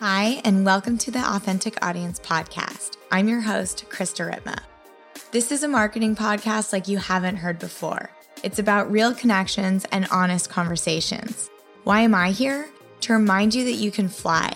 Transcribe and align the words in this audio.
Hi, 0.00 0.40
and 0.44 0.64
welcome 0.64 0.96
to 0.98 1.10
the 1.10 1.18
Authentic 1.18 1.84
Audience 1.84 2.20
Podcast. 2.20 2.98
I'm 3.10 3.26
your 3.26 3.40
host, 3.40 3.86
Krista 3.88 4.32
Ripma. 4.32 4.60
This 5.32 5.50
is 5.50 5.64
a 5.64 5.68
marketing 5.68 6.14
podcast 6.14 6.72
like 6.72 6.86
you 6.86 6.98
haven't 6.98 7.38
heard 7.38 7.58
before. 7.58 8.08
It's 8.44 8.60
about 8.60 8.92
real 8.92 9.12
connections 9.12 9.84
and 9.90 10.06
honest 10.12 10.50
conversations. 10.50 11.50
Why 11.82 12.02
am 12.02 12.14
I 12.14 12.30
here? 12.30 12.68
To 13.00 13.14
remind 13.14 13.56
you 13.56 13.64
that 13.64 13.72
you 13.72 13.90
can 13.90 14.08
fly. 14.08 14.52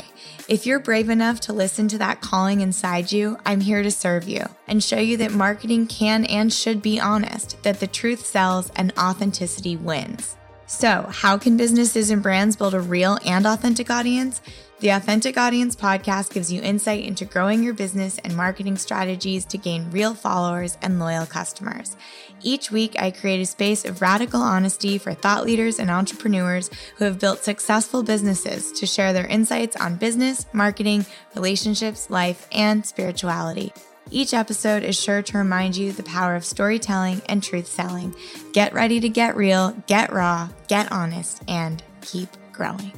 If 0.49 0.65
you're 0.65 0.79
brave 0.79 1.11
enough 1.11 1.41
to 1.41 1.53
listen 1.53 1.89
to 1.89 1.99
that 1.99 2.21
calling 2.21 2.61
inside 2.61 3.11
you, 3.11 3.37
I'm 3.45 3.61
here 3.61 3.83
to 3.83 3.91
serve 3.91 4.29
you 4.29 4.45
and 4.69 4.81
show 4.81 5.01
you 5.01 5.17
that 5.17 5.33
marketing 5.33 5.89
can 5.89 6.25
and 6.25 6.53
should 6.53 6.81
be 6.81 7.01
honest, 7.01 7.61
that 7.65 7.81
the 7.81 7.89
truth 7.89 8.25
sells 8.25 8.71
and 8.77 8.93
authenticity 8.97 9.77
wins. 9.77 10.37
So, 10.67 11.09
how 11.11 11.37
can 11.37 11.57
businesses 11.57 12.11
and 12.11 12.23
brands 12.23 12.57
build 12.57 12.75
a 12.75 12.81
real 12.81 13.19
and 13.27 13.45
authentic 13.45 13.91
audience? 13.91 14.41
The 14.83 14.89
Authentic 14.89 15.39
Audience 15.39 15.77
podcast 15.77 16.33
gives 16.33 16.53
you 16.53 16.61
insight 16.61 17.05
into 17.05 17.25
growing 17.25 17.63
your 17.63 17.73
business 17.73 18.19
and 18.25 18.37
marketing 18.37 18.77
strategies 18.77 19.45
to 19.45 19.57
gain 19.57 19.89
real 19.93 20.13
followers 20.13 20.77
and 20.83 20.99
loyal 20.99 21.25
customers. 21.25 21.97
Each 22.43 22.73
week, 22.73 22.97
I 22.99 23.13
create 23.13 23.41
a 23.41 23.47
space 23.47 23.85
of 23.85 24.03
radical 24.03 24.43
honesty 24.43 24.99
for 24.99 25.15
thought 25.15 25.45
leaders 25.45 25.79
and 25.79 25.89
entrepreneurs 25.89 26.69
who 26.97 27.05
have 27.05 27.21
built 27.21 27.45
successful 27.45 28.03
businesses 28.03 28.73
to 28.73 28.85
share 28.85 29.13
their 29.13 29.29
insights 29.29 29.77
on 29.77 29.99
business, 29.99 30.47
marketing, 30.53 31.07
relationships, 31.37 32.11
life, 32.11 32.49
and 32.51 32.85
spirituality. 32.85 33.73
Each 34.11 34.35
episode 34.35 34.83
is 34.83 35.01
sure 35.01 35.23
to 35.23 35.39
remind 35.39 35.77
you 35.77 35.93
the 35.93 36.03
power 36.03 36.35
of 36.35 36.45
storytelling 36.45 37.23
and 37.27 37.41
truth 37.41 37.69
selling. 37.69 38.17
Get 38.53 38.75
ready 38.75 38.99
to 38.99 39.09
get 39.09 39.37
real, 39.37 39.77
get 39.87 40.13
raw, 40.13 40.49
get 40.67 40.91
honest, 40.91 41.41
and 41.47 41.81
keep 42.01 42.31
growing. 42.53 42.91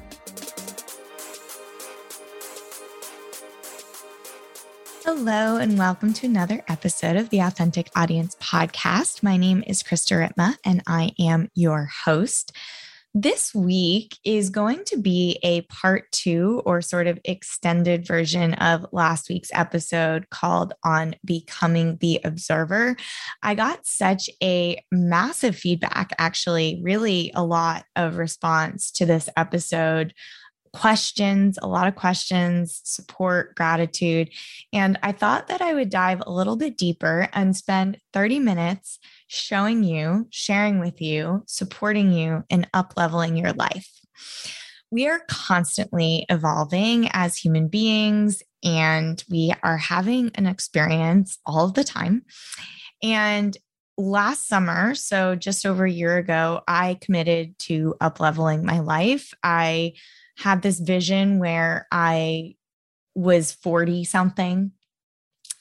Hello, 5.04 5.56
and 5.56 5.78
welcome 5.78 6.14
to 6.14 6.26
another 6.26 6.64
episode 6.66 7.16
of 7.16 7.28
the 7.28 7.40
Authentic 7.40 7.90
Audience 7.94 8.36
Podcast. 8.36 9.22
My 9.22 9.36
name 9.36 9.62
is 9.66 9.82
Krista 9.82 10.16
Ripma, 10.16 10.56
and 10.64 10.82
I 10.86 11.12
am 11.18 11.50
your 11.54 11.90
host. 12.06 12.56
This 13.12 13.54
week 13.54 14.16
is 14.24 14.48
going 14.48 14.82
to 14.86 14.96
be 14.96 15.38
a 15.42 15.60
part 15.60 16.10
two 16.10 16.62
or 16.64 16.80
sort 16.80 17.06
of 17.06 17.20
extended 17.22 18.06
version 18.06 18.54
of 18.54 18.86
last 18.92 19.28
week's 19.28 19.50
episode 19.52 20.30
called 20.30 20.72
On 20.84 21.14
Becoming 21.22 21.98
the 21.98 22.20
Observer. 22.24 22.96
I 23.42 23.54
got 23.54 23.84
such 23.84 24.30
a 24.42 24.82
massive 24.90 25.54
feedback, 25.54 26.14
actually, 26.18 26.80
really 26.82 27.30
a 27.34 27.44
lot 27.44 27.84
of 27.94 28.16
response 28.16 28.90
to 28.92 29.04
this 29.04 29.28
episode 29.36 30.14
questions, 30.74 31.58
a 31.62 31.68
lot 31.68 31.86
of 31.86 31.94
questions, 31.94 32.80
support, 32.84 33.54
gratitude. 33.54 34.28
And 34.72 34.98
I 35.02 35.12
thought 35.12 35.46
that 35.48 35.62
I 35.62 35.72
would 35.72 35.88
dive 35.88 36.22
a 36.26 36.32
little 36.32 36.56
bit 36.56 36.76
deeper 36.76 37.28
and 37.32 37.56
spend 37.56 37.98
30 38.12 38.40
minutes 38.40 38.98
showing 39.28 39.84
you, 39.84 40.26
sharing 40.30 40.80
with 40.80 41.00
you, 41.00 41.44
supporting 41.46 42.12
you, 42.12 42.42
and 42.50 42.68
up 42.74 42.94
leveling 42.96 43.36
your 43.36 43.52
life. 43.52 43.88
We 44.90 45.08
are 45.08 45.22
constantly 45.28 46.26
evolving 46.28 47.08
as 47.12 47.36
human 47.36 47.68
beings, 47.68 48.42
and 48.62 49.22
we 49.30 49.52
are 49.62 49.78
having 49.78 50.32
an 50.34 50.46
experience 50.46 51.38
all 51.46 51.68
the 51.68 51.84
time. 51.84 52.24
And 53.02 53.56
last 53.96 54.48
summer, 54.48 54.94
so 54.94 55.36
just 55.36 55.66
over 55.66 55.84
a 55.84 55.90
year 55.90 56.16
ago, 56.16 56.62
I 56.66 56.98
committed 57.00 57.58
to 57.60 57.94
up 58.00 58.18
leveling 58.20 58.64
my 58.64 58.80
life. 58.80 59.32
I 59.42 59.94
had 60.36 60.62
this 60.62 60.80
vision 60.80 61.38
where 61.38 61.86
I 61.90 62.54
was 63.14 63.52
40 63.52 64.04
something 64.04 64.72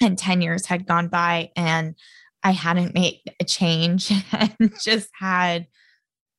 and 0.01 0.17
10 0.17 0.41
years 0.41 0.66
had 0.66 0.88
gone 0.88 1.07
by 1.07 1.51
and 1.56 1.95
I 2.44 2.51
hadn't 2.51 2.94
made 2.94 3.22
a 3.39 3.45
change 3.45 4.12
and 4.31 4.73
just 4.81 5.09
had 5.19 5.67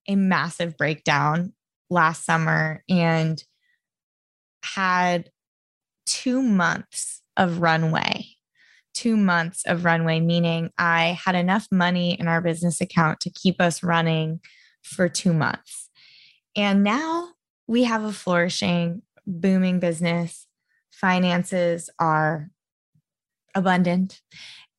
a 0.06 0.17
massive 0.17 0.77
breakdown 0.77 1.53
last 1.89 2.25
summer 2.25 2.84
and 2.89 3.43
had 4.62 5.31
two 6.06 6.43
months 6.43 7.23
of 7.37 7.61
runway. 7.61 8.27
Two 8.93 9.17
months 9.17 9.65
of 9.67 9.84
runway, 9.84 10.21
meaning 10.21 10.71
I 10.78 11.19
had 11.25 11.34
enough 11.34 11.67
money 11.73 12.12
in 12.12 12.28
our 12.28 12.41
business 12.41 12.81
account 12.81 13.21
to 13.21 13.31
keep 13.31 13.61
us 13.61 13.83
running 13.83 14.41
for 14.83 15.09
two 15.09 15.33
months. 15.33 15.91
And 16.55 16.84
now 16.84 17.34
we 17.67 17.85
have 17.85 18.05
a 18.05 18.13
flourishing, 18.13 19.03
booming 19.27 19.81
business. 19.81 20.47
Finances 20.93 21.91
are 21.99 22.51
abundant. 23.55 24.21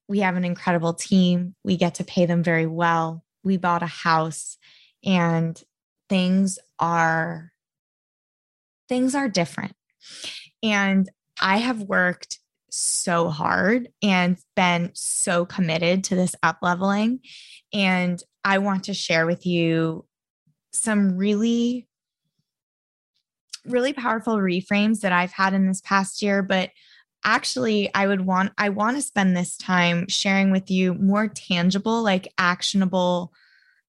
We 0.07 0.19
have 0.19 0.35
an 0.35 0.45
incredible 0.45 0.93
team. 0.93 1.55
We 1.63 1.77
get 1.77 1.95
to 1.95 2.03
pay 2.03 2.25
them 2.25 2.43
very 2.43 2.67
well. 2.67 3.23
We 3.43 3.57
bought 3.57 3.83
a 3.83 3.87
house 3.87 4.57
and 5.03 5.61
things 6.09 6.59
are 6.79 7.51
things 8.87 9.15
are 9.15 9.29
different. 9.29 9.73
And 10.61 11.09
I 11.41 11.57
have 11.57 11.81
worked 11.81 12.39
so 12.69 13.29
hard 13.29 13.89
and 14.03 14.37
been 14.55 14.91
so 14.93 15.45
committed 15.45 16.03
to 16.03 16.15
this 16.15 16.35
up 16.43 16.57
leveling 16.61 17.21
and 17.73 18.21
I 18.43 18.59
want 18.59 18.83
to 18.85 18.93
share 18.93 19.25
with 19.25 19.45
you 19.45 20.05
some 20.71 21.17
really 21.17 21.87
really 23.67 23.93
powerful 23.93 24.37
reframes 24.37 25.01
that 25.01 25.11
I've 25.11 25.31
had 25.31 25.53
in 25.53 25.67
this 25.67 25.81
past 25.81 26.21
year, 26.21 26.41
but 26.41 26.71
actually 27.23 27.93
I 27.93 28.07
would 28.07 28.21
want 28.21 28.53
I 28.57 28.69
want 28.69 28.97
to 28.97 29.01
spend 29.01 29.35
this 29.35 29.57
time 29.57 30.07
sharing 30.07 30.51
with 30.51 30.69
you 30.69 30.93
more 30.93 31.27
tangible 31.27 32.03
like 32.03 32.31
actionable 32.37 33.33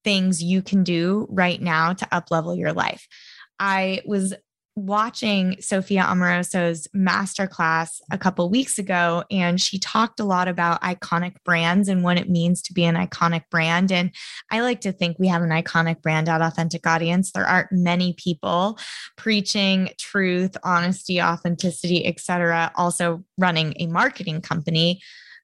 things 0.03 0.43
you 0.43 0.63
can 0.63 0.85
do 0.85 1.27
right 1.29 1.61
now 1.61 1.93
to 1.93 2.07
uplevel 2.07 2.59
your 2.59 2.73
life. 2.73 3.07
I 3.59 4.03
was 4.07 4.35
watching 4.77 5.57
Sophia 5.61 6.03
Amoruso's 6.03 6.87
masterclass 6.95 7.99
a 8.11 8.19
couple 8.19 8.49
weeks 8.51 8.79
ago, 8.79 9.25
and 9.31 9.61
she 9.61 9.79
talked 9.79 10.21
a 10.21 10.25
lot 10.25 10.49
about 10.49 10.83
iconic 10.83 11.37
brands 11.45 11.89
and 11.89 12.05
what 12.05 12.19
it 12.19 12.29
means 12.29 12.61
to 12.63 12.75
be 12.75 12.85
an 12.85 12.95
iconic 12.95 13.45
brand. 13.51 13.91
And 13.91 14.13
I 14.51 14.61
like 14.61 14.83
to 14.83 14.93
think 14.93 15.19
we 15.19 15.29
have 15.29 15.43
an 15.43 15.49
iconic 15.49 16.03
brand 16.03 16.29
at 16.29 16.43
Authentic 16.43 16.87
Audience. 16.87 17.33
There 17.33 17.47
aren't 17.47 17.73
many 17.73 18.13
people 18.13 18.79
preaching 19.17 19.91
truth, 19.99 20.57
honesty, 20.63 21.23
authenticity, 21.23 22.07
etc. 22.07 22.71
Also 22.77 23.25
running 23.39 23.75
a 23.81 23.87
marketing 23.87 24.43
company. 24.43 25.01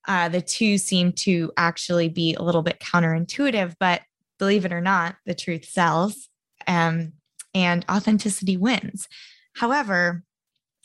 Uh, 0.06 0.28
the 0.28 0.43
two 0.43 0.76
seem 0.76 1.12
to 1.12 1.50
actually 1.56 2.10
be 2.10 2.34
a 2.34 2.43
little 2.43 2.62
bit 2.62 2.81
counterintuitive, 2.81 3.76
but 3.81 4.03
believe 4.38 4.66
it 4.66 4.72
or 4.72 4.81
not, 4.81 5.16
the 5.25 5.34
truth 5.34 5.64
sells. 5.64 6.28
Um, 6.66 7.14
and 7.55 7.85
authenticity 7.91 8.57
wins. 8.57 9.09
However, 9.55 10.23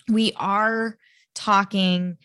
we 0.10 0.34
are 0.36 0.98
talking 1.36 2.18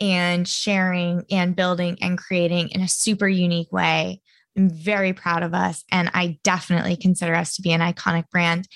and 0.00 0.46
sharing 0.46 1.24
and 1.30 1.54
building 1.56 1.98
and 2.00 2.18
creating 2.18 2.70
in 2.70 2.80
a 2.80 2.88
super 2.88 3.28
unique 3.28 3.72
way. 3.72 4.20
I'm 4.56 4.68
very 4.68 5.12
proud 5.12 5.42
of 5.42 5.54
us. 5.54 5.84
And 5.90 6.10
I 6.14 6.38
definitely 6.44 6.96
consider 6.96 7.34
us 7.34 7.56
to 7.56 7.62
be 7.62 7.72
an 7.72 7.80
iconic 7.80 8.28
brand. 8.30 8.68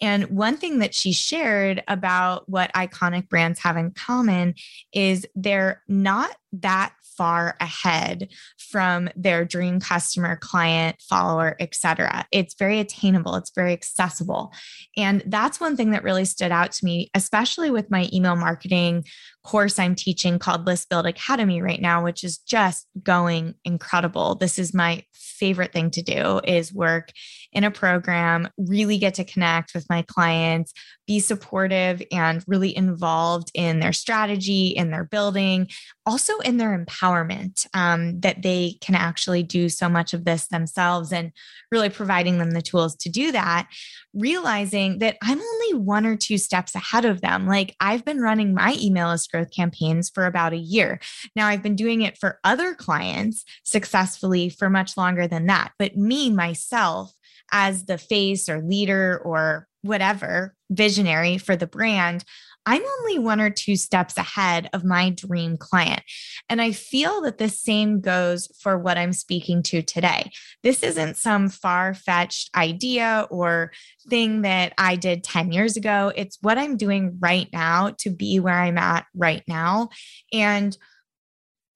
And 0.00 0.24
one 0.26 0.58
thing 0.58 0.80
that 0.80 0.94
she 0.94 1.12
shared 1.12 1.82
about 1.88 2.48
what 2.48 2.72
iconic 2.74 3.28
brands 3.28 3.60
have 3.60 3.76
in 3.76 3.92
common 3.92 4.54
is 4.92 5.26
they're 5.34 5.82
not 5.88 6.36
that 6.60 6.92
far 7.16 7.56
ahead 7.60 8.28
from 8.58 9.08
their 9.16 9.44
dream 9.44 9.80
customer, 9.80 10.36
client, 10.36 10.96
follower, 11.00 11.56
etc. 11.60 12.26
It's 12.30 12.54
very 12.54 12.78
attainable, 12.78 13.36
it's 13.36 13.52
very 13.54 13.72
accessible. 13.72 14.52
And 14.96 15.22
that's 15.26 15.60
one 15.60 15.76
thing 15.76 15.92
that 15.92 16.04
really 16.04 16.26
stood 16.26 16.52
out 16.52 16.72
to 16.72 16.84
me, 16.84 17.10
especially 17.14 17.70
with 17.70 17.90
my 17.90 18.08
email 18.12 18.36
marketing 18.36 19.04
course 19.46 19.78
I'm 19.78 19.94
teaching 19.94 20.38
called 20.38 20.66
List 20.66 20.88
Build 20.88 21.06
Academy 21.06 21.62
right 21.62 21.80
now, 21.80 22.02
which 22.02 22.24
is 22.24 22.38
just 22.38 22.86
going 23.02 23.54
incredible. 23.64 24.34
This 24.34 24.58
is 24.58 24.74
my 24.74 25.04
favorite 25.14 25.72
thing 25.72 25.90
to 25.92 26.02
do 26.02 26.40
is 26.44 26.74
work 26.74 27.12
in 27.52 27.62
a 27.62 27.70
program, 27.70 28.48
really 28.58 28.98
get 28.98 29.14
to 29.14 29.24
connect 29.24 29.72
with 29.72 29.86
my 29.88 30.02
clients, 30.02 30.74
be 31.06 31.20
supportive 31.20 32.02
and 32.10 32.44
really 32.46 32.76
involved 32.76 33.50
in 33.54 33.78
their 33.78 33.92
strategy, 33.92 34.68
in 34.68 34.90
their 34.90 35.04
building, 35.04 35.68
also 36.04 36.38
in 36.38 36.56
their 36.56 36.76
empowerment, 36.76 37.66
um, 37.74 38.20
that 38.20 38.42
they 38.42 38.76
can 38.80 38.94
actually 38.94 39.42
do 39.42 39.68
so 39.68 39.88
much 39.88 40.14
of 40.14 40.24
this 40.24 40.48
themselves 40.48 41.12
and 41.12 41.32
really 41.70 41.88
providing 41.88 42.38
them 42.38 42.52
the 42.52 42.62
tools 42.62 42.96
to 42.96 43.08
do 43.08 43.32
that, 43.32 43.68
realizing 44.14 44.98
that 44.98 45.16
I'm 45.22 45.40
only 45.40 45.74
one 45.74 46.06
or 46.06 46.16
two 46.16 46.38
steps 46.38 46.74
ahead 46.74 47.04
of 47.04 47.20
them. 47.20 47.46
Like 47.46 47.74
I've 47.80 48.04
been 48.04 48.20
running 48.20 48.54
my 48.54 48.76
email 48.80 49.08
list 49.08 49.30
growth 49.30 49.50
campaigns 49.50 50.10
for 50.10 50.26
about 50.26 50.52
a 50.52 50.58
year. 50.58 51.00
Now 51.34 51.46
I've 51.46 51.62
been 51.62 51.76
doing 51.76 52.02
it 52.02 52.18
for 52.18 52.40
other 52.44 52.74
clients 52.74 53.44
successfully 53.64 54.48
for 54.48 54.70
much 54.70 54.96
longer 54.96 55.26
than 55.26 55.46
that. 55.46 55.72
But 55.78 55.96
me, 55.96 56.30
myself, 56.30 57.12
as 57.52 57.84
the 57.84 57.98
face 57.98 58.48
or 58.48 58.60
leader 58.60 59.20
or 59.24 59.68
whatever 59.82 60.54
visionary 60.70 61.38
for 61.38 61.56
the 61.56 61.66
brand, 61.66 62.24
I'm 62.68 62.82
only 62.84 63.20
one 63.20 63.40
or 63.40 63.48
two 63.48 63.76
steps 63.76 64.18
ahead 64.18 64.68
of 64.72 64.84
my 64.84 65.10
dream 65.10 65.56
client. 65.56 66.02
And 66.48 66.60
I 66.60 66.72
feel 66.72 67.22
that 67.22 67.38
the 67.38 67.48
same 67.48 68.00
goes 68.00 68.48
for 68.60 68.76
what 68.76 68.98
I'm 68.98 69.12
speaking 69.12 69.62
to 69.64 69.82
today. 69.82 70.32
This 70.64 70.82
isn't 70.82 71.16
some 71.16 71.48
far 71.48 71.94
fetched 71.94 72.50
idea 72.56 73.28
or 73.30 73.70
thing 74.08 74.42
that 74.42 74.74
I 74.76 74.96
did 74.96 75.22
10 75.22 75.52
years 75.52 75.76
ago. 75.76 76.12
It's 76.16 76.38
what 76.42 76.58
I'm 76.58 76.76
doing 76.76 77.18
right 77.20 77.48
now 77.52 77.94
to 77.98 78.10
be 78.10 78.40
where 78.40 78.58
I'm 78.58 78.78
at 78.78 79.06
right 79.14 79.44
now. 79.46 79.90
And 80.32 80.76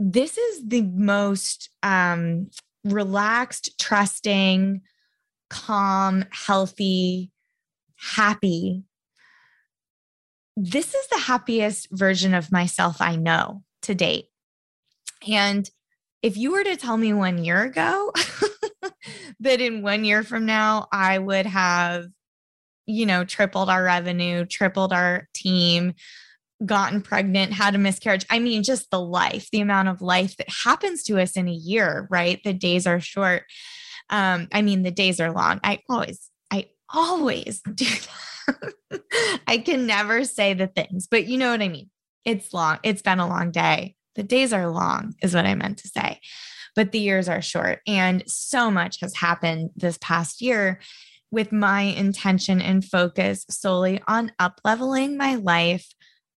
this 0.00 0.37
is 0.37 0.67
the 0.67 0.82
most 0.82 1.70
um, 1.84 2.50
relaxed, 2.84 3.78
trusting, 3.78 4.81
calm, 5.50 6.25
healthy, 6.31 7.31
happy 7.97 8.85
this 10.62 10.94
is 10.94 11.06
the 11.08 11.19
happiest 11.19 11.88
version 11.91 12.35
of 12.35 12.52
myself 12.52 13.00
I 13.00 13.17
know 13.17 13.62
to 13.82 13.94
date. 13.94 14.26
And 15.26 15.69
if 16.23 16.37
you 16.37 16.52
were 16.52 16.64
to 16.64 16.76
tell 16.76 16.97
me 16.97 17.12
one 17.12 17.43
year 17.43 17.62
ago 17.62 18.12
that 19.41 19.61
in 19.61 19.82
one 19.82 20.05
year 20.05 20.23
from 20.23 20.44
now, 20.44 20.87
I 20.93 21.19
would 21.19 21.47
have, 21.47 22.06
you 22.85 23.06
know, 23.06 23.25
tripled 23.25 23.70
our 23.70 23.82
revenue, 23.82 24.44
tripled 24.44 24.93
our 24.93 25.29
team, 25.32 25.94
gotten 26.64 27.00
pregnant, 27.00 27.55
had 27.55 27.75
a 27.75 27.79
miscarriage. 27.79 28.26
I 28.29 28.38
mean, 28.38 28.62
just 28.62 28.91
the 28.91 29.00
life, 29.00 29.49
the 29.50 29.61
amount 29.61 29.88
of 29.88 30.03
life 30.03 30.37
that 30.37 30.49
happens 30.64 31.05
to 31.05 31.19
us 31.19 31.38
in 31.38 31.49
a 31.49 31.53
year, 31.53 32.06
right? 32.11 32.38
The 32.44 32.53
days 32.53 32.87
are 32.87 33.00
short. 33.00 33.44
Um, 34.11 34.49
I 34.53 34.62
mean, 34.62 34.83
the 34.83 34.91
days 34.91 35.21
are 35.21 35.33
long. 35.33 35.61
I 35.65 35.81
always, 35.89 36.31
I 36.51 36.67
always 36.93 37.61
do 37.75 37.87
that. 37.87 39.41
I 39.47 39.59
can 39.59 39.87
never 39.87 40.25
say 40.25 40.55
the 40.55 40.67
things, 40.67 41.07
but 41.11 41.27
you 41.27 41.39
know 41.39 41.51
what 41.51 41.62
I 41.62 41.69
mean. 41.69 41.91
It's 42.25 42.53
long. 42.53 42.79
It's 42.83 43.03
been 43.03 43.21
a 43.21 43.29
long 43.29 43.51
day. 43.51 43.95
The 44.17 44.23
days 44.23 44.53
are 44.53 44.69
long, 44.69 45.15
is 45.23 45.35
what 45.35 45.47
I 45.47 45.55
meant 45.55 45.79
to 45.79 45.89
say, 45.89 46.21
but 46.75 46.93
the 46.93 46.99
years 46.99 47.29
are 47.29 47.41
short. 47.41 47.81
And 47.87 48.25
so 48.27 48.71
much 48.71 48.99
has 49.01 49.17
happened 49.17 49.71
this 49.77 49.99
past 50.01 50.43
year 50.43 50.81
with 51.31 51.53
my 51.53 51.83
intention 51.83 52.61
and 52.61 52.85
focus 52.85 53.47
solely 53.49 54.03
on 54.09 54.33
up 54.39 54.61
leveling 54.65 55.17
my 55.17 55.37
life 55.37 55.87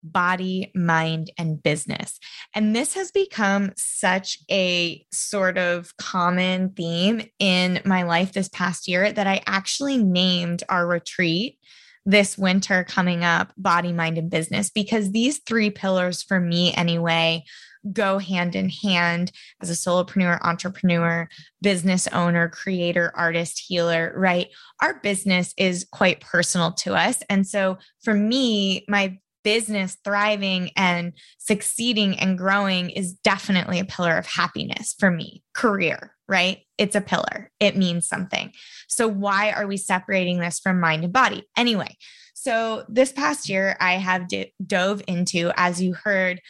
body, 0.02 0.70
mind, 0.74 1.30
and 1.38 1.62
business. 1.62 2.18
And 2.54 2.74
this 2.74 2.94
has 2.94 3.10
become 3.10 3.72
such 3.76 4.38
a 4.50 5.04
sort 5.12 5.58
of 5.58 5.96
common 5.96 6.70
theme 6.70 7.28
in 7.38 7.80
my 7.84 8.02
life 8.02 8.32
this 8.32 8.48
past 8.48 8.88
year 8.88 9.12
that 9.12 9.26
I 9.26 9.42
actually 9.46 9.98
named 9.98 10.62
our 10.68 10.86
retreat 10.86 11.58
this 12.04 12.36
winter 12.36 12.84
coming 12.84 13.22
up 13.24 13.52
body, 13.56 13.92
mind, 13.92 14.18
and 14.18 14.30
business 14.30 14.70
because 14.70 15.12
these 15.12 15.38
three 15.46 15.70
pillars, 15.70 16.22
for 16.22 16.40
me 16.40 16.74
anyway, 16.74 17.44
go 17.92 18.18
hand 18.18 18.54
in 18.54 18.68
hand 18.68 19.32
as 19.60 19.70
a 19.70 19.74
solopreneur, 19.74 20.40
entrepreneur, 20.42 21.28
business 21.60 22.06
owner, 22.08 22.48
creator, 22.48 23.12
artist, 23.16 23.64
healer, 23.66 24.12
right? 24.16 24.48
Our 24.80 25.00
business 25.00 25.52
is 25.56 25.86
quite 25.90 26.20
personal 26.20 26.72
to 26.72 26.94
us. 26.94 27.22
And 27.28 27.46
so 27.46 27.78
for 28.02 28.14
me, 28.14 28.84
my 28.88 29.18
business 29.44 29.96
thriving 30.04 30.70
and 30.76 31.12
succeeding 31.38 32.18
and 32.18 32.38
growing 32.38 32.90
is 32.90 33.14
definitely 33.14 33.80
a 33.80 33.84
pillar 33.84 34.16
of 34.16 34.26
happiness 34.26 34.94
for 34.98 35.10
me. 35.10 35.42
Career, 35.54 36.14
right? 36.28 36.60
It's 36.78 36.96
a 36.96 37.00
pillar, 37.00 37.50
it 37.60 37.76
means 37.76 38.06
something. 38.06 38.52
So, 38.88 39.08
why 39.08 39.52
are 39.52 39.66
we 39.66 39.76
separating 39.76 40.38
this 40.38 40.60
from 40.60 40.80
mind 40.80 41.04
and 41.04 41.12
body? 41.12 41.44
Anyway, 41.56 41.96
so 42.34 42.84
this 42.88 43.12
past 43.12 43.48
year, 43.48 43.76
I 43.80 43.94
have 43.94 44.28
d- 44.28 44.52
dove 44.66 45.02
into, 45.06 45.52
as 45.56 45.80
you 45.80 45.94
heard, 45.94 46.40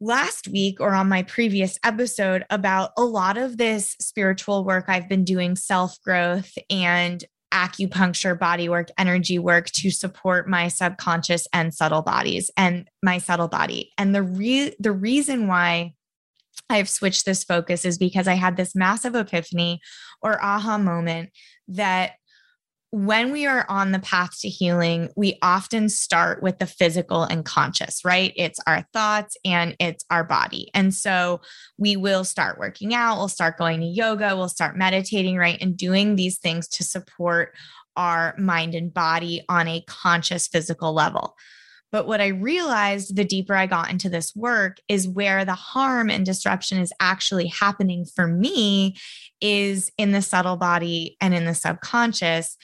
last 0.00 0.48
week 0.48 0.80
or 0.80 0.94
on 0.94 1.08
my 1.08 1.22
previous 1.22 1.78
episode 1.84 2.44
about 2.50 2.90
a 2.96 3.02
lot 3.02 3.36
of 3.36 3.58
this 3.58 3.96
spiritual 4.00 4.64
work 4.64 4.86
I've 4.88 5.08
been 5.08 5.24
doing, 5.24 5.56
self 5.56 6.00
growth 6.02 6.52
and 6.68 7.24
acupuncture, 7.52 8.38
body 8.38 8.68
work, 8.68 8.88
energy 8.96 9.38
work 9.38 9.66
to 9.70 9.90
support 9.90 10.48
my 10.48 10.68
subconscious 10.68 11.46
and 11.52 11.74
subtle 11.74 12.02
bodies 12.02 12.50
and 12.56 12.88
my 13.02 13.18
subtle 13.18 13.48
body. 13.48 13.90
And 13.98 14.14
the 14.14 14.22
re- 14.22 14.74
the 14.78 14.92
reason 14.92 15.46
why 15.46 15.94
I've 16.68 16.88
switched 16.88 17.24
this 17.24 17.42
focus 17.42 17.84
is 17.84 17.98
because 17.98 18.28
I 18.28 18.34
had 18.34 18.56
this 18.56 18.76
massive 18.76 19.14
epiphany 19.14 19.80
or 20.22 20.42
aha 20.42 20.78
moment 20.78 21.30
that 21.68 22.12
when 22.92 23.30
we 23.30 23.46
are 23.46 23.64
on 23.68 23.92
the 23.92 24.00
path 24.00 24.40
to 24.40 24.48
healing, 24.48 25.10
we 25.16 25.38
often 25.42 25.88
start 25.88 26.42
with 26.42 26.58
the 26.58 26.66
physical 26.66 27.22
and 27.22 27.44
conscious, 27.44 28.04
right? 28.04 28.32
It's 28.34 28.58
our 28.66 28.84
thoughts 28.92 29.36
and 29.44 29.76
it's 29.78 30.04
our 30.10 30.24
body. 30.24 30.70
And 30.74 30.92
so 30.92 31.40
we 31.78 31.96
will 31.96 32.24
start 32.24 32.58
working 32.58 32.92
out, 32.92 33.18
we'll 33.18 33.28
start 33.28 33.58
going 33.58 33.80
to 33.80 33.86
yoga, 33.86 34.36
we'll 34.36 34.48
start 34.48 34.76
meditating, 34.76 35.36
right? 35.36 35.58
And 35.60 35.76
doing 35.76 36.16
these 36.16 36.38
things 36.38 36.66
to 36.68 36.84
support 36.84 37.54
our 37.96 38.34
mind 38.38 38.74
and 38.74 38.92
body 38.92 39.44
on 39.48 39.68
a 39.68 39.84
conscious 39.86 40.48
physical 40.48 40.92
level. 40.92 41.36
But 41.92 42.06
what 42.06 42.20
I 42.20 42.28
realized 42.28 43.16
the 43.16 43.24
deeper 43.24 43.54
I 43.54 43.66
got 43.66 43.90
into 43.90 44.08
this 44.08 44.34
work 44.34 44.78
is 44.88 45.08
where 45.08 45.44
the 45.44 45.54
harm 45.54 46.08
and 46.10 46.24
disruption 46.24 46.78
is 46.78 46.92
actually 47.00 47.48
happening 47.48 48.04
for 48.04 48.26
me 48.26 48.96
is 49.40 49.90
in 49.98 50.12
the 50.12 50.22
subtle 50.22 50.56
body 50.56 51.16
and 51.20 51.34
in 51.34 51.44
the 51.44 51.54
subconscious. 51.54 52.56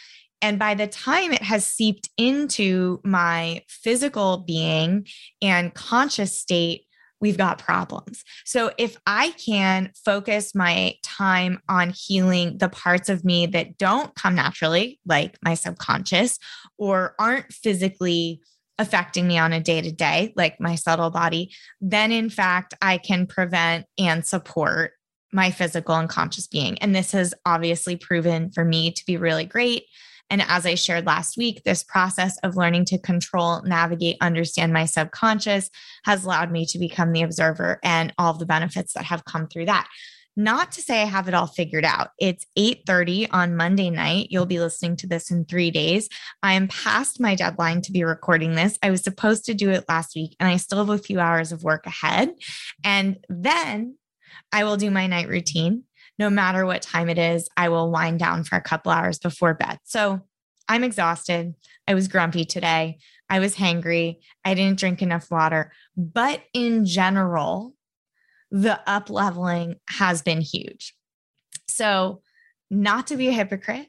And 0.42 0.58
by 0.58 0.74
the 0.74 0.86
time 0.86 1.32
it 1.32 1.42
has 1.42 1.66
seeped 1.66 2.10
into 2.16 3.00
my 3.02 3.62
physical 3.68 4.38
being 4.38 5.06
and 5.42 5.74
conscious 5.74 6.38
state, 6.38 6.82
we've 7.20 7.38
got 7.38 7.58
problems. 7.58 8.22
So 8.44 8.72
if 8.76 8.96
I 9.06 9.30
can 9.30 9.90
focus 10.04 10.54
my 10.54 10.94
time 11.02 11.60
on 11.68 11.94
healing 11.96 12.58
the 12.58 12.68
parts 12.68 13.08
of 13.08 13.24
me 13.24 13.46
that 13.46 13.78
don't 13.78 14.14
come 14.14 14.34
naturally, 14.34 15.00
like 15.06 15.38
my 15.42 15.54
subconscious, 15.54 16.38
or 16.76 17.14
aren't 17.18 17.52
physically 17.52 18.42
affecting 18.78 19.26
me 19.26 19.38
on 19.38 19.52
a 19.52 19.60
day 19.60 19.80
to 19.80 19.90
day, 19.90 20.32
like 20.36 20.60
my 20.60 20.74
subtle 20.74 21.10
body, 21.10 21.52
then 21.80 22.12
in 22.12 22.28
fact, 22.28 22.74
I 22.82 22.98
can 22.98 23.26
prevent 23.26 23.86
and 23.98 24.24
support 24.26 24.92
my 25.32 25.50
physical 25.50 25.94
and 25.94 26.08
conscious 26.08 26.46
being. 26.46 26.78
And 26.78 26.94
this 26.94 27.12
has 27.12 27.34
obviously 27.44 27.96
proven 27.96 28.50
for 28.50 28.64
me 28.64 28.92
to 28.92 29.06
be 29.06 29.16
really 29.16 29.44
great. 29.44 29.84
And 30.28 30.42
as 30.42 30.66
I 30.66 30.74
shared 30.74 31.06
last 31.06 31.36
week, 31.36 31.62
this 31.62 31.84
process 31.84 32.36
of 32.38 32.56
learning 32.56 32.86
to 32.86 32.98
control, 32.98 33.62
navigate, 33.62 34.16
understand 34.20 34.72
my 34.72 34.84
subconscious 34.84 35.70
has 36.04 36.24
allowed 36.24 36.50
me 36.50 36.66
to 36.66 36.78
become 36.78 37.12
the 37.12 37.22
observer 37.22 37.78
and 37.84 38.12
all 38.18 38.32
the 38.32 38.46
benefits 38.46 38.94
that 38.94 39.04
have 39.04 39.24
come 39.24 39.46
through 39.46 39.66
that. 39.66 39.88
Not 40.36 40.72
to 40.72 40.82
say 40.82 41.00
I 41.00 41.06
have 41.06 41.28
it 41.28 41.34
all 41.34 41.46
figured 41.46 41.84
out. 41.84 42.10
It's 42.18 42.44
8:30 42.56 43.26
on 43.30 43.56
Monday 43.56 43.88
night. 43.88 44.28
You'll 44.30 44.44
be 44.44 44.60
listening 44.60 44.96
to 44.96 45.06
this 45.06 45.30
in 45.30 45.46
3 45.46 45.70
days. 45.70 46.10
I 46.42 46.52
am 46.52 46.68
past 46.68 47.20
my 47.20 47.34
deadline 47.34 47.80
to 47.82 47.92
be 47.92 48.04
recording 48.04 48.54
this. 48.54 48.78
I 48.82 48.90
was 48.90 49.02
supposed 49.02 49.46
to 49.46 49.54
do 49.54 49.70
it 49.70 49.86
last 49.88 50.14
week 50.14 50.36
and 50.38 50.48
I 50.48 50.58
still 50.58 50.78
have 50.78 50.90
a 50.90 51.02
few 51.02 51.20
hours 51.20 51.52
of 51.52 51.64
work 51.64 51.86
ahead. 51.86 52.34
And 52.84 53.18
then 53.30 53.96
I 54.52 54.64
will 54.64 54.76
do 54.76 54.90
my 54.90 55.06
night 55.06 55.28
routine. 55.28 55.84
No 56.18 56.28
matter 56.28 56.66
what 56.66 56.82
time 56.82 57.08
it 57.08 57.18
is, 57.18 57.48
I 57.56 57.68
will 57.68 57.90
wind 57.90 58.18
down 58.18 58.44
for 58.44 58.56
a 58.56 58.62
couple 58.62 58.92
hours 58.92 59.18
before 59.18 59.54
bed. 59.54 59.78
So 59.84 60.20
I'm 60.68 60.84
exhausted. 60.84 61.54
I 61.86 61.94
was 61.94 62.08
grumpy 62.08 62.44
today. 62.44 62.98
I 63.30 63.38
was 63.38 63.56
hangry. 63.56 64.16
I 64.44 64.54
didn't 64.54 64.78
drink 64.78 65.00
enough 65.00 65.30
water. 65.30 65.72
But 65.96 66.42
in 66.52 66.84
general, 66.84 67.75
the 68.50 68.80
up 68.88 69.10
leveling 69.10 69.76
has 69.88 70.22
been 70.22 70.40
huge. 70.40 70.94
So, 71.68 72.22
not 72.70 73.08
to 73.08 73.16
be 73.16 73.28
a 73.28 73.32
hypocrite, 73.32 73.88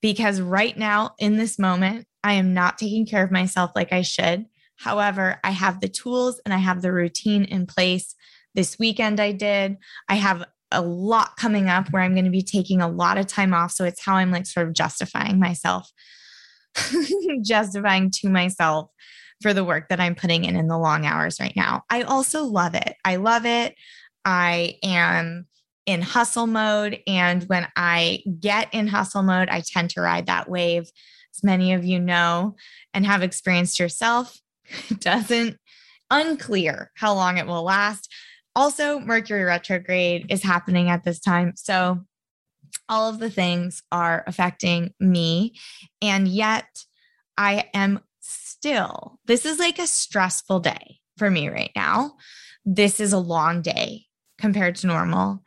because 0.00 0.40
right 0.40 0.76
now 0.76 1.14
in 1.18 1.36
this 1.36 1.58
moment, 1.58 2.06
I 2.22 2.34
am 2.34 2.54
not 2.54 2.78
taking 2.78 3.06
care 3.06 3.24
of 3.24 3.30
myself 3.30 3.72
like 3.74 3.92
I 3.92 4.02
should. 4.02 4.46
However, 4.76 5.38
I 5.42 5.50
have 5.50 5.80
the 5.80 5.88
tools 5.88 6.40
and 6.44 6.52
I 6.52 6.58
have 6.58 6.82
the 6.82 6.92
routine 6.92 7.44
in 7.44 7.66
place. 7.66 8.14
This 8.54 8.78
weekend, 8.78 9.18
I 9.20 9.32
did. 9.32 9.76
I 10.08 10.16
have 10.16 10.44
a 10.70 10.82
lot 10.82 11.36
coming 11.36 11.68
up 11.68 11.88
where 11.92 12.02
I'm 12.02 12.14
going 12.14 12.24
to 12.24 12.30
be 12.30 12.42
taking 12.42 12.80
a 12.80 12.88
lot 12.88 13.18
of 13.18 13.26
time 13.26 13.54
off. 13.54 13.72
So, 13.72 13.84
it's 13.84 14.04
how 14.04 14.16
I'm 14.16 14.30
like 14.30 14.46
sort 14.46 14.68
of 14.68 14.74
justifying 14.74 15.38
myself, 15.38 15.90
justifying 17.42 18.10
to 18.10 18.28
myself 18.28 18.90
for 19.42 19.52
the 19.52 19.64
work 19.64 19.88
that 19.88 20.00
I'm 20.00 20.14
putting 20.14 20.44
in 20.44 20.56
in 20.56 20.68
the 20.68 20.78
long 20.78 21.04
hours 21.04 21.40
right 21.40 21.54
now. 21.56 21.82
I 21.90 22.02
also 22.02 22.44
love 22.44 22.74
it. 22.74 22.94
I 23.04 23.16
love 23.16 23.44
it. 23.44 23.74
I 24.24 24.76
am 24.82 25.46
in 25.86 26.00
hustle 26.02 26.46
mode. 26.46 27.00
And 27.06 27.42
when 27.44 27.66
I 27.76 28.22
get 28.40 28.72
in 28.72 28.86
hustle 28.86 29.22
mode, 29.22 29.48
I 29.48 29.60
tend 29.60 29.90
to 29.90 30.00
ride 30.00 30.26
that 30.26 30.48
wave. 30.48 30.84
As 31.34 31.42
many 31.42 31.72
of 31.72 31.84
you 31.84 31.98
know 31.98 32.56
and 32.94 33.06
have 33.06 33.22
experienced 33.22 33.78
yourself, 33.78 34.38
it 34.90 35.00
doesn't 35.00 35.56
unclear 36.10 36.90
how 36.94 37.14
long 37.14 37.38
it 37.38 37.46
will 37.46 37.64
last. 37.64 38.12
Also, 38.54 39.00
Mercury 39.00 39.44
retrograde 39.44 40.26
is 40.28 40.42
happening 40.42 40.90
at 40.90 41.04
this 41.04 41.18
time. 41.18 41.54
So, 41.56 42.04
all 42.88 43.08
of 43.08 43.18
the 43.18 43.30
things 43.30 43.82
are 43.90 44.22
affecting 44.26 44.92
me. 45.00 45.54
And 46.02 46.28
yet, 46.28 46.66
I 47.38 47.70
am 47.72 48.00
still, 48.62 49.18
this 49.26 49.44
is 49.44 49.58
like 49.58 49.80
a 49.80 49.86
stressful 49.88 50.60
day 50.60 51.00
for 51.16 51.28
me 51.28 51.48
right 51.48 51.72
now. 51.74 52.12
This 52.64 53.00
is 53.00 53.12
a 53.12 53.18
long 53.18 53.60
day 53.60 54.04
compared 54.38 54.76
to 54.76 54.86
normal. 54.86 55.42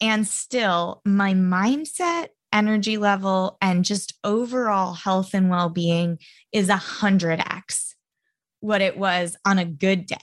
And 0.00 0.28
still, 0.28 1.02
my 1.04 1.34
mindset, 1.34 2.28
energy 2.52 2.98
level, 2.98 3.58
and 3.60 3.84
just 3.84 4.14
overall 4.22 4.92
health 4.92 5.34
and 5.34 5.50
well 5.50 5.70
being 5.70 6.18
is 6.52 6.68
a 6.68 6.76
100x 6.76 7.94
what 8.60 8.80
it 8.80 8.96
was 8.96 9.36
on 9.44 9.58
a 9.58 9.64
good 9.64 10.06
day 10.06 10.16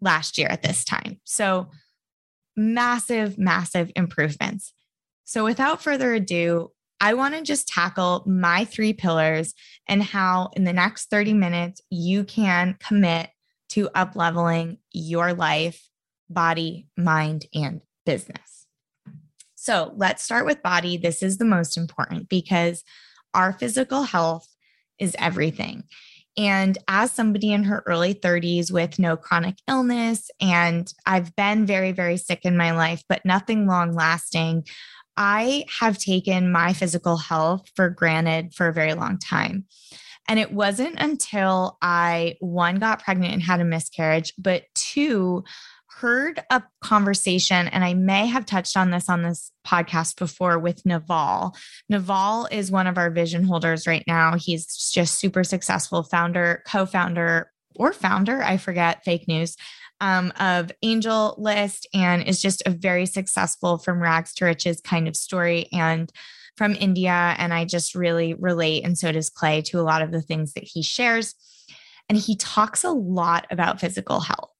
last 0.00 0.38
year 0.38 0.46
at 0.46 0.62
this 0.62 0.84
time. 0.84 1.20
So, 1.24 1.70
massive, 2.56 3.36
massive 3.36 3.90
improvements. 3.96 4.72
So, 5.24 5.42
without 5.42 5.82
further 5.82 6.14
ado, 6.14 6.70
I 7.00 7.14
want 7.14 7.34
to 7.34 7.42
just 7.42 7.66
tackle 7.66 8.24
my 8.26 8.64
three 8.64 8.92
pillars 8.92 9.54
and 9.88 10.02
how 10.02 10.50
in 10.54 10.64
the 10.64 10.72
next 10.72 11.10
30 11.10 11.32
minutes 11.32 11.80
you 11.90 12.24
can 12.24 12.76
commit 12.78 13.30
to 13.70 13.88
up 13.94 14.16
leveling 14.16 14.78
your 14.92 15.32
life, 15.32 15.88
body, 16.28 16.88
mind, 16.96 17.46
and 17.54 17.80
business. 18.04 18.66
So 19.54 19.92
let's 19.96 20.22
start 20.22 20.46
with 20.46 20.62
body. 20.62 20.96
This 20.96 21.22
is 21.22 21.38
the 21.38 21.44
most 21.44 21.76
important 21.76 22.28
because 22.28 22.82
our 23.34 23.52
physical 23.52 24.02
health 24.02 24.48
is 24.98 25.16
everything. 25.18 25.84
And 26.36 26.78
as 26.88 27.12
somebody 27.12 27.52
in 27.52 27.64
her 27.64 27.82
early 27.86 28.14
30s 28.14 28.70
with 28.70 28.98
no 28.98 29.16
chronic 29.16 29.56
illness, 29.68 30.30
and 30.40 30.92
I've 31.04 31.34
been 31.36 31.66
very, 31.66 31.92
very 31.92 32.16
sick 32.16 32.44
in 32.44 32.56
my 32.56 32.70
life, 32.70 33.02
but 33.08 33.24
nothing 33.24 33.66
long 33.66 33.94
lasting, 33.94 34.66
I 35.22 35.66
have 35.78 35.98
taken 35.98 36.50
my 36.50 36.72
physical 36.72 37.18
health 37.18 37.70
for 37.76 37.90
granted 37.90 38.54
for 38.54 38.68
a 38.68 38.72
very 38.72 38.94
long 38.94 39.18
time. 39.18 39.66
And 40.26 40.40
it 40.40 40.50
wasn't 40.50 40.98
until 40.98 41.76
I, 41.82 42.36
one, 42.40 42.76
got 42.76 43.04
pregnant 43.04 43.34
and 43.34 43.42
had 43.42 43.60
a 43.60 43.64
miscarriage, 43.64 44.32
but 44.38 44.62
two, 44.74 45.44
heard 45.88 46.42
a 46.48 46.62
conversation, 46.80 47.68
and 47.68 47.84
I 47.84 47.92
may 47.92 48.26
have 48.28 48.46
touched 48.46 48.78
on 48.78 48.90
this 48.90 49.10
on 49.10 49.22
this 49.22 49.52
podcast 49.66 50.16
before 50.16 50.58
with 50.58 50.86
Naval. 50.86 51.54
Naval 51.90 52.48
is 52.50 52.70
one 52.70 52.86
of 52.86 52.96
our 52.96 53.10
vision 53.10 53.44
holders 53.44 53.86
right 53.86 54.04
now. 54.06 54.36
He's 54.38 54.90
just 54.90 55.18
super 55.18 55.44
successful 55.44 56.02
founder, 56.02 56.62
co 56.66 56.86
founder, 56.86 57.52
or 57.76 57.92
founder, 57.92 58.42
I 58.42 58.56
forget, 58.56 59.04
fake 59.04 59.28
news. 59.28 59.56
Um, 60.02 60.32
of 60.40 60.72
Angel 60.82 61.34
List 61.36 61.86
and 61.92 62.22
is 62.22 62.40
just 62.40 62.62
a 62.64 62.70
very 62.70 63.04
successful 63.04 63.76
from 63.76 64.00
rags 64.00 64.32
to 64.36 64.46
riches 64.46 64.80
kind 64.80 65.06
of 65.06 65.14
story 65.14 65.68
and 65.72 66.10
from 66.56 66.74
India. 66.74 67.34
And 67.36 67.52
I 67.52 67.66
just 67.66 67.94
really 67.94 68.32
relate, 68.34 68.82
and 68.84 68.96
so 68.96 69.12
does 69.12 69.28
Clay, 69.28 69.60
to 69.62 69.78
a 69.78 69.82
lot 69.82 70.00
of 70.00 70.10
the 70.10 70.22
things 70.22 70.54
that 70.54 70.64
he 70.64 70.82
shares. 70.82 71.34
And 72.08 72.16
he 72.16 72.34
talks 72.36 72.82
a 72.82 72.90
lot 72.90 73.46
about 73.50 73.78
physical 73.78 74.20
health. 74.20 74.50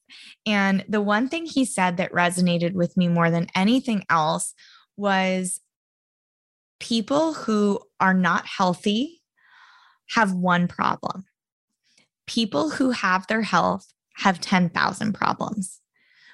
And 0.46 0.84
the 0.88 1.00
one 1.00 1.28
thing 1.28 1.46
he 1.46 1.64
said 1.64 1.96
that 1.96 2.12
resonated 2.12 2.74
with 2.74 2.96
me 2.96 3.08
more 3.08 3.30
than 3.30 3.48
anything 3.54 4.04
else 4.10 4.54
was 4.96 5.60
people 6.78 7.34
who 7.34 7.80
are 7.98 8.14
not 8.14 8.46
healthy 8.46 9.22
have 10.10 10.32
one 10.32 10.68
problem. 10.68 11.24
People 12.26 12.70
who 12.70 12.90
have 12.90 13.26
their 13.26 13.42
health 13.42 13.92
have 14.20 14.40
10,000 14.40 15.12
problems. 15.12 15.80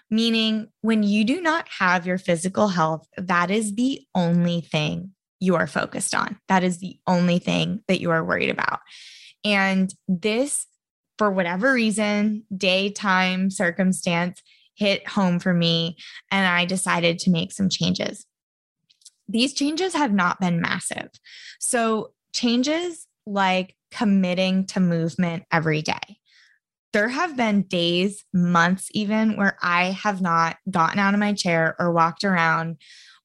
Meaning, 0.08 0.68
when 0.82 1.02
you 1.02 1.24
do 1.24 1.40
not 1.40 1.66
have 1.68 2.06
your 2.06 2.18
physical 2.18 2.68
health, 2.68 3.08
that 3.16 3.50
is 3.50 3.74
the 3.74 4.06
only 4.14 4.60
thing 4.60 5.10
you 5.40 5.56
are 5.56 5.66
focused 5.66 6.14
on. 6.14 6.38
That 6.48 6.62
is 6.62 6.78
the 6.78 6.98
only 7.06 7.38
thing 7.38 7.82
that 7.88 8.00
you 8.00 8.10
are 8.10 8.24
worried 8.24 8.50
about. 8.50 8.80
And 9.44 9.92
this 10.06 10.66
for 11.18 11.30
whatever 11.30 11.72
reason, 11.72 12.44
daytime 12.54 13.50
circumstance 13.50 14.42
hit 14.74 15.08
home 15.08 15.38
for 15.38 15.54
me, 15.54 15.96
and 16.30 16.46
I 16.46 16.66
decided 16.66 17.18
to 17.20 17.30
make 17.30 17.52
some 17.52 17.68
changes. 17.68 18.26
These 19.28 19.54
changes 19.54 19.94
have 19.94 20.12
not 20.12 20.38
been 20.38 20.60
massive. 20.60 21.08
So, 21.58 22.12
changes 22.32 23.06
like 23.26 23.74
committing 23.90 24.66
to 24.66 24.80
movement 24.80 25.44
every 25.50 25.82
day. 25.82 26.18
There 26.96 27.10
have 27.10 27.36
been 27.36 27.64
days, 27.64 28.24
months 28.32 28.88
even, 28.92 29.36
where 29.36 29.58
I 29.60 29.90
have 30.02 30.22
not 30.22 30.56
gotten 30.70 30.98
out 30.98 31.12
of 31.12 31.20
my 31.20 31.34
chair 31.34 31.76
or 31.78 31.92
walked 31.92 32.24
around 32.24 32.78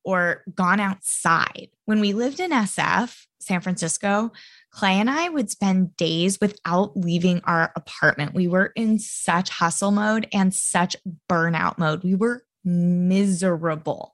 or 0.04 0.44
gone 0.54 0.82
outside. 0.82 1.70
When 1.86 2.02
we 2.02 2.12
lived 2.12 2.42
in 2.42 2.52
SF, 2.52 3.28
San 3.40 3.62
Francisco, 3.62 4.34
Clay 4.72 5.00
and 5.00 5.10
I 5.10 5.30
would 5.30 5.50
spend 5.50 5.96
days 5.96 6.38
without 6.42 6.98
leaving 6.98 7.40
our 7.46 7.72
apartment. 7.78 8.34
We 8.34 8.50
were 8.50 8.74
in 8.76 9.00
such 9.00 9.50
hustle 9.50 9.92
mode 9.92 10.28
and 10.34 10.54
such 10.54 10.98
burnout 11.30 11.78
mode. 11.78 12.04
We 12.04 12.16
were 12.16 12.44
miserable. 12.66 14.14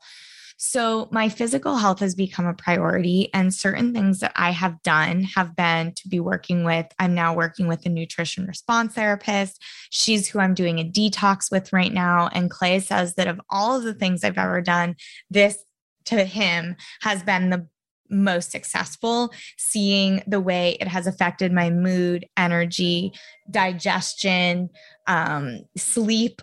So, 0.60 1.08
my 1.12 1.30
physical 1.30 1.76
health 1.76 2.00
has 2.00 2.16
become 2.16 2.48
a 2.48 2.54
priority, 2.54 3.30
and 3.32 3.54
certain 3.54 3.94
things 3.94 4.20
that 4.22 4.32
I 4.36 4.50
have 4.52 4.82
done 4.82 5.22
have 5.24 5.56
been 5.56 5.94
to 5.94 6.08
be 6.08 6.20
working 6.20 6.64
with. 6.64 6.88
I'm 6.98 7.14
now 7.14 7.36
working 7.36 7.68
with 7.68 7.86
a 7.86 7.90
nutrition 7.90 8.46
response 8.48 8.96
therapist. 8.96 9.64
She's 9.92 10.28
who 10.28 10.40
I'm 10.40 10.56
doing 10.56 10.80
a 10.80 10.84
detox 10.84 11.52
with 11.52 11.72
right 11.72 11.94
now. 11.94 12.30
And 12.34 12.50
Clay 12.50 12.80
says 12.80 13.14
that 13.16 13.28
of 13.28 13.40
all 13.52 13.78
of 13.78 13.84
the 13.84 13.94
things 13.94 14.24
I've 14.24 14.40
ever 14.40 14.62
done, 14.62 14.96
this 15.30 15.60
to 16.06 16.24
him 16.24 16.76
has 17.02 17.22
been 17.22 17.52
the 17.52 17.68
most 18.10 18.52
successful, 18.52 19.32
seeing 19.58 20.24
the 20.28 20.42
way 20.42 20.78
it 20.80 20.88
has 20.88 21.08
affected 21.08 21.52
my 21.52 21.70
mood, 21.70 22.26
energy, 22.38 23.14
digestion, 23.50 24.70
um, 25.08 25.62
sleep, 25.76 26.42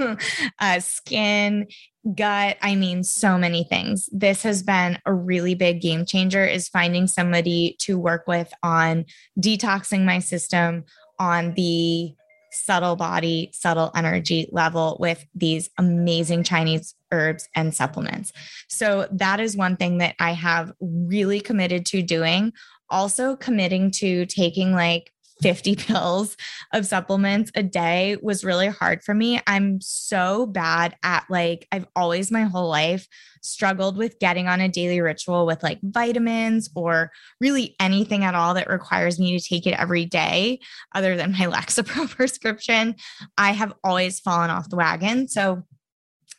uh, 0.60 0.80
skin, 0.80 1.66
gut. 2.14 2.56
I 2.62 2.74
mean, 2.74 3.04
so 3.04 3.36
many 3.36 3.64
things. 3.64 4.08
This 4.12 4.42
has 4.42 4.62
been 4.62 4.98
a 5.04 5.12
really 5.12 5.54
big 5.54 5.80
game 5.80 6.06
changer 6.06 6.44
is 6.44 6.68
finding 6.68 7.06
somebody 7.06 7.76
to 7.80 7.98
work 7.98 8.26
with 8.26 8.52
on 8.62 9.04
detoxing 9.38 10.04
my 10.04 10.18
system 10.18 10.84
on 11.18 11.54
the 11.54 12.14
subtle 12.56 12.96
body, 12.96 13.50
subtle 13.52 13.90
energy 13.94 14.48
level 14.52 14.96
with 15.00 15.24
these 15.34 15.70
amazing 15.78 16.42
Chinese 16.42 16.94
herbs 17.12 17.48
and 17.54 17.74
supplements. 17.74 18.32
So 18.68 19.06
that 19.12 19.40
is 19.40 19.56
one 19.56 19.76
thing 19.76 19.98
that 19.98 20.14
I 20.18 20.32
have 20.32 20.72
really 20.80 21.40
committed 21.40 21.86
to 21.86 22.02
doing. 22.02 22.52
Also, 22.88 23.36
committing 23.36 23.90
to 23.90 24.26
taking 24.26 24.72
like 24.72 25.12
50 25.42 25.76
pills 25.76 26.36
of 26.72 26.86
supplements 26.86 27.50
a 27.54 27.62
day 27.62 28.16
was 28.22 28.44
really 28.44 28.68
hard 28.68 29.02
for 29.02 29.14
me. 29.14 29.40
I'm 29.46 29.80
so 29.80 30.46
bad 30.46 30.96
at 31.02 31.24
like, 31.28 31.66
I've 31.72 31.86
always 31.94 32.30
my 32.30 32.42
whole 32.42 32.68
life 32.68 33.06
struggled 33.42 33.96
with 33.96 34.18
getting 34.18 34.48
on 34.48 34.60
a 34.60 34.68
daily 34.68 35.00
ritual 35.00 35.46
with 35.46 35.62
like 35.62 35.78
vitamins 35.82 36.68
or 36.74 37.10
really 37.40 37.76
anything 37.80 38.24
at 38.24 38.34
all 38.34 38.54
that 38.54 38.68
requires 38.68 39.18
me 39.18 39.38
to 39.38 39.48
take 39.48 39.66
it 39.66 39.78
every 39.78 40.04
day, 40.04 40.60
other 40.94 41.16
than 41.16 41.32
my 41.32 41.38
Lexapro 41.46 42.08
prescription. 42.08 42.96
I 43.38 43.52
have 43.52 43.72
always 43.84 44.20
fallen 44.20 44.50
off 44.50 44.70
the 44.70 44.76
wagon. 44.76 45.28
So, 45.28 45.64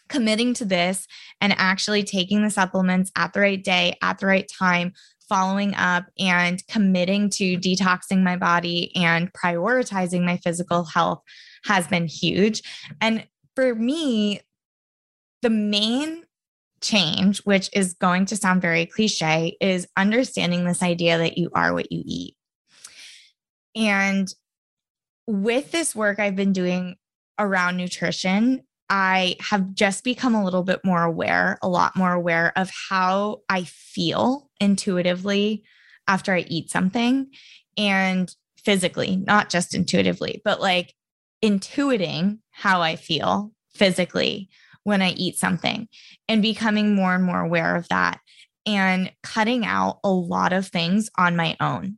committing 0.09 0.53
to 0.53 0.63
this 0.63 1.05
and 1.41 1.53
actually 1.57 2.01
taking 2.01 2.41
the 2.41 2.49
supplements 2.49 3.11
at 3.17 3.33
the 3.33 3.41
right 3.41 3.61
day, 3.61 3.97
at 4.01 4.19
the 4.19 4.25
right 4.25 4.49
time, 4.57 4.93
following 5.29 5.75
up 5.75 6.05
and 6.17 6.65
committing 6.67 7.29
to 7.31 7.57
detoxing 7.57 8.23
my 8.23 8.35
body 8.35 8.95
and 8.95 9.31
prioritizing 9.33 10.23
my 10.23 10.37
physical 10.37 10.85
health 10.85 11.21
has 11.65 11.87
been 11.87 12.07
huge. 12.07 12.61
And 13.01 13.27
for 13.55 13.75
me, 13.75 14.41
the 15.41 15.49
main 15.49 16.23
change, 16.81 17.39
which 17.39 17.69
is 17.73 17.93
going 17.93 18.25
to 18.25 18.35
sound 18.35 18.61
very 18.61 18.85
cliche, 18.85 19.57
is 19.59 19.87
understanding 19.97 20.65
this 20.65 20.83
idea 20.83 21.17
that 21.17 21.37
you 21.37 21.49
are 21.53 21.73
what 21.73 21.91
you 21.91 22.03
eat. 22.05 22.35
And 23.75 24.27
with 25.27 25.71
this 25.71 25.95
work 25.95 26.19
I've 26.19 26.35
been 26.35 26.53
doing 26.53 26.95
around 27.39 27.77
nutrition, 27.77 28.63
I 28.89 29.35
have 29.41 29.73
just 29.73 30.03
become 30.03 30.35
a 30.35 30.43
little 30.43 30.63
bit 30.63 30.79
more 30.83 31.03
aware, 31.03 31.57
a 31.61 31.67
lot 31.67 31.95
more 31.95 32.13
aware 32.13 32.53
of 32.55 32.71
how 32.89 33.41
I 33.49 33.63
feel 33.63 34.49
intuitively 34.59 35.63
after 36.07 36.33
I 36.33 36.45
eat 36.47 36.69
something 36.69 37.27
and 37.77 38.33
physically, 38.63 39.17
not 39.17 39.49
just 39.49 39.75
intuitively, 39.75 40.41
but 40.45 40.61
like 40.61 40.93
intuiting 41.43 42.39
how 42.51 42.81
I 42.81 42.95
feel 42.95 43.51
physically 43.75 44.49
when 44.83 45.01
I 45.01 45.11
eat 45.11 45.37
something 45.37 45.87
and 46.29 46.41
becoming 46.41 46.95
more 46.95 47.13
and 47.13 47.23
more 47.23 47.41
aware 47.41 47.75
of 47.75 47.87
that 47.89 48.19
and 48.65 49.11
cutting 49.21 49.65
out 49.65 49.99
a 50.03 50.09
lot 50.09 50.53
of 50.53 50.67
things 50.67 51.09
on 51.17 51.35
my 51.35 51.55
own. 51.59 51.97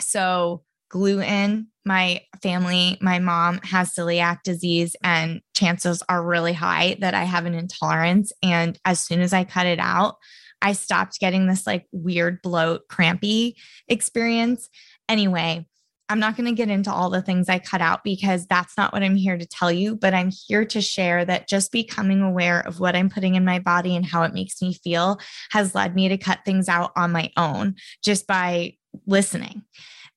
So, 0.00 0.62
gluten, 0.88 1.68
my 1.84 2.20
family, 2.42 2.98
my 3.00 3.18
mom 3.18 3.58
has 3.62 3.94
celiac 3.94 4.42
disease, 4.42 4.96
and 5.02 5.40
chances 5.54 6.02
are 6.08 6.22
really 6.22 6.52
high 6.52 6.96
that 7.00 7.14
I 7.14 7.24
have 7.24 7.46
an 7.46 7.54
intolerance. 7.54 8.32
And 8.42 8.78
as 8.84 9.00
soon 9.00 9.20
as 9.20 9.32
I 9.32 9.44
cut 9.44 9.66
it 9.66 9.78
out, 9.78 10.16
I 10.62 10.72
stopped 10.72 11.20
getting 11.20 11.46
this 11.46 11.66
like 11.66 11.86
weird 11.92 12.42
bloat, 12.42 12.88
crampy 12.88 13.56
experience. 13.88 14.68
Anyway, 15.08 15.66
I'm 16.08 16.20
not 16.20 16.36
going 16.36 16.46
to 16.46 16.54
get 16.54 16.70
into 16.70 16.92
all 16.92 17.10
the 17.10 17.22
things 17.22 17.48
I 17.48 17.58
cut 17.58 17.80
out 17.80 18.04
because 18.04 18.46
that's 18.46 18.76
not 18.76 18.92
what 18.92 19.02
I'm 19.02 19.16
here 19.16 19.36
to 19.36 19.46
tell 19.46 19.72
you, 19.72 19.96
but 19.96 20.14
I'm 20.14 20.30
here 20.30 20.64
to 20.66 20.80
share 20.80 21.24
that 21.24 21.48
just 21.48 21.72
becoming 21.72 22.22
aware 22.22 22.60
of 22.60 22.78
what 22.78 22.94
I'm 22.94 23.10
putting 23.10 23.34
in 23.34 23.44
my 23.44 23.58
body 23.58 23.96
and 23.96 24.06
how 24.06 24.22
it 24.22 24.32
makes 24.32 24.62
me 24.62 24.72
feel 24.72 25.18
has 25.50 25.74
led 25.74 25.94
me 25.94 26.08
to 26.08 26.16
cut 26.16 26.40
things 26.44 26.68
out 26.68 26.92
on 26.96 27.10
my 27.10 27.30
own 27.36 27.74
just 28.04 28.26
by 28.26 28.74
listening. 29.06 29.62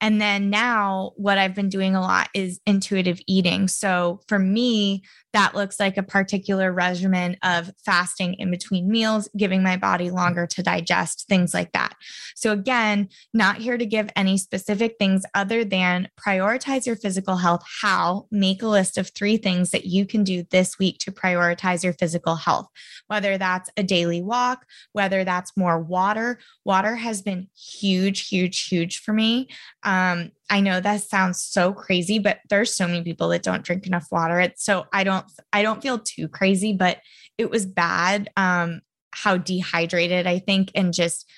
And 0.01 0.21
then 0.21 0.49
now, 0.49 1.11
what 1.15 1.37
I've 1.37 1.55
been 1.55 1.69
doing 1.69 1.95
a 1.95 2.01
lot 2.01 2.29
is 2.33 2.59
intuitive 2.65 3.19
eating. 3.27 3.67
So 3.67 4.21
for 4.27 4.39
me, 4.39 5.03
that 5.33 5.53
looks 5.53 5.79
like 5.79 5.97
a 5.97 6.03
particular 6.03 6.71
regimen 6.71 7.37
of 7.43 7.71
fasting 7.85 8.33
in 8.35 8.49
between 8.49 8.89
meals, 8.89 9.29
giving 9.37 9.61
my 9.61 9.77
body 9.77 10.09
longer 10.09 10.47
to 10.47 10.63
digest, 10.63 11.27
things 11.27 11.53
like 11.53 11.71
that. 11.73 11.95
So, 12.35 12.51
again, 12.51 13.09
not 13.33 13.57
here 13.57 13.77
to 13.77 13.85
give 13.85 14.09
any 14.15 14.37
specific 14.37 14.95
things 14.97 15.23
other 15.35 15.63
than 15.63 16.09
prioritize 16.19 16.87
your 16.87 16.95
physical 16.95 17.37
health. 17.37 17.63
How? 17.81 18.25
Make 18.31 18.63
a 18.63 18.67
list 18.67 18.97
of 18.97 19.09
three 19.09 19.37
things 19.37 19.69
that 19.71 19.85
you 19.85 20.05
can 20.05 20.23
do 20.23 20.45
this 20.49 20.79
week 20.79 20.97
to 20.99 21.11
prioritize 21.11 21.83
your 21.83 21.93
physical 21.93 22.35
health, 22.35 22.67
whether 23.07 23.37
that's 23.37 23.69
a 23.77 23.83
daily 23.83 24.21
walk, 24.21 24.65
whether 24.93 25.23
that's 25.23 25.55
more 25.55 25.79
water. 25.79 26.39
Water 26.65 26.95
has 26.95 27.21
been 27.21 27.49
huge, 27.55 28.27
huge, 28.27 28.67
huge 28.67 28.99
for 28.99 29.13
me. 29.13 29.47
I 29.89 30.61
know 30.61 30.79
that 30.79 31.03
sounds 31.03 31.41
so 31.41 31.73
crazy, 31.73 32.19
but 32.19 32.39
there's 32.49 32.73
so 32.73 32.87
many 32.87 33.03
people 33.03 33.29
that 33.29 33.43
don't 33.43 33.63
drink 33.63 33.87
enough 33.87 34.07
water. 34.11 34.39
It's 34.39 34.63
so 34.63 34.85
I 34.93 35.03
don't 35.03 35.25
I 35.53 35.61
don't 35.61 35.81
feel 35.81 35.99
too 35.99 36.27
crazy, 36.27 36.73
but 36.73 36.97
it 37.37 37.49
was 37.49 37.65
bad 37.65 38.29
um 38.37 38.81
how 39.11 39.37
dehydrated 39.37 40.27
I 40.27 40.39
think 40.39 40.71
and 40.75 40.93
just 40.93 41.29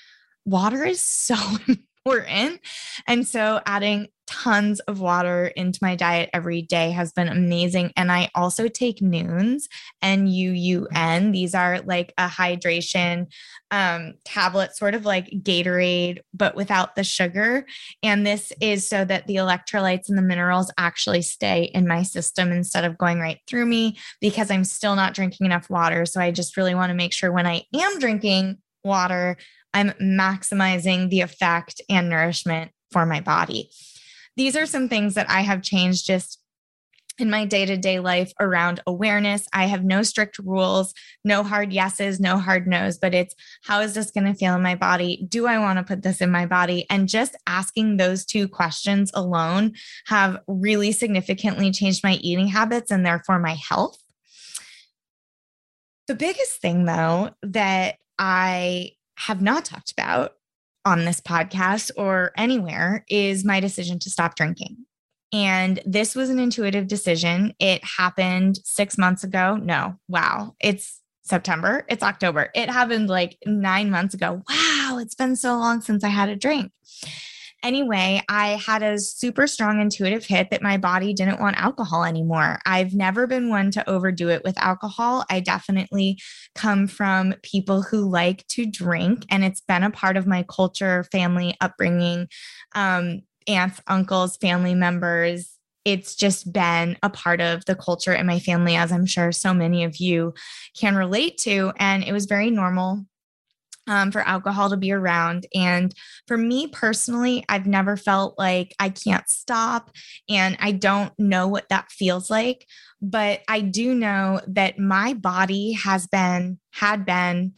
water 0.45 0.83
is 0.83 1.01
so 1.01 1.35
important. 2.05 2.59
And 3.07 3.27
so 3.27 3.61
adding 3.65 4.07
tons 4.25 4.79
of 4.81 5.01
water 5.01 5.47
into 5.47 5.77
my 5.81 5.95
diet 5.95 6.29
every 6.33 6.61
day 6.61 6.91
has 6.91 7.11
been 7.11 7.27
amazing. 7.27 7.91
And 7.97 8.09
I 8.11 8.29
also 8.33 8.69
take 8.69 8.99
Nuuns, 8.99 9.63
N 10.01 10.25
U 10.25 10.51
U 10.51 10.87
N. 10.95 11.31
These 11.31 11.53
are 11.53 11.81
like 11.81 12.13
a 12.17 12.27
hydration 12.27 13.27
um, 13.71 14.13
tablet, 14.23 14.75
sort 14.75 14.95
of 14.95 15.05
like 15.05 15.27
Gatorade, 15.27 16.19
but 16.33 16.55
without 16.55 16.95
the 16.95 17.03
sugar. 17.03 17.65
And 18.01 18.25
this 18.25 18.53
is 18.61 18.87
so 18.87 19.03
that 19.05 19.27
the 19.27 19.35
electrolytes 19.35 20.07
and 20.07 20.17
the 20.17 20.23
minerals 20.23 20.71
actually 20.77 21.23
stay 21.23 21.65
in 21.65 21.87
my 21.87 22.03
system 22.03 22.51
instead 22.51 22.85
of 22.85 22.97
going 22.97 23.19
right 23.19 23.39
through 23.47 23.65
me 23.65 23.97
because 24.21 24.49
I'm 24.49 24.63
still 24.63 24.95
not 24.95 25.13
drinking 25.13 25.45
enough 25.45 25.69
water. 25.69 26.05
So 26.05 26.21
I 26.21 26.31
just 26.31 26.57
really 26.57 26.73
want 26.73 26.89
to 26.89 26.95
make 26.95 27.13
sure 27.13 27.31
when 27.31 27.47
I 27.47 27.63
am 27.75 27.99
drinking 27.99 28.59
water, 28.83 29.37
I'm 29.73 29.91
maximizing 30.01 31.09
the 31.09 31.21
effect 31.21 31.81
and 31.89 32.09
nourishment 32.09 32.71
for 32.91 33.05
my 33.05 33.21
body. 33.21 33.69
These 34.35 34.55
are 34.55 34.65
some 34.65 34.89
things 34.89 35.15
that 35.15 35.29
I 35.29 35.41
have 35.41 35.61
changed 35.61 36.05
just 36.05 36.41
in 37.19 37.29
my 37.29 37.45
day 37.45 37.65
to 37.65 37.77
day 37.77 37.99
life 37.99 38.33
around 38.39 38.81
awareness. 38.87 39.47
I 39.53 39.65
have 39.65 39.83
no 39.83 40.01
strict 40.01 40.39
rules, 40.39 40.93
no 41.23 41.43
hard 41.43 41.71
yeses, 41.71 42.19
no 42.19 42.37
hard 42.37 42.67
no's, 42.67 42.97
but 42.97 43.13
it's 43.13 43.35
how 43.63 43.81
is 43.81 43.93
this 43.93 44.11
going 44.11 44.25
to 44.25 44.33
feel 44.33 44.55
in 44.55 44.61
my 44.61 44.75
body? 44.75 45.25
Do 45.29 45.45
I 45.45 45.59
want 45.59 45.77
to 45.77 45.83
put 45.83 46.01
this 46.01 46.21
in 46.21 46.31
my 46.31 46.45
body? 46.45 46.85
And 46.89 47.07
just 47.07 47.35
asking 47.45 47.97
those 47.97 48.25
two 48.25 48.47
questions 48.47 49.11
alone 49.13 49.73
have 50.07 50.39
really 50.47 50.91
significantly 50.91 51.71
changed 51.71 52.03
my 52.03 52.13
eating 52.13 52.47
habits 52.47 52.91
and 52.91 53.05
therefore 53.05 53.39
my 53.39 53.55
health. 53.69 54.01
The 56.07 56.15
biggest 56.15 56.59
thing, 56.59 56.85
though, 56.85 57.31
that 57.43 57.97
I 58.17 58.91
have 59.27 59.41
not 59.41 59.65
talked 59.65 59.91
about 59.91 60.33
on 60.85 61.05
this 61.05 61.21
podcast 61.21 61.91
or 61.97 62.31
anywhere 62.37 63.05
is 63.07 63.45
my 63.45 63.59
decision 63.59 63.99
to 63.99 64.09
stop 64.09 64.35
drinking. 64.35 64.77
And 65.33 65.79
this 65.85 66.15
was 66.15 66.29
an 66.29 66.39
intuitive 66.39 66.87
decision. 66.87 67.53
It 67.59 67.83
happened 67.83 68.59
six 68.63 68.97
months 68.97 69.23
ago. 69.23 69.55
No, 69.55 69.95
wow. 70.07 70.55
It's 70.59 70.99
September. 71.21 71.85
It's 71.87 72.03
October. 72.03 72.49
It 72.53 72.69
happened 72.69 73.09
like 73.09 73.37
nine 73.45 73.89
months 73.91 74.13
ago. 74.13 74.41
Wow. 74.49 74.97
It's 74.99 75.15
been 75.15 75.35
so 75.35 75.57
long 75.57 75.81
since 75.81 76.03
I 76.03 76.09
had 76.09 76.29
a 76.29 76.35
drink 76.35 76.71
anyway, 77.63 78.21
I 78.27 78.49
had 78.49 78.83
a 78.83 78.99
super 78.99 79.47
strong 79.47 79.81
intuitive 79.81 80.25
hit 80.25 80.49
that 80.49 80.61
my 80.61 80.77
body 80.77 81.13
didn't 81.13 81.39
want 81.39 81.61
alcohol 81.61 82.03
anymore. 82.03 82.59
I've 82.65 82.93
never 82.93 83.27
been 83.27 83.49
one 83.49 83.71
to 83.71 83.89
overdo 83.89 84.29
it 84.29 84.43
with 84.43 84.57
alcohol. 84.57 85.25
I 85.29 85.39
definitely 85.39 86.19
come 86.55 86.87
from 86.87 87.35
people 87.43 87.81
who 87.81 88.09
like 88.09 88.45
to 88.49 88.65
drink, 88.65 89.25
and 89.29 89.43
it's 89.43 89.61
been 89.61 89.83
a 89.83 89.91
part 89.91 90.17
of 90.17 90.27
my 90.27 90.43
culture, 90.43 91.05
family 91.11 91.55
upbringing, 91.61 92.27
um, 92.73 93.21
aunts, 93.47 93.81
uncles, 93.87 94.37
family 94.37 94.75
members. 94.75 95.57
It's 95.83 96.15
just 96.15 96.53
been 96.53 96.97
a 97.01 97.09
part 97.09 97.41
of 97.41 97.65
the 97.65 97.75
culture 97.75 98.13
in 98.13 98.27
my 98.27 98.39
family, 98.39 98.75
as 98.75 98.91
I'm 98.91 99.05
sure 99.05 99.31
so 99.31 99.53
many 99.53 99.83
of 99.83 99.97
you 99.97 100.33
can 100.79 100.95
relate 100.95 101.39
to. 101.39 101.73
And 101.77 102.03
it 102.03 102.13
was 102.13 102.25
very 102.25 102.51
normal 102.51 103.05
um, 103.87 104.11
for 104.11 104.21
alcohol 104.21 104.69
to 104.69 104.77
be 104.77 104.91
around. 104.91 105.47
And 105.53 105.93
for 106.27 106.37
me 106.37 106.67
personally, 106.67 107.43
I've 107.49 107.67
never 107.67 107.97
felt 107.97 108.37
like 108.37 108.75
I 108.79 108.89
can't 108.89 109.29
stop 109.29 109.91
and 110.29 110.57
I 110.59 110.71
don't 110.71 111.13
know 111.17 111.47
what 111.47 111.69
that 111.69 111.91
feels 111.91 112.29
like. 112.29 112.65
But 113.01 113.41
I 113.47 113.61
do 113.61 113.93
know 113.93 114.41
that 114.47 114.79
my 114.79 115.13
body 115.13 115.73
has 115.73 116.07
been, 116.07 116.59
had 116.71 117.05
been 117.05 117.53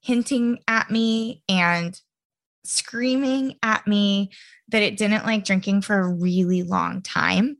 hinting 0.00 0.58
at 0.66 0.90
me 0.90 1.42
and 1.48 1.98
screaming 2.64 3.56
at 3.62 3.86
me 3.86 4.30
that 4.68 4.82
it 4.82 4.96
didn't 4.96 5.26
like 5.26 5.44
drinking 5.44 5.82
for 5.82 5.98
a 5.98 6.12
really 6.12 6.62
long 6.62 7.02
time. 7.02 7.56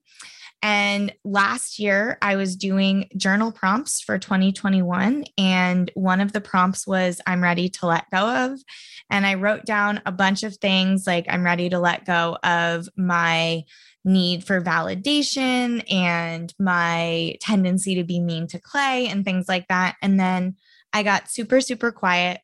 And 0.62 1.14
last 1.24 1.78
year, 1.78 2.18
I 2.20 2.36
was 2.36 2.54
doing 2.54 3.08
journal 3.16 3.50
prompts 3.50 4.00
for 4.00 4.18
2021. 4.18 5.24
And 5.38 5.90
one 5.94 6.20
of 6.20 6.32
the 6.32 6.40
prompts 6.40 6.86
was, 6.86 7.20
I'm 7.26 7.42
ready 7.42 7.68
to 7.70 7.86
let 7.86 8.10
go 8.10 8.46
of. 8.46 8.60
And 9.08 9.26
I 9.26 9.34
wrote 9.34 9.64
down 9.64 10.02
a 10.04 10.12
bunch 10.12 10.42
of 10.42 10.56
things 10.56 11.06
like, 11.06 11.26
I'm 11.28 11.44
ready 11.44 11.70
to 11.70 11.78
let 11.78 12.04
go 12.04 12.36
of 12.42 12.88
my 12.96 13.64
need 14.04 14.44
for 14.44 14.60
validation 14.60 15.84
and 15.92 16.52
my 16.58 17.36
tendency 17.40 17.94
to 17.96 18.04
be 18.04 18.20
mean 18.20 18.46
to 18.48 18.58
Clay 18.58 19.08
and 19.08 19.24
things 19.24 19.48
like 19.48 19.68
that. 19.68 19.96
And 20.02 20.20
then 20.20 20.56
I 20.92 21.02
got 21.02 21.30
super, 21.30 21.60
super 21.60 21.92
quiet, 21.92 22.40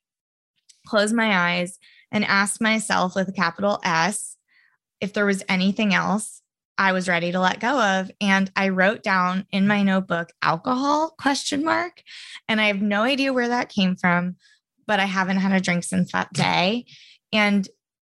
closed 0.87 1.15
my 1.15 1.37
eyes, 1.37 1.79
and 2.13 2.25
asked 2.25 2.61
myself 2.61 3.15
with 3.15 3.29
a 3.29 3.33
capital 3.33 3.81
S 3.85 4.37
if 5.01 5.13
there 5.13 5.27
was 5.27 5.43
anything 5.49 5.93
else 5.93 6.43
I 6.79 6.93
was 6.93 7.09
ready 7.09 7.33
to 7.33 7.41
let 7.41 7.61
go 7.61 7.81
of 7.81 8.11
and 8.21 8.51
I 8.55 8.69
wrote 8.69 9.03
down 9.03 9.47
in 9.51 9.67
my 9.67 9.83
notebook 9.83 10.31
alcohol 10.43 11.15
question 11.19 11.65
mark 11.65 12.03
and 12.49 12.61
I 12.61 12.67
have 12.67 12.83
no 12.83 13.03
idea 13.03 13.33
where 13.33 13.49
that 13.49 13.71
came 13.71 13.97
from 13.97 14.37
but 14.87 15.01
I 15.01 15.07
haven't 15.07 15.39
had 15.39 15.53
a 15.53 15.61
drink 15.61 15.83
since 15.83 16.13
that 16.13 16.33
day. 16.33 16.87
And 17.33 17.69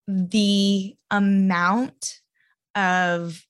the 0.07 0.97
amount 1.11 2.21
of 2.75 3.45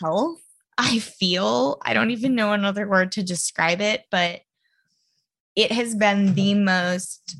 health 0.00 0.40
I 0.78 0.98
feel 0.98 1.78
I 1.84 1.94
don't 1.94 2.10
even 2.10 2.34
know 2.34 2.52
another 2.52 2.88
word 2.88 3.12
to 3.12 3.22
describe 3.22 3.80
it 3.80 4.04
but 4.10 4.40
it 5.54 5.70
has 5.72 5.94
been 5.94 6.34
the 6.34 6.54
most 6.54 7.36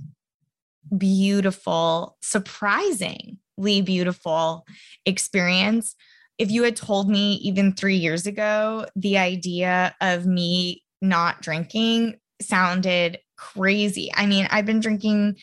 beautiful 0.96 2.16
surprising 2.20 3.38
beautiful 3.62 4.66
experience. 5.07 5.94
If 6.38 6.51
you 6.51 6.62
had 6.62 6.77
told 6.77 7.09
me 7.09 7.35
even 7.35 7.72
three 7.72 7.96
years 7.96 8.27
ago, 8.27 8.87
the 8.96 9.18
idea 9.18 9.94
of 10.01 10.27
me 10.27 10.83
not 11.01 11.42
drinking 11.42 12.16
sounded 12.40 13.18
crazy. 13.37 14.11
I 14.14 14.27
mean, 14.27 14.48
I've 14.51 14.66
been 14.66 14.81
drinking 14.81 15.37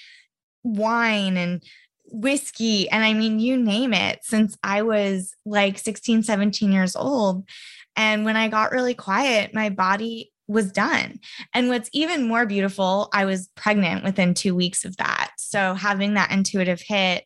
wine 0.64 1.38
and 1.38 1.64
whiskey 2.12 2.90
and 2.90 3.04
I 3.04 3.14
mean, 3.14 3.40
you 3.40 3.56
name 3.56 3.94
it 3.94 4.20
since 4.24 4.58
I 4.64 4.82
was 4.82 5.36
like 5.46 5.78
16, 5.78 6.24
17 6.24 6.72
years 6.72 6.96
old. 6.96 7.48
And 7.96 8.26
when 8.26 8.38
I 8.38 8.48
got 8.48 8.72
really 8.72 8.94
quiet, 8.94 9.54
my 9.54 9.70
body 9.70 10.32
was 10.50 10.72
done. 10.72 11.20
And 11.54 11.70
what's 11.70 11.90
even 11.94 12.28
more 12.28 12.46
beautiful, 12.46 13.10
I 13.14 13.26
was 13.26 13.50
pregnant 13.56 14.04
within 14.04 14.34
two 14.34 14.56
weeks 14.56 14.84
of 14.84 14.98
that. 14.98 15.30
So 15.38 15.76
having 15.76 16.16
that 16.16 16.32
intuitive 16.32 16.82
hit, 16.82 17.24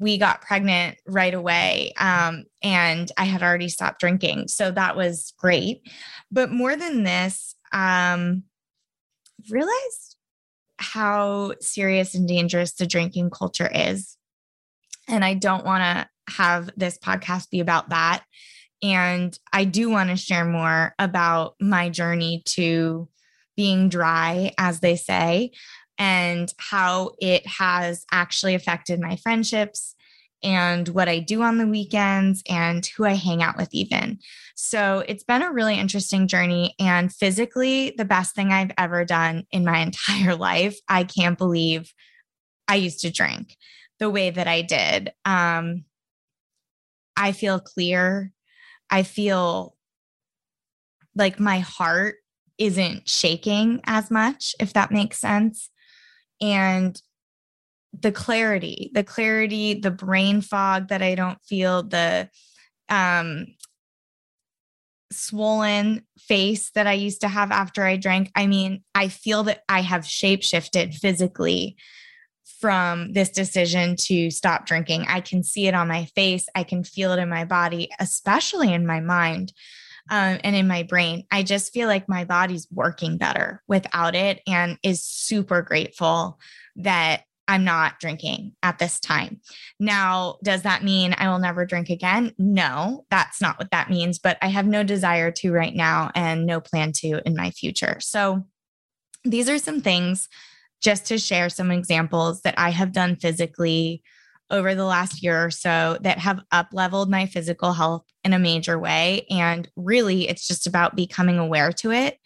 we 0.00 0.16
got 0.16 0.40
pregnant 0.40 0.96
right 1.06 1.34
away. 1.34 1.92
Um, 1.98 2.44
and 2.62 3.12
I 3.18 3.24
had 3.24 3.42
already 3.42 3.68
stopped 3.68 4.00
drinking. 4.00 4.48
So 4.48 4.70
that 4.70 4.96
was 4.96 5.34
great. 5.38 5.82
But 6.30 6.50
more 6.50 6.74
than 6.74 7.02
this, 7.02 7.54
um, 7.72 8.44
realized 9.50 10.16
how 10.78 11.52
serious 11.60 12.14
and 12.14 12.26
dangerous 12.26 12.72
the 12.72 12.86
drinking 12.86 13.30
culture 13.30 13.70
is. 13.72 14.16
And 15.08 15.24
I 15.24 15.34
don't 15.34 15.64
want 15.64 15.82
to 15.82 16.32
have 16.32 16.70
this 16.76 16.96
podcast 16.96 17.50
be 17.50 17.60
about 17.60 17.90
that. 17.90 18.24
And 18.82 19.38
I 19.52 19.64
do 19.64 19.90
want 19.90 20.10
to 20.10 20.16
share 20.16 20.44
more 20.44 20.94
about 20.98 21.54
my 21.60 21.88
journey 21.88 22.42
to 22.46 23.08
being 23.56 23.88
dry, 23.88 24.52
as 24.58 24.80
they 24.80 24.96
say, 24.96 25.52
and 25.98 26.52
how 26.58 27.12
it 27.20 27.46
has 27.46 28.04
actually 28.10 28.54
affected 28.54 29.00
my 29.00 29.16
friendships 29.16 29.94
and 30.42 30.88
what 30.88 31.08
I 31.08 31.20
do 31.20 31.42
on 31.42 31.58
the 31.58 31.66
weekends 31.66 32.42
and 32.48 32.84
who 32.84 33.04
I 33.04 33.12
hang 33.14 33.42
out 33.42 33.56
with, 33.56 33.68
even. 33.72 34.18
So 34.56 35.04
it's 35.06 35.22
been 35.22 35.42
a 35.42 35.52
really 35.52 35.78
interesting 35.78 36.26
journey 36.26 36.74
and 36.80 37.12
physically 37.12 37.94
the 37.96 38.04
best 38.04 38.34
thing 38.34 38.52
I've 38.52 38.72
ever 38.76 39.04
done 39.04 39.46
in 39.52 39.64
my 39.64 39.78
entire 39.82 40.34
life. 40.34 40.78
I 40.88 41.04
can't 41.04 41.38
believe 41.38 41.92
I 42.66 42.76
used 42.76 43.00
to 43.00 43.10
drink 43.10 43.56
the 43.98 44.10
way 44.10 44.30
that 44.30 44.48
I 44.48 44.62
did. 44.62 45.12
Um, 45.24 45.84
I 47.16 47.32
feel 47.32 47.60
clear. 47.60 48.32
I 48.92 49.02
feel 49.02 49.74
like 51.16 51.40
my 51.40 51.60
heart 51.60 52.16
isn't 52.58 53.08
shaking 53.08 53.80
as 53.84 54.10
much, 54.10 54.54
if 54.60 54.74
that 54.74 54.92
makes 54.92 55.18
sense. 55.18 55.70
And 56.40 57.00
the 57.98 58.12
clarity, 58.12 58.90
the 58.94 59.02
clarity, 59.02 59.74
the 59.74 59.90
brain 59.90 60.42
fog 60.42 60.88
that 60.88 61.02
I 61.02 61.14
don't 61.14 61.42
feel, 61.42 61.82
the 61.82 62.28
um, 62.90 63.46
swollen 65.10 66.04
face 66.18 66.70
that 66.74 66.86
I 66.86 66.92
used 66.92 67.22
to 67.22 67.28
have 67.28 67.50
after 67.50 67.84
I 67.84 67.96
drank. 67.96 68.30
I 68.36 68.46
mean, 68.46 68.82
I 68.94 69.08
feel 69.08 69.42
that 69.44 69.62
I 69.68 69.80
have 69.80 70.06
shape 70.06 70.42
shifted 70.42 70.94
physically 70.94 71.76
from 72.60 73.12
this 73.12 73.30
decision 73.30 73.96
to 73.96 74.30
stop 74.30 74.66
drinking. 74.66 75.06
I 75.08 75.20
can 75.20 75.42
see 75.42 75.66
it 75.66 75.74
on 75.74 75.88
my 75.88 76.06
face, 76.14 76.46
I 76.54 76.64
can 76.64 76.84
feel 76.84 77.12
it 77.12 77.18
in 77.18 77.28
my 77.28 77.44
body, 77.44 77.90
especially 77.98 78.72
in 78.72 78.86
my 78.86 79.00
mind. 79.00 79.52
Um, 80.10 80.38
and 80.42 80.56
in 80.56 80.66
my 80.66 80.82
brain, 80.82 81.24
I 81.30 81.44
just 81.44 81.72
feel 81.72 81.86
like 81.86 82.08
my 82.08 82.24
body's 82.24 82.66
working 82.72 83.18
better 83.18 83.62
without 83.68 84.16
it 84.16 84.40
and 84.48 84.76
is 84.82 85.04
super 85.04 85.62
grateful 85.62 86.40
that 86.76 87.22
I'm 87.48 87.64
not 87.64 88.00
drinking 88.00 88.52
at 88.62 88.78
this 88.78 88.98
time. 89.00 89.40
Now, 89.78 90.38
does 90.42 90.62
that 90.62 90.84
mean 90.84 91.14
I 91.18 91.28
will 91.28 91.38
never 91.38 91.66
drink 91.66 91.90
again? 91.90 92.32
No, 92.38 93.04
that's 93.10 93.40
not 93.40 93.58
what 93.58 93.70
that 93.72 93.90
means, 93.90 94.18
but 94.18 94.38
I 94.40 94.48
have 94.48 94.66
no 94.66 94.82
desire 94.82 95.30
to 95.32 95.52
right 95.52 95.74
now 95.74 96.10
and 96.14 96.46
no 96.46 96.60
plan 96.60 96.92
to 96.96 97.20
in 97.26 97.36
my 97.36 97.50
future. 97.50 97.98
So, 98.00 98.44
these 99.24 99.48
are 99.48 99.58
some 99.58 99.80
things 99.80 100.28
just 100.82 101.06
to 101.06 101.18
share 101.18 101.48
some 101.48 101.70
examples 101.70 102.42
that 102.42 102.54
I 102.58 102.70
have 102.70 102.92
done 102.92 103.16
physically 103.16 104.02
over 104.50 104.74
the 104.74 104.84
last 104.84 105.22
year 105.22 105.46
or 105.46 105.50
so 105.50 105.96
that 106.02 106.18
have 106.18 106.40
up 106.52 106.68
leveled 106.72 107.10
my 107.10 107.26
physical 107.26 107.72
health 107.72 108.04
in 108.22 108.34
a 108.34 108.38
major 108.38 108.78
way. 108.78 109.26
And 109.30 109.68
really, 109.76 110.28
it's 110.28 110.46
just 110.46 110.66
about 110.66 110.94
becoming 110.94 111.38
aware 111.38 111.72
to 111.72 111.90
it 111.90 112.18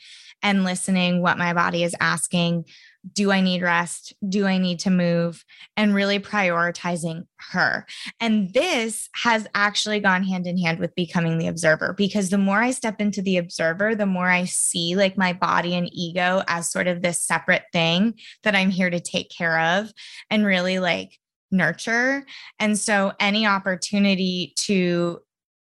and 0.42 0.64
listening 0.64 1.22
what 1.22 1.38
my 1.38 1.54
body 1.54 1.84
is 1.84 1.94
asking 2.00 2.64
do 3.12 3.30
I 3.30 3.40
need 3.40 3.62
rest? 3.62 4.14
Do 4.28 4.46
I 4.46 4.58
need 4.58 4.80
to 4.80 4.90
move? 4.90 5.44
And 5.76 5.94
really 5.94 6.18
prioritizing 6.18 7.26
her. 7.52 7.86
And 8.20 8.52
this 8.52 9.08
has 9.14 9.46
actually 9.54 10.00
gone 10.00 10.24
hand 10.24 10.46
in 10.46 10.58
hand 10.58 10.78
with 10.78 10.94
becoming 10.94 11.38
the 11.38 11.46
observer 11.46 11.94
because 11.96 12.30
the 12.30 12.38
more 12.38 12.60
I 12.60 12.70
step 12.70 13.00
into 13.00 13.22
the 13.22 13.36
observer, 13.36 13.94
the 13.94 14.06
more 14.06 14.28
I 14.28 14.44
see 14.44 14.96
like 14.96 15.16
my 15.16 15.32
body 15.32 15.74
and 15.74 15.88
ego 15.92 16.42
as 16.48 16.70
sort 16.70 16.86
of 16.86 17.02
this 17.02 17.20
separate 17.20 17.64
thing 17.72 18.14
that 18.42 18.56
I'm 18.56 18.70
here 18.70 18.90
to 18.90 19.00
take 19.00 19.30
care 19.30 19.60
of 19.60 19.92
and 20.30 20.44
really 20.44 20.78
like 20.78 21.18
nurture. 21.50 22.24
And 22.58 22.78
so 22.78 23.12
any 23.20 23.46
opportunity 23.46 24.52
to 24.56 25.20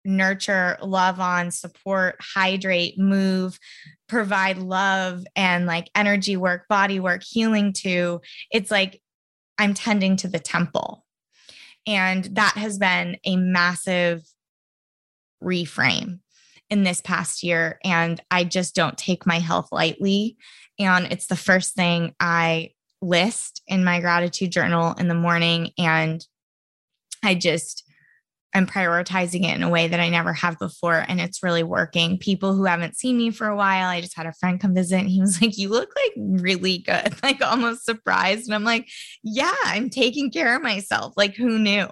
nurture, 0.05 0.77
love 0.81 1.19
on, 1.19 1.51
support, 1.51 2.15
hydrate, 2.19 2.97
move, 2.97 3.59
provide 4.09 4.57
love 4.57 5.23
and 5.35 5.65
like 5.65 5.89
energy 5.95 6.35
work, 6.35 6.67
body 6.67 6.99
work, 6.99 7.23
healing 7.23 7.71
to, 7.73 8.19
it's 8.51 8.71
like 8.71 9.01
I'm 9.57 9.73
tending 9.73 10.17
to 10.17 10.27
the 10.27 10.39
temple. 10.39 11.05
And 11.87 12.25
that 12.35 12.53
has 12.55 12.77
been 12.77 13.17
a 13.23 13.37
massive 13.37 14.23
reframe 15.41 16.19
in 16.69 16.83
this 16.83 17.01
past 17.01 17.43
year. 17.43 17.79
And 17.83 18.21
I 18.29 18.43
just 18.43 18.75
don't 18.75 18.97
take 18.97 19.25
my 19.25 19.39
health 19.39 19.69
lightly. 19.71 20.37
And 20.77 21.11
it's 21.11 21.27
the 21.27 21.35
first 21.35 21.75
thing 21.75 22.13
I 22.19 22.71
list 23.01 23.61
in 23.67 23.83
my 23.83 24.01
gratitude 24.01 24.51
journal 24.51 24.93
in 24.99 25.07
the 25.07 25.15
morning. 25.15 25.71
And 25.77 26.25
I 27.23 27.35
just, 27.35 27.88
I'm 28.53 28.65
prioritizing 28.65 29.43
it 29.43 29.55
in 29.55 29.63
a 29.63 29.69
way 29.69 29.87
that 29.87 29.99
I 29.99 30.09
never 30.09 30.33
have 30.33 30.57
before. 30.57 31.05
And 31.07 31.21
it's 31.21 31.43
really 31.43 31.61
working. 31.63 32.17
People 32.17 32.55
who 32.55 32.65
haven't 32.65 32.97
seen 32.97 33.17
me 33.17 33.29
for 33.29 33.47
a 33.47 33.55
while, 33.55 33.87
I 33.87 34.01
just 34.01 34.17
had 34.17 34.25
a 34.25 34.33
friend 34.33 34.59
come 34.59 34.73
visit 34.73 34.99
and 34.99 35.09
he 35.09 35.21
was 35.21 35.41
like, 35.41 35.57
You 35.57 35.69
look 35.69 35.89
like 35.95 36.13
really 36.41 36.79
good, 36.79 37.13
like 37.23 37.41
almost 37.41 37.85
surprised. 37.85 38.47
And 38.47 38.55
I'm 38.55 38.63
like, 38.63 38.87
Yeah, 39.23 39.55
I'm 39.65 39.89
taking 39.89 40.31
care 40.31 40.55
of 40.55 40.63
myself. 40.63 41.13
Like, 41.15 41.35
who 41.35 41.59
knew? 41.59 41.87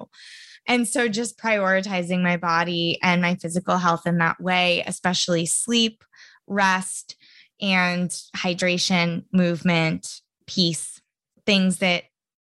And 0.68 0.88
so 0.88 1.08
just 1.08 1.40
prioritizing 1.40 2.22
my 2.22 2.38
body 2.38 3.00
and 3.02 3.22
my 3.22 3.36
physical 3.36 3.78
health 3.78 4.06
in 4.06 4.18
that 4.18 4.42
way, 4.42 4.84
especially 4.86 5.46
sleep, 5.46 6.04
rest, 6.46 7.16
and 7.62 8.10
hydration, 8.36 9.24
movement, 9.32 10.22
peace, 10.46 11.02
things 11.46 11.78
that 11.78 12.04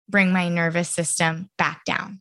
bring 0.10 0.32
my 0.32 0.50
nervous 0.50 0.90
system 0.90 1.50
back 1.58 1.86
down. 1.86 2.20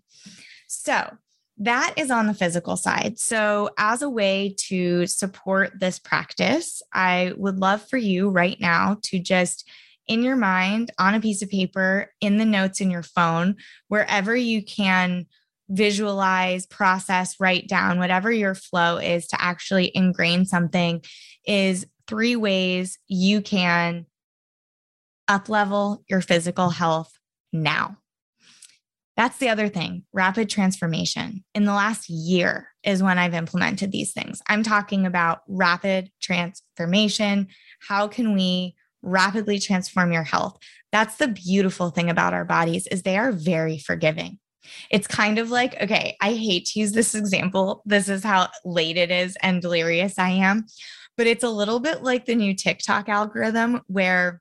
So, 0.66 1.18
that 1.59 1.95
is 1.97 2.11
on 2.11 2.27
the 2.27 2.35
physical 2.35 2.77
side. 2.77 3.19
So, 3.19 3.71
as 3.79 4.03
a 4.03 4.11
way 4.11 4.55
to 4.69 5.07
support 5.07 5.79
this 5.79 5.99
practice, 5.99 6.83
I 6.93 7.33
would 7.37 7.59
love 7.59 7.87
for 7.88 7.99
you 7.99 8.31
right 8.31 8.59
now 8.61 8.99
to 9.05 9.19
just 9.19 9.69
in 10.09 10.23
your 10.23 10.37
mind, 10.37 10.91
on 10.99 11.15
a 11.15 11.21
piece 11.21 11.43
of 11.43 11.51
paper, 11.51 12.12
in 12.21 12.37
the 12.38 12.45
notes 12.45 12.81
in 12.81 12.91
your 12.91 13.05
phone, 13.05 13.57
wherever 13.88 14.35
you 14.35 14.65
can 14.65 15.27
visualize, 15.69 16.67
process, 16.67 17.38
write 17.38 17.69
down, 17.69 17.99
whatever 17.99 18.31
your 18.31 18.55
flow 18.55 18.97
is 18.97 19.29
to 19.29 19.41
actually 19.41 19.91
ingrain 19.95 20.45
something, 20.45 21.03
is 21.47 21.87
three 22.07 22.37
ways 22.37 22.99
you 23.07 23.41
can 23.41 24.07
up 25.29 25.49
level 25.49 26.03
your 26.09 26.21
physical 26.21 26.69
health 26.69 27.12
now. 27.53 27.97
That's 29.16 29.38
the 29.38 29.51
other 29.51 29.68
thing 29.68 30.05
rapid 30.12 30.48
transformation. 30.48 31.44
In 31.55 31.64
the 31.64 31.75
last 31.75 32.09
year 32.09 32.68
is 32.83 33.03
when 33.03 33.18
I've 33.18 33.35
implemented 33.35 33.92
these 33.92 34.12
things. 34.12 34.40
I'm 34.48 34.62
talking 34.62 35.07
about 35.07 35.40
rapid 35.46 36.11
transformation. 36.20 37.48
How 37.81 38.09
can 38.09 38.33
we 38.33 38.75
rapidly 39.03 39.59
transform 39.59 40.12
your 40.12 40.22
health? 40.22 40.59
That's 40.92 41.16
the 41.16 41.29
beautiful 41.29 41.90
thing 41.90 42.09
about 42.09 42.35
our 42.35 42.44
bodies 42.44 42.87
is 42.87 43.03
they 43.03 43.18
are 43.18 43.33
very 43.33 43.79
forgiving. 43.79 44.38
It's 44.90 45.07
kind 45.07 45.38
of 45.38 45.51
like, 45.51 45.81
okay, 45.83 46.16
I 46.20 46.35
hate 46.35 46.66
to 46.66 46.81
use 46.81 46.92
this 46.92 47.14
example. 47.14 47.83
This 47.85 48.09
is 48.09 48.22
how 48.22 48.48
late 48.64 48.96
it 48.96 49.11
is 49.11 49.37
and 49.42 49.61
delirious 49.61 50.18
I 50.18 50.31
am, 50.31 50.66
but 51.16 51.27
it's 51.27 51.44
a 51.44 51.51
little 51.51 51.81
bit 51.81 52.03
like 52.03 52.25
the 52.25 52.35
new 52.35 52.55
TikTok 52.55 53.09
algorithm 53.09 53.81
where 53.88 54.40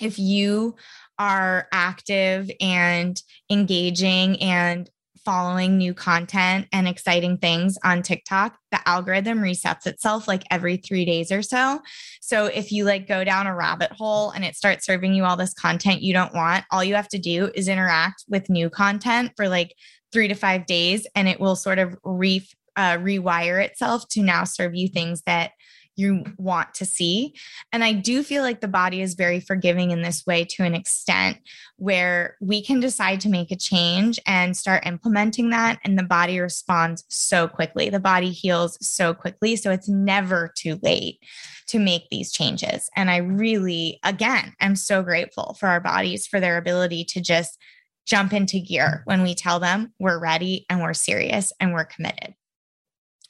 if 0.00 0.18
you 0.18 0.76
are 1.18 1.68
active 1.72 2.50
and 2.60 3.20
engaging 3.50 4.40
and 4.42 4.90
following 5.28 5.76
new 5.76 5.92
content 5.92 6.66
and 6.72 6.88
exciting 6.88 7.36
things 7.36 7.76
on 7.84 8.00
TikTok, 8.00 8.56
the 8.70 8.88
algorithm 8.88 9.40
resets 9.40 9.86
itself 9.86 10.26
like 10.26 10.42
every 10.50 10.78
three 10.78 11.04
days 11.04 11.30
or 11.30 11.42
so. 11.42 11.80
So 12.22 12.46
if 12.46 12.72
you 12.72 12.84
like 12.84 13.06
go 13.06 13.24
down 13.24 13.46
a 13.46 13.54
rabbit 13.54 13.92
hole 13.92 14.30
and 14.30 14.42
it 14.42 14.56
starts 14.56 14.86
serving 14.86 15.12
you 15.12 15.24
all 15.24 15.36
this 15.36 15.52
content 15.52 16.00
you 16.00 16.14
don't 16.14 16.34
want, 16.34 16.64
all 16.70 16.82
you 16.82 16.94
have 16.94 17.08
to 17.08 17.18
do 17.18 17.50
is 17.54 17.68
interact 17.68 18.24
with 18.26 18.48
new 18.48 18.70
content 18.70 19.32
for 19.36 19.50
like 19.50 19.74
three 20.12 20.28
to 20.28 20.34
five 20.34 20.64
days 20.64 21.06
and 21.14 21.28
it 21.28 21.40
will 21.40 21.56
sort 21.56 21.78
of 21.78 21.94
re, 22.04 22.42
uh, 22.76 22.96
rewire 22.96 23.62
itself 23.62 24.08
to 24.08 24.22
now 24.22 24.44
serve 24.44 24.74
you 24.74 24.88
things 24.88 25.22
that 25.26 25.50
you 25.98 26.24
want 26.36 26.72
to 26.74 26.84
see. 26.84 27.34
And 27.72 27.82
I 27.82 27.92
do 27.92 28.22
feel 28.22 28.42
like 28.44 28.60
the 28.60 28.68
body 28.68 29.02
is 29.02 29.14
very 29.14 29.40
forgiving 29.40 29.90
in 29.90 30.00
this 30.00 30.24
way 30.24 30.44
to 30.44 30.62
an 30.62 30.74
extent 30.74 31.38
where 31.76 32.36
we 32.40 32.62
can 32.62 32.78
decide 32.78 33.20
to 33.20 33.28
make 33.28 33.50
a 33.50 33.56
change 33.56 34.20
and 34.24 34.56
start 34.56 34.86
implementing 34.86 35.50
that. 35.50 35.80
And 35.84 35.98
the 35.98 36.04
body 36.04 36.38
responds 36.38 37.04
so 37.08 37.48
quickly. 37.48 37.90
The 37.90 37.98
body 37.98 38.30
heals 38.30 38.78
so 38.80 39.12
quickly. 39.12 39.56
So 39.56 39.72
it's 39.72 39.88
never 39.88 40.52
too 40.56 40.78
late 40.82 41.18
to 41.66 41.80
make 41.80 42.08
these 42.10 42.30
changes. 42.30 42.88
And 42.94 43.10
I 43.10 43.16
really, 43.16 43.98
again, 44.04 44.54
am 44.60 44.76
so 44.76 45.02
grateful 45.02 45.56
for 45.58 45.68
our 45.68 45.80
bodies 45.80 46.28
for 46.28 46.38
their 46.38 46.58
ability 46.58 47.04
to 47.06 47.20
just 47.20 47.58
jump 48.06 48.32
into 48.32 48.60
gear 48.60 49.02
when 49.04 49.22
we 49.22 49.34
tell 49.34 49.58
them 49.58 49.92
we're 49.98 50.18
ready 50.18 50.64
and 50.70 50.80
we're 50.80 50.94
serious 50.94 51.52
and 51.58 51.72
we're 51.72 51.84
committed. 51.84 52.34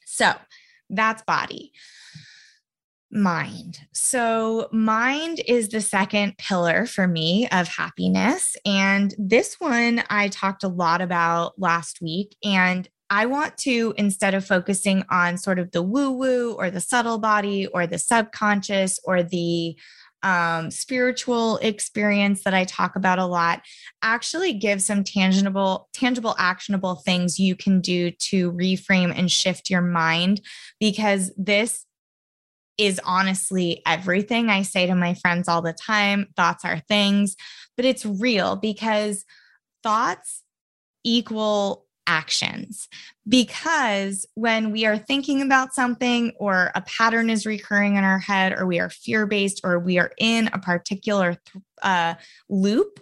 So 0.05 0.35
that's 0.91 1.23
body 1.23 1.73
mind. 3.11 3.81
So, 3.93 4.69
mind 4.73 5.41
is 5.47 5.69
the 5.69 5.81
second 5.81 6.37
pillar 6.39 6.87
for 6.87 7.07
me 7.07 7.49
of 7.49 7.69
happiness. 7.69 8.57
And 8.65 9.15
this 9.19 9.57
one 9.59 10.03
I 10.11 10.29
talked 10.29 10.65
a 10.65 10.69
lot 10.69 11.01
about 11.01 11.59
last 11.59 12.01
week. 12.03 12.37
And 12.45 12.89
I 13.11 13.27
want 13.27 13.57
to, 13.59 13.95
instead 13.97 14.35
of 14.35 14.45
focusing 14.45 15.05
on 15.11 15.39
sort 15.39 15.59
of 15.59 15.71
the 15.71 15.83
woo 15.83 16.11
woo 16.11 16.53
or 16.53 16.71
the 16.71 16.81
subtle 16.81 17.19
body 17.19 17.67
or 17.67 17.87
the 17.87 17.99
subconscious 17.99 19.01
or 19.05 19.23
the 19.23 19.79
um, 20.23 20.71
spiritual 20.71 21.59
experience 21.59 22.43
that 22.43 22.55
I 22.55 22.65
talk 22.65 22.97
about 22.97 23.19
a 23.19 23.25
lot, 23.25 23.63
actually 24.03 24.53
give 24.53 24.83
some 24.83 25.05
tangible, 25.05 25.89
tangible, 25.95 26.35
actionable 26.39 26.97
things 26.97 27.39
you 27.39 27.55
can 27.55 27.81
do 27.81 28.11
to 28.11 28.53
reframe 28.53 29.17
and 29.17 29.31
shift 29.31 29.71
your 29.71 29.81
mind 29.81 30.41
because 30.81 31.33
this 31.37 31.87
is 32.79 33.01
honestly 33.05 33.83
everything 33.87 34.49
I 34.49 34.63
say 34.63 34.87
to 34.87 34.95
my 34.95 35.15
friends 35.15 35.49
all 35.49 35.63
the 35.63 35.73
time. 35.73 36.29
Thoughts 36.37 36.65
are 36.65 36.81
things, 36.89 37.37
but 37.77 37.85
it's 37.85 38.07
real 38.07 38.57
because 38.57 39.25
thoughts 39.83 40.43
equal 41.05 41.87
actions. 42.07 42.89
Because 43.29 44.27
when 44.35 44.73
we 44.73 44.87
are 44.87 44.97
thinking 44.97 45.43
about 45.43 45.75
something 45.75 46.33
or 46.39 46.71
a 46.75 46.81
pattern 46.83 47.29
is 47.29 47.45
recurring 47.45 47.97
in 47.97 48.05
our 48.05 48.19
head, 48.19 48.53
or 48.53 48.67
we 48.67 48.81
are 48.81 48.89
fear 48.89 49.27
based, 49.27 49.61
or 49.63 49.79
we 49.79 49.99
are 49.99 50.13
in 50.19 50.49
a 50.49 50.59
particular 50.59 51.37
uh, 51.83 52.15
loop, 52.49 53.01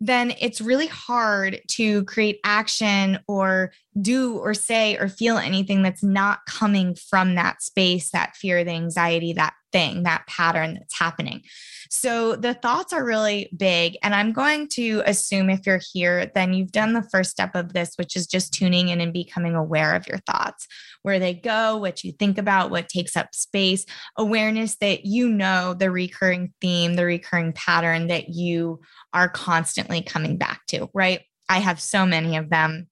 then 0.00 0.32
it's 0.40 0.60
really 0.60 0.86
hard 0.86 1.60
to 1.68 2.04
create 2.04 2.40
action 2.42 3.18
or 3.28 3.72
do 4.00 4.38
or 4.38 4.54
say 4.54 4.96
or 4.96 5.08
feel 5.08 5.36
anything 5.36 5.82
that's 5.82 6.02
not 6.02 6.40
coming 6.46 6.94
from 6.94 7.34
that 7.34 7.62
space, 7.62 8.10
that 8.10 8.34
fear, 8.36 8.64
the 8.64 8.70
anxiety, 8.70 9.34
that 9.34 9.52
thing, 9.72 10.04
that 10.04 10.26
pattern 10.26 10.74
that's 10.74 10.98
happening. 10.98 11.42
So 11.90 12.36
the 12.36 12.54
thoughts 12.54 12.92
are 12.92 13.04
really 13.04 13.50
big. 13.56 13.96
And 14.02 14.14
I'm 14.14 14.32
going 14.32 14.68
to 14.74 15.02
assume 15.06 15.50
if 15.50 15.66
you're 15.66 15.80
here, 15.92 16.30
then 16.34 16.52
you've 16.52 16.72
done 16.72 16.92
the 16.92 17.02
first 17.02 17.30
step 17.30 17.54
of 17.54 17.72
this, 17.72 17.94
which 17.96 18.16
is 18.16 18.26
just 18.26 18.52
tuning 18.52 18.88
in 18.88 19.00
and 19.00 19.12
becoming 19.12 19.56
aware 19.56 19.94
of 19.94 20.06
your 20.06 20.18
thoughts, 20.18 20.66
where 21.02 21.18
they 21.18 21.34
go, 21.34 21.78
what 21.78 22.04
you 22.04 22.12
think 22.12 22.38
about, 22.38 22.70
what 22.70 22.88
takes 22.88 23.16
up 23.16 23.34
space, 23.34 23.84
awareness 24.16 24.76
that 24.76 25.04
you 25.04 25.28
know 25.28 25.74
the 25.74 25.90
recurring 25.90 26.52
theme, 26.60 26.94
the 26.94 27.04
recurring 27.04 27.52
pattern 27.52 28.06
that 28.06 28.28
you 28.28 28.80
are 29.12 29.28
constantly 29.28 30.02
coming 30.02 30.36
back 30.36 30.64
to, 30.68 30.88
right? 30.94 31.22
I 31.48 31.58
have 31.58 31.80
so 31.80 32.06
many 32.06 32.36
of 32.36 32.50
them. 32.50 32.86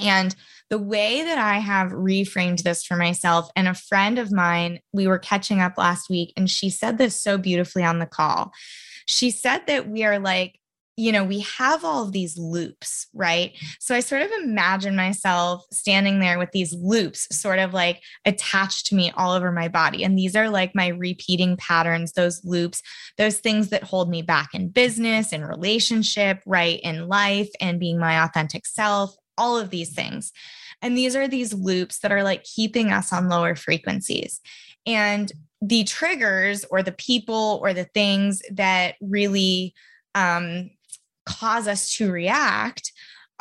And 0.00 0.34
the 0.70 0.78
way 0.78 1.22
that 1.22 1.38
I 1.38 1.58
have 1.58 1.92
reframed 1.92 2.62
this 2.62 2.84
for 2.84 2.96
myself, 2.96 3.50
and 3.54 3.68
a 3.68 3.74
friend 3.74 4.18
of 4.18 4.32
mine, 4.32 4.80
we 4.92 5.06
were 5.06 5.18
catching 5.18 5.60
up 5.60 5.78
last 5.78 6.08
week, 6.08 6.32
and 6.36 6.50
she 6.50 6.70
said 6.70 6.98
this 6.98 7.20
so 7.20 7.38
beautifully 7.38 7.84
on 7.84 7.98
the 7.98 8.06
call. 8.06 8.52
She 9.06 9.30
said 9.30 9.66
that 9.66 9.88
we 9.88 10.04
are 10.04 10.18
like, 10.18 10.58
you 10.96 11.10
know, 11.10 11.24
we 11.24 11.40
have 11.40 11.84
all 11.84 12.04
of 12.04 12.12
these 12.12 12.38
loops, 12.38 13.08
right? 13.12 13.52
So 13.80 13.96
I 13.96 14.00
sort 14.00 14.22
of 14.22 14.30
imagine 14.42 14.94
myself 14.94 15.64
standing 15.72 16.20
there 16.20 16.38
with 16.38 16.52
these 16.52 16.72
loops 16.72 17.26
sort 17.36 17.58
of 17.58 17.74
like 17.74 18.00
attached 18.24 18.86
to 18.86 18.94
me 18.94 19.10
all 19.16 19.32
over 19.32 19.50
my 19.50 19.66
body. 19.66 20.04
And 20.04 20.16
these 20.16 20.36
are 20.36 20.48
like 20.48 20.72
my 20.74 20.88
repeating 20.88 21.56
patterns, 21.56 22.12
those 22.12 22.44
loops, 22.44 22.80
those 23.18 23.38
things 23.38 23.70
that 23.70 23.82
hold 23.82 24.08
me 24.08 24.22
back 24.22 24.54
in 24.54 24.68
business 24.68 25.32
in 25.32 25.44
relationship, 25.44 26.40
right? 26.46 26.78
In 26.84 27.08
life 27.08 27.50
and 27.60 27.80
being 27.80 27.98
my 27.98 28.22
authentic 28.22 28.64
self, 28.64 29.16
all 29.38 29.58
of 29.58 29.70
these 29.70 29.92
things. 29.92 30.32
And 30.82 30.96
these 30.96 31.16
are 31.16 31.28
these 31.28 31.54
loops 31.54 32.00
that 32.00 32.12
are 32.12 32.22
like 32.22 32.44
keeping 32.44 32.92
us 32.92 33.12
on 33.12 33.28
lower 33.28 33.54
frequencies. 33.54 34.40
And 34.86 35.32
the 35.62 35.84
triggers 35.84 36.64
or 36.70 36.82
the 36.82 36.92
people 36.92 37.58
or 37.62 37.72
the 37.72 37.84
things 37.84 38.42
that 38.52 38.96
really 39.00 39.74
um, 40.14 40.70
cause 41.24 41.66
us 41.66 41.94
to 41.96 42.12
react 42.12 42.92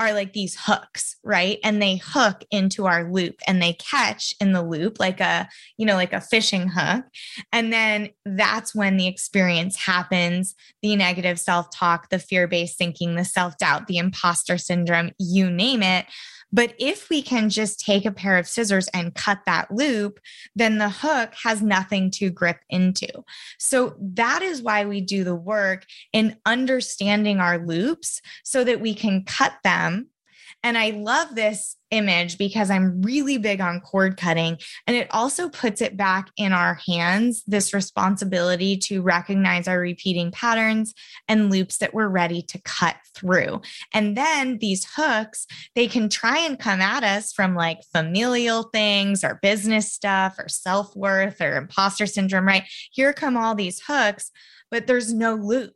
are 0.03 0.13
like 0.13 0.33
these 0.33 0.57
hooks, 0.59 1.15
right? 1.23 1.59
And 1.63 1.81
they 1.81 1.97
hook 1.97 2.43
into 2.51 2.85
our 2.85 3.09
loop 3.11 3.39
and 3.47 3.61
they 3.61 3.73
catch 3.73 4.35
in 4.39 4.51
the 4.51 4.61
loop 4.61 4.99
like 4.99 5.19
a, 5.19 5.47
you 5.77 5.85
know, 5.85 5.95
like 5.95 6.13
a 6.13 6.21
fishing 6.21 6.67
hook. 6.67 7.05
And 7.51 7.71
then 7.71 8.09
that's 8.25 8.75
when 8.75 8.97
the 8.97 9.07
experience 9.07 9.77
happens 9.77 10.55
the 10.81 10.95
negative 10.95 11.39
self 11.39 11.69
talk, 11.71 12.09
the 12.09 12.19
fear 12.19 12.47
based 12.47 12.77
thinking, 12.77 13.15
the 13.15 13.25
self 13.25 13.57
doubt, 13.57 13.87
the 13.87 13.97
imposter 13.97 14.57
syndrome, 14.57 15.11
you 15.17 15.49
name 15.49 15.81
it. 15.81 16.05
But 16.53 16.75
if 16.79 17.09
we 17.09 17.21
can 17.21 17.49
just 17.49 17.79
take 17.79 18.05
a 18.05 18.11
pair 18.11 18.37
of 18.37 18.47
scissors 18.47 18.87
and 18.93 19.15
cut 19.15 19.39
that 19.47 19.71
loop, 19.71 20.19
then 20.55 20.77
the 20.77 20.89
hook 20.89 21.33
has 21.43 21.61
nothing 21.61 22.11
to 22.11 22.29
grip 22.29 22.59
into. 22.69 23.09
So 23.57 23.95
that 23.99 24.43
is 24.43 24.61
why 24.61 24.85
we 24.85 25.01
do 25.01 25.23
the 25.23 25.35
work 25.35 25.85
in 26.13 26.37
understanding 26.45 27.39
our 27.39 27.57
loops 27.57 28.21
so 28.43 28.63
that 28.63 28.79
we 28.79 28.93
can 28.93 29.25
cut 29.25 29.53
them 29.63 30.09
and 30.63 30.77
I 30.77 30.91
love 30.91 31.35
this 31.35 31.75
image 31.91 32.37
because 32.37 32.69
I'm 32.69 33.01
really 33.01 33.37
big 33.37 33.59
on 33.61 33.81
cord 33.81 34.17
cutting. 34.17 34.57
And 34.87 34.95
it 34.95 35.07
also 35.11 35.49
puts 35.49 35.81
it 35.81 35.97
back 35.97 36.29
in 36.37 36.53
our 36.53 36.79
hands 36.87 37.43
this 37.45 37.73
responsibility 37.73 38.77
to 38.77 39.01
recognize 39.01 39.67
our 39.67 39.77
repeating 39.77 40.31
patterns 40.31 40.93
and 41.27 41.51
loops 41.51 41.77
that 41.77 41.93
we're 41.93 42.07
ready 42.07 42.41
to 42.43 42.61
cut 42.61 42.95
through. 43.13 43.61
And 43.93 44.17
then 44.17 44.57
these 44.57 44.87
hooks, 44.95 45.45
they 45.75 45.87
can 45.87 46.09
try 46.09 46.39
and 46.39 46.57
come 46.57 46.81
at 46.81 47.03
us 47.03 47.33
from 47.33 47.55
like 47.55 47.83
familial 47.91 48.63
things 48.63 49.23
or 49.23 49.39
business 49.41 49.91
stuff 49.91 50.39
or 50.39 50.47
self 50.47 50.95
worth 50.95 51.41
or 51.41 51.57
imposter 51.57 52.05
syndrome, 52.05 52.47
right? 52.47 52.63
Here 52.91 53.13
come 53.13 53.35
all 53.35 53.53
these 53.53 53.81
hooks, 53.85 54.31
but 54.71 54.87
there's 54.87 55.13
no 55.13 55.35
loop. 55.35 55.73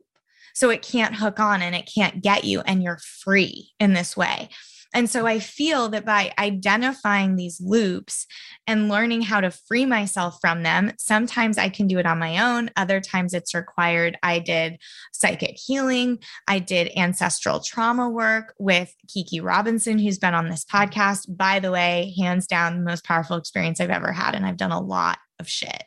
So 0.54 0.70
it 0.70 0.82
can't 0.82 1.14
hook 1.14 1.38
on 1.38 1.62
and 1.62 1.76
it 1.76 1.88
can't 1.94 2.20
get 2.20 2.42
you, 2.42 2.62
and 2.62 2.82
you're 2.82 2.98
free 2.98 3.70
in 3.78 3.92
this 3.92 4.16
way. 4.16 4.48
And 4.94 5.08
so 5.08 5.26
I 5.26 5.38
feel 5.38 5.90
that 5.90 6.06
by 6.06 6.32
identifying 6.38 7.36
these 7.36 7.60
loops 7.60 8.26
and 8.66 8.88
learning 8.88 9.22
how 9.22 9.40
to 9.40 9.50
free 9.50 9.84
myself 9.84 10.38
from 10.40 10.62
them, 10.62 10.92
sometimes 10.98 11.58
I 11.58 11.68
can 11.68 11.86
do 11.86 11.98
it 11.98 12.06
on 12.06 12.18
my 12.18 12.38
own. 12.38 12.70
Other 12.74 13.00
times 13.00 13.34
it's 13.34 13.54
required. 13.54 14.16
I 14.22 14.38
did 14.38 14.78
psychic 15.12 15.56
healing, 15.58 16.18
I 16.46 16.58
did 16.58 16.90
ancestral 16.96 17.60
trauma 17.60 18.08
work 18.08 18.54
with 18.58 18.94
Kiki 19.08 19.40
Robinson, 19.40 19.98
who's 19.98 20.18
been 20.18 20.34
on 20.34 20.48
this 20.48 20.64
podcast. 20.64 21.36
By 21.36 21.60
the 21.60 21.70
way, 21.70 22.14
hands 22.18 22.46
down, 22.46 22.78
the 22.78 22.84
most 22.84 23.04
powerful 23.04 23.36
experience 23.36 23.80
I've 23.80 23.90
ever 23.90 24.12
had. 24.12 24.34
And 24.34 24.46
I've 24.46 24.56
done 24.56 24.72
a 24.72 24.80
lot 24.80 25.18
of 25.38 25.48
shit. 25.48 25.84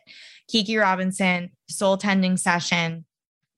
Kiki 0.48 0.78
Robinson, 0.78 1.52
soul 1.70 1.98
tending 1.98 2.38
session, 2.38 3.06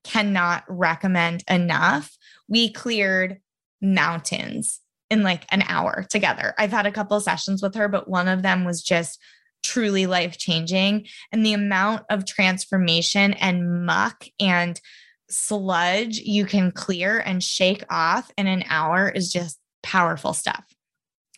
cannot 0.03 0.63
recommend 0.69 1.43
enough. 1.49 2.17
We 2.47 2.71
cleared 2.71 3.39
mountains 3.81 4.79
in 5.13 5.23
like 5.23 5.45
an 5.49 5.63
hour 5.67 6.05
together. 6.09 6.53
I've 6.57 6.71
had 6.71 6.87
a 6.87 6.91
couple 6.91 7.19
sessions 7.21 7.61
with 7.61 7.75
her, 7.75 7.87
but 7.87 8.09
one 8.09 8.27
of 8.27 8.41
them 8.41 8.65
was 8.65 8.81
just 8.81 9.21
truly 9.61 10.07
life 10.07 10.37
changing. 10.37 11.07
And 11.31 11.45
the 11.45 11.53
amount 11.53 12.03
of 12.09 12.25
transformation 12.25 13.33
and 13.33 13.85
muck 13.85 14.25
and 14.39 14.81
sludge 15.29 16.17
you 16.17 16.45
can 16.45 16.71
clear 16.71 17.19
and 17.19 17.43
shake 17.43 17.83
off 17.89 18.31
in 18.37 18.47
an 18.47 18.63
hour 18.67 19.07
is 19.07 19.31
just 19.31 19.59
powerful 19.83 20.33
stuff. 20.33 20.65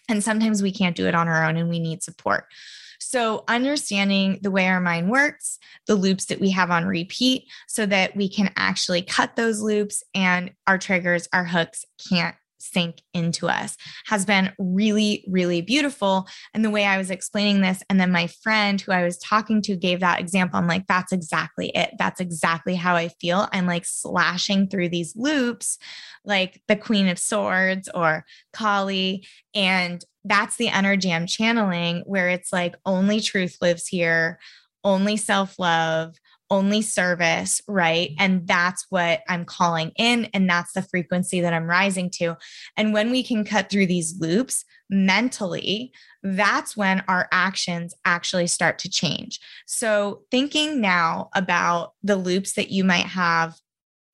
And 0.07 0.23
sometimes 0.23 0.63
we 0.63 0.71
can't 0.71 0.95
do 0.95 1.07
it 1.07 1.15
on 1.15 1.27
our 1.27 1.45
own 1.45 1.57
and 1.57 1.69
we 1.69 1.79
need 1.79 2.01
support. 2.01 2.45
So, 2.99 3.43
understanding 3.47 4.39
the 4.41 4.51
way 4.51 4.67
our 4.67 4.79
mind 4.79 5.11
works, 5.11 5.59
the 5.85 5.95
loops 5.95 6.25
that 6.25 6.39
we 6.39 6.51
have 6.51 6.71
on 6.71 6.85
repeat, 6.85 7.43
so 7.67 7.85
that 7.85 8.15
we 8.15 8.29
can 8.29 8.51
actually 8.55 9.01
cut 9.01 9.35
those 9.35 9.61
loops 9.61 10.01
and 10.13 10.51
our 10.65 10.77
triggers, 10.77 11.27
our 11.33 11.43
hooks 11.43 11.85
can't 12.09 12.35
sink 12.71 13.01
into 13.13 13.47
us 13.47 13.77
has 14.05 14.25
been 14.25 14.51
really, 14.57 15.23
really 15.27 15.61
beautiful. 15.61 16.27
And 16.53 16.63
the 16.63 16.69
way 16.69 16.85
I 16.85 16.97
was 16.97 17.11
explaining 17.11 17.61
this, 17.61 17.83
and 17.89 17.99
then 17.99 18.11
my 18.11 18.27
friend 18.27 18.79
who 18.79 18.91
I 18.91 19.03
was 19.03 19.17
talking 19.17 19.61
to 19.63 19.75
gave 19.75 19.99
that 19.99 20.19
example. 20.19 20.59
I'm 20.59 20.67
like, 20.67 20.87
that's 20.87 21.11
exactly 21.11 21.71
it. 21.75 21.91
That's 21.97 22.19
exactly 22.19 22.75
how 22.75 22.95
I 22.95 23.09
feel. 23.09 23.47
I'm 23.51 23.67
like 23.67 23.85
slashing 23.85 24.67
through 24.67 24.89
these 24.89 25.15
loops, 25.15 25.77
like 26.23 26.61
the 26.67 26.75
Queen 26.75 27.07
of 27.07 27.19
Swords 27.19 27.89
or 27.93 28.25
Kali. 28.53 29.25
And 29.53 30.03
that's 30.23 30.57
the 30.57 30.69
energy 30.69 31.13
I'm 31.13 31.27
channeling, 31.27 32.03
where 32.05 32.29
it's 32.29 32.51
like 32.51 32.75
only 32.85 33.21
truth 33.21 33.57
lives 33.61 33.87
here, 33.87 34.39
only 34.83 35.17
self 35.17 35.59
love 35.59 36.15
only 36.49 36.81
service, 36.81 37.61
right? 37.67 38.09
Mm-hmm. 38.11 38.21
And 38.21 38.47
that's 38.47 38.85
what 38.89 39.21
I'm 39.27 39.45
calling 39.45 39.91
in. 39.97 40.25
And 40.33 40.49
that's 40.49 40.73
the 40.73 40.81
frequency 40.81 41.41
that 41.41 41.53
I'm 41.53 41.67
rising 41.69 42.09
to. 42.11 42.37
And 42.77 42.93
when 42.93 43.11
we 43.11 43.23
can 43.23 43.43
cut 43.43 43.69
through 43.69 43.87
these 43.87 44.19
loops 44.19 44.63
mentally, 44.89 45.91
that's 46.23 46.77
when 46.77 47.03
our 47.07 47.27
actions 47.31 47.93
actually 48.05 48.47
start 48.47 48.79
to 48.79 48.89
change. 48.89 49.39
So, 49.65 50.21
thinking 50.31 50.81
now 50.81 51.29
about 51.35 51.93
the 52.03 52.15
loops 52.15 52.53
that 52.53 52.71
you 52.71 52.83
might 52.83 53.05
have 53.05 53.55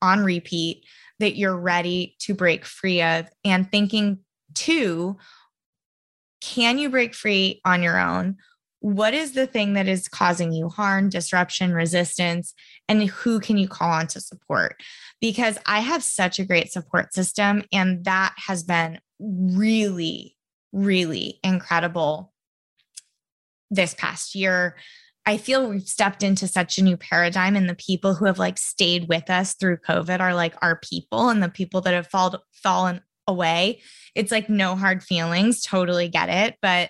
on 0.01 0.23
repeat 0.23 0.85
that 1.19 1.37
you're 1.37 1.57
ready 1.57 2.15
to 2.19 2.33
break 2.33 2.65
free 2.65 3.01
of, 3.01 3.29
and 3.45 3.69
thinking 3.71 4.19
too, 4.55 5.17
can 6.41 6.79
you 6.79 6.89
break 6.89 7.13
free 7.13 7.61
on 7.63 7.83
your 7.83 7.99
own? 7.99 8.37
What 8.81 9.13
is 9.13 9.33
the 9.33 9.45
thing 9.45 9.73
that 9.73 9.87
is 9.87 10.07
causing 10.07 10.51
you 10.51 10.67
harm, 10.67 11.07
disruption, 11.09 11.71
resistance, 11.71 12.53
and 12.89 13.03
who 13.03 13.39
can 13.39 13.57
you 13.57 13.67
call 13.67 13.91
on 13.91 14.07
to 14.07 14.19
support? 14.19 14.81
Because 15.21 15.57
I 15.65 15.79
have 15.79 16.03
such 16.03 16.39
a 16.39 16.45
great 16.45 16.71
support 16.71 17.13
system, 17.13 17.63
and 17.71 18.03
that 18.05 18.33
has 18.47 18.63
been 18.63 18.99
really, 19.19 20.35
really 20.73 21.39
incredible 21.43 22.33
this 23.69 23.93
past 23.93 24.33
year. 24.33 24.75
I 25.27 25.37
feel 25.37 25.69
we've 25.69 25.87
stepped 25.87 26.23
into 26.23 26.47
such 26.47 26.79
a 26.79 26.83
new 26.83 26.97
paradigm, 26.97 27.55
and 27.55 27.69
the 27.69 27.75
people 27.75 28.15
who 28.15 28.25
have 28.25 28.39
like 28.39 28.57
stayed 28.57 29.07
with 29.07 29.29
us 29.29 29.53
through 29.53 29.77
COVID 29.77 30.19
are 30.19 30.33
like 30.33 30.55
our 30.63 30.79
people, 30.79 31.29
and 31.29 31.43
the 31.43 31.49
people 31.49 31.81
that 31.81 31.93
have 31.93 32.07
fall, 32.07 32.43
fallen 32.51 33.01
away, 33.27 33.81
it's 34.15 34.31
like 34.31 34.49
no 34.49 34.75
hard 34.75 35.03
feelings. 35.03 35.61
Totally 35.61 36.09
get 36.09 36.29
it. 36.29 36.57
But 36.63 36.89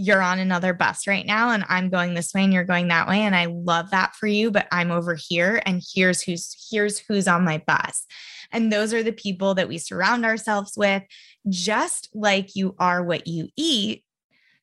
you're 0.00 0.22
on 0.22 0.38
another 0.38 0.72
bus 0.72 1.06
right 1.06 1.26
now, 1.26 1.50
and 1.50 1.64
I'm 1.68 1.90
going 1.90 2.14
this 2.14 2.32
way, 2.32 2.44
and 2.44 2.52
you're 2.52 2.64
going 2.64 2.88
that 2.88 3.06
way. 3.06 3.20
And 3.20 3.36
I 3.36 3.46
love 3.46 3.90
that 3.90 4.16
for 4.16 4.26
you, 4.26 4.50
but 4.50 4.66
I'm 4.72 4.90
over 4.90 5.14
here, 5.14 5.62
and 5.66 5.82
here's 5.94 6.22
who's 6.22 6.68
here's 6.70 6.98
who's 6.98 7.28
on 7.28 7.44
my 7.44 7.62
bus. 7.66 8.06
And 8.50 8.72
those 8.72 8.94
are 8.94 9.02
the 9.02 9.12
people 9.12 9.54
that 9.54 9.68
we 9.68 9.76
surround 9.76 10.24
ourselves 10.24 10.72
with. 10.76 11.02
Just 11.48 12.08
like 12.14 12.56
you 12.56 12.74
are 12.78 13.04
what 13.04 13.26
you 13.26 13.48
eat, 13.56 14.04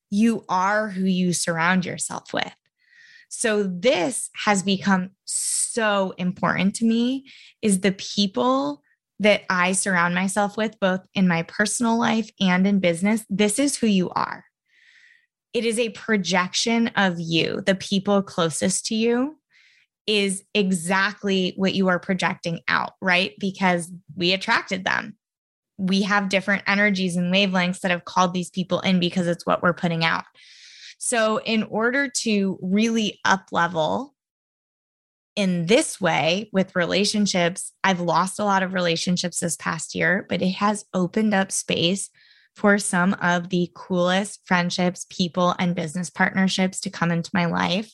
you 0.09 0.43
are 0.49 0.89
who 0.89 1.05
you 1.05 1.33
surround 1.33 1.85
yourself 1.85 2.33
with. 2.33 2.53
So 3.29 3.63
this 3.63 4.29
has 4.45 4.63
become 4.63 5.11
so 5.25 6.15
important 6.17 6.75
to 6.77 6.85
me 6.85 7.25
is 7.61 7.81
the 7.81 7.91
people 7.91 8.81
that 9.19 9.43
I 9.49 9.73
surround 9.73 10.15
myself 10.15 10.57
with 10.57 10.79
both 10.79 11.01
in 11.13 11.27
my 11.27 11.43
personal 11.43 11.97
life 11.97 12.29
and 12.39 12.65
in 12.65 12.79
business. 12.79 13.23
This 13.29 13.59
is 13.59 13.77
who 13.77 13.87
you 13.87 14.09
are. 14.11 14.46
It 15.53 15.65
is 15.65 15.79
a 15.79 15.89
projection 15.89 16.87
of 16.89 17.19
you. 17.19 17.61
The 17.65 17.75
people 17.75 18.21
closest 18.21 18.85
to 18.87 18.95
you 18.95 19.37
is 20.05 20.43
exactly 20.53 21.53
what 21.57 21.75
you 21.75 21.89
are 21.89 21.99
projecting 21.99 22.61
out, 22.67 22.93
right? 23.01 23.33
Because 23.39 23.91
we 24.15 24.33
attracted 24.33 24.85
them. 24.85 25.17
We 25.77 26.03
have 26.03 26.29
different 26.29 26.63
energies 26.65 27.17
and 27.17 27.33
wavelengths 27.33 27.81
that 27.81 27.91
have 27.91 28.05
called 28.05 28.33
these 28.33 28.49
people 28.49 28.79
in 28.79 28.99
because 28.99 29.27
it's 29.27 29.45
what 29.45 29.61
we're 29.61 29.73
putting 29.73 30.03
out. 30.03 30.23
So, 30.97 31.39
in 31.41 31.63
order 31.63 32.07
to 32.07 32.57
really 32.61 33.19
up 33.23 33.47
level 33.51 34.15
in 35.35 35.67
this 35.67 36.01
way 36.01 36.49
with 36.51 36.75
relationships, 36.75 37.71
I've 37.83 37.99
lost 37.99 38.39
a 38.39 38.43
lot 38.43 38.63
of 38.63 38.73
relationships 38.73 39.39
this 39.39 39.55
past 39.55 39.93
year, 39.93 40.25
but 40.27 40.41
it 40.41 40.53
has 40.53 40.85
opened 40.95 41.35
up 41.35 41.51
space 41.51 42.09
for 42.57 42.79
some 42.79 43.13
of 43.21 43.49
the 43.49 43.69
coolest 43.75 44.41
friendships, 44.45 45.05
people, 45.11 45.55
and 45.59 45.75
business 45.75 46.09
partnerships 46.09 46.79
to 46.81 46.89
come 46.89 47.11
into 47.11 47.29
my 47.33 47.45
life. 47.45 47.93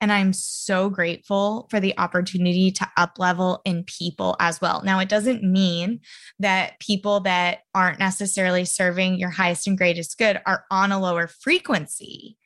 And 0.00 0.12
I'm 0.12 0.32
so 0.32 0.88
grateful 0.88 1.66
for 1.70 1.80
the 1.80 1.98
opportunity 1.98 2.70
to 2.72 2.88
up 2.96 3.18
level 3.18 3.60
in 3.64 3.84
people 3.84 4.36
as 4.38 4.60
well. 4.60 4.82
Now, 4.84 5.00
it 5.00 5.08
doesn't 5.08 5.42
mean 5.42 6.00
that 6.38 6.78
people 6.78 7.20
that 7.20 7.60
aren't 7.74 7.98
necessarily 7.98 8.64
serving 8.64 9.18
your 9.18 9.30
highest 9.30 9.66
and 9.66 9.76
greatest 9.76 10.16
good 10.16 10.40
are 10.46 10.64
on 10.70 10.92
a 10.92 11.00
lower 11.00 11.26
frequency 11.26 12.36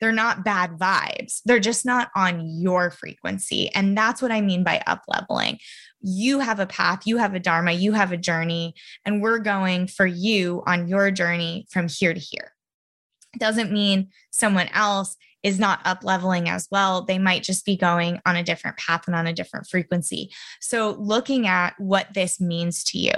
they're 0.00 0.12
not 0.12 0.44
bad 0.44 0.78
vibes. 0.78 1.40
They're 1.44 1.60
just 1.60 1.84
not 1.84 2.10
on 2.14 2.60
your 2.60 2.90
frequency. 2.90 3.68
And 3.74 3.96
that's 3.96 4.22
what 4.22 4.32
I 4.32 4.40
mean 4.40 4.64
by 4.64 4.82
up 4.86 5.02
leveling. 5.08 5.58
You 6.00 6.40
have 6.40 6.60
a 6.60 6.66
path, 6.66 7.06
you 7.06 7.16
have 7.18 7.34
a 7.34 7.40
Dharma, 7.40 7.72
you 7.72 7.92
have 7.92 8.12
a 8.12 8.16
journey, 8.16 8.74
and 9.04 9.20
we're 9.20 9.40
going 9.40 9.88
for 9.88 10.06
you 10.06 10.62
on 10.66 10.88
your 10.88 11.10
journey 11.10 11.66
from 11.70 11.88
here 11.88 12.14
to 12.14 12.20
here. 12.20 12.52
It 13.34 13.40
doesn't 13.40 13.72
mean 13.72 14.08
someone 14.30 14.68
else 14.68 15.16
is 15.42 15.58
not 15.58 15.80
up 15.84 16.02
leveling 16.02 16.48
as 16.48 16.66
well. 16.70 17.02
They 17.02 17.18
might 17.18 17.42
just 17.42 17.64
be 17.64 17.76
going 17.76 18.20
on 18.26 18.36
a 18.36 18.42
different 18.42 18.76
path 18.76 19.06
and 19.06 19.14
on 19.14 19.26
a 19.26 19.32
different 19.32 19.68
frequency. 19.68 20.30
So, 20.60 20.96
looking 20.98 21.46
at 21.46 21.74
what 21.78 22.14
this 22.14 22.40
means 22.40 22.82
to 22.84 22.98
you, 22.98 23.12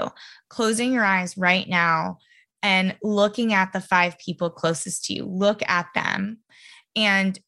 closing 0.49 0.93
your 0.93 1.05
eyes 1.05 1.37
right 1.39 1.69
now 1.69 2.19
and 2.63 2.97
looking 3.03 3.55
at 3.55 3.73
the 3.73 3.81
five 3.81 4.19
people 4.19 4.51
closest 4.51 5.05
to 5.07 5.15
you, 5.15 5.25
look 5.25 5.63
at 5.67 5.87
them 5.95 6.39
and 6.97 7.39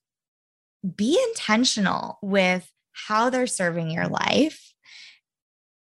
be 0.97 1.19
intentional 1.29 2.19
with 2.23 2.71
how 2.93 3.31
they're 3.31 3.47
serving 3.47 3.91
your 3.91 4.09
life, 4.09 4.73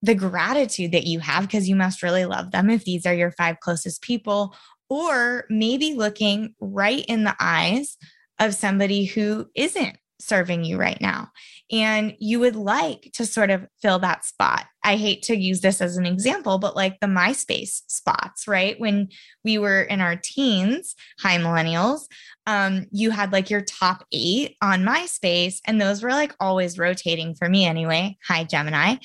the 0.02 0.14
gratitude 0.14 0.92
that 0.92 1.06
you 1.06 1.20
have, 1.20 1.42
because 1.42 1.68
you 1.68 1.76
must 1.76 2.02
really 2.02 2.24
love 2.24 2.50
them 2.50 2.70
if 2.70 2.84
these 2.84 3.06
are 3.06 3.14
your 3.14 3.30
five 3.32 3.60
closest 3.60 4.02
people, 4.02 4.54
or 4.88 5.44
maybe 5.48 5.94
looking 5.94 6.54
right 6.60 7.04
in 7.06 7.24
the 7.24 7.36
eyes 7.38 7.96
of 8.38 8.54
somebody 8.54 9.04
who 9.04 9.46
isn't 9.54 9.96
serving 10.18 10.64
you 10.64 10.78
right 10.78 11.00
now. 11.00 11.28
And 11.70 12.14
you 12.18 12.40
would 12.40 12.56
like 12.56 13.10
to 13.14 13.24
sort 13.24 13.50
of 13.50 13.66
fill 13.80 13.98
that 14.00 14.24
spot. 14.24 14.66
I 14.82 14.96
hate 14.96 15.22
to 15.24 15.36
use 15.36 15.60
this 15.60 15.80
as 15.80 15.96
an 15.96 16.06
example, 16.06 16.58
but 16.58 16.74
like 16.74 16.98
the 17.00 17.06
MySpace 17.06 17.82
spots, 17.86 18.48
right? 18.48 18.80
When 18.80 19.08
we 19.44 19.58
were 19.58 19.82
in 19.82 20.00
our 20.00 20.16
teens, 20.16 20.96
hi 21.20 21.36
millennials, 21.36 22.06
um, 22.46 22.86
you 22.90 23.10
had 23.10 23.32
like 23.32 23.50
your 23.50 23.60
top 23.60 24.04
eight 24.12 24.56
on 24.62 24.82
MySpace, 24.82 25.60
and 25.66 25.80
those 25.80 26.02
were 26.02 26.10
like 26.10 26.34
always 26.40 26.78
rotating 26.78 27.34
for 27.34 27.48
me 27.48 27.66
anyway. 27.66 28.16
Hi, 28.26 28.44
Gemini. 28.44 28.96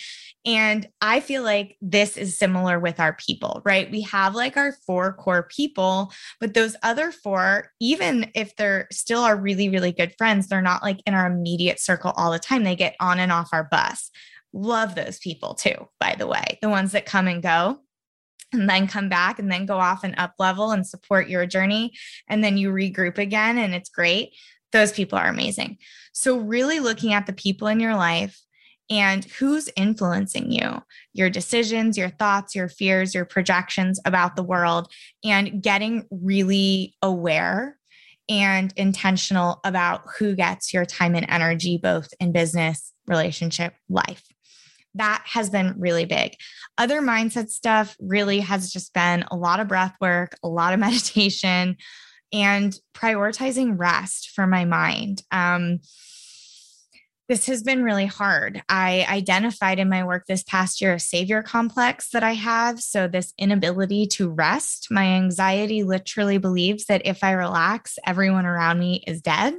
And 0.46 0.88
I 1.02 1.20
feel 1.22 1.42
like 1.42 1.76
this 1.82 2.18
is 2.18 2.38
similar 2.38 2.80
with 2.80 3.00
our 3.00 3.14
people, 3.14 3.62
right? 3.66 3.90
We 3.90 4.02
have 4.02 4.36
like 4.36 4.58
our 4.58 4.74
four 4.86 5.14
core 5.14 5.48
people, 5.50 6.12
but 6.40 6.54
those 6.54 6.76
other 6.84 7.12
four, 7.12 7.72
even 7.80 8.30
if 8.36 8.56
they're 8.56 8.88
still 8.92 9.22
our 9.22 9.36
really, 9.36 9.70
really 9.70 9.92
good 9.92 10.14
friends, 10.18 10.48
they're 10.48 10.62
not 10.62 10.84
like 10.84 11.02
in 11.08 11.16
our 11.16 11.26
immediate 11.26 11.80
circle 11.80 12.14
all 12.16 12.32
the 12.32 12.40
time. 12.40 12.55
They 12.64 12.76
get 12.76 12.96
on 13.00 13.20
and 13.20 13.32
off 13.32 13.50
our 13.52 13.64
bus. 13.64 14.12
Love 14.54 14.96
those 14.96 15.20
people 15.20 15.54
too, 15.54 15.90
by 16.00 16.16
the 16.18 16.28
way, 16.28 16.58
the 16.62 16.70
ones 16.70 16.94
that 16.94 17.06
come 17.06 17.28
and 17.28 17.44
go 17.44 17.80
and 18.54 18.70
then 18.70 18.88
come 18.88 19.10
back 19.10 19.40
and 19.40 19.52
then 19.52 19.66
go 19.66 19.78
off 19.78 20.04
and 20.04 20.16
up 20.18 20.34
level 20.40 20.72
and 20.72 20.88
support 20.88 21.30
your 21.30 21.46
journey. 21.46 21.94
And 22.28 22.44
then 22.44 22.58
you 22.58 22.72
regroup 22.72 23.18
again 23.18 23.58
and 23.58 23.74
it's 23.74 23.90
great. 23.90 24.32
Those 24.72 24.92
people 24.92 25.18
are 25.18 25.28
amazing. 25.28 25.78
So, 26.14 26.38
really 26.38 26.80
looking 26.80 27.14
at 27.14 27.26
the 27.28 27.34
people 27.34 27.68
in 27.68 27.80
your 27.80 27.96
life 27.96 28.42
and 28.90 29.26
who's 29.26 29.70
influencing 29.76 30.52
you, 30.52 30.82
your 31.14 31.30
decisions, 31.30 31.98
your 31.98 32.10
thoughts, 32.10 32.56
your 32.56 32.70
fears, 32.70 33.16
your 33.16 33.26
projections 33.26 34.00
about 34.06 34.36
the 34.36 34.44
world, 34.44 34.92
and 35.24 35.62
getting 35.62 36.06
really 36.12 36.96
aware 37.02 37.78
and 38.30 38.74
intentional 38.76 39.60
about 39.64 40.04
who 40.18 40.36
gets 40.36 40.74
your 40.74 40.86
time 40.86 41.16
and 41.16 41.26
energy, 41.30 41.78
both 41.82 42.10
in 42.20 42.32
business, 42.32 42.92
relationship, 43.08 43.74
life. 43.90 44.24
That 44.96 45.24
has 45.26 45.50
been 45.50 45.76
really 45.78 46.06
big. 46.06 46.36
Other 46.78 47.02
mindset 47.02 47.50
stuff 47.50 47.96
really 48.00 48.40
has 48.40 48.72
just 48.72 48.94
been 48.94 49.26
a 49.30 49.36
lot 49.36 49.60
of 49.60 49.68
breath 49.68 49.96
work, 50.00 50.38
a 50.44 50.48
lot 50.48 50.74
of 50.74 50.80
meditation, 50.80 51.78
and 52.34 52.76
prioritizing 52.94 53.76
rest 53.78 54.32
for 54.32 54.48
my 54.48 54.66
mind. 54.66 55.22
Um, 55.32 55.80
this 57.28 57.48
has 57.48 57.64
been 57.64 57.84
really 57.84 58.06
hard. 58.06 58.62
I 58.70 59.06
identified 59.10 59.80
in 59.80 59.90
my 59.90 60.04
work 60.04 60.26
this 60.28 60.44
past 60.44 60.80
year 60.80 60.94
a 60.94 61.00
savior 61.00 61.42
complex 61.42 62.10
that 62.12 62.24
I 62.24 62.34
have. 62.34 62.80
So, 62.80 63.08
this 63.08 63.34
inability 63.38 64.08
to 64.08 64.30
rest, 64.30 64.88
my 64.92 65.06
anxiety 65.06 65.84
literally 65.84 66.38
believes 66.38 66.86
that 66.86 67.02
if 67.06 67.24
I 67.24 67.32
relax, 67.32 67.98
everyone 68.06 68.46
around 68.46 68.80
me 68.80 69.04
is 69.08 69.22
dead. 69.22 69.56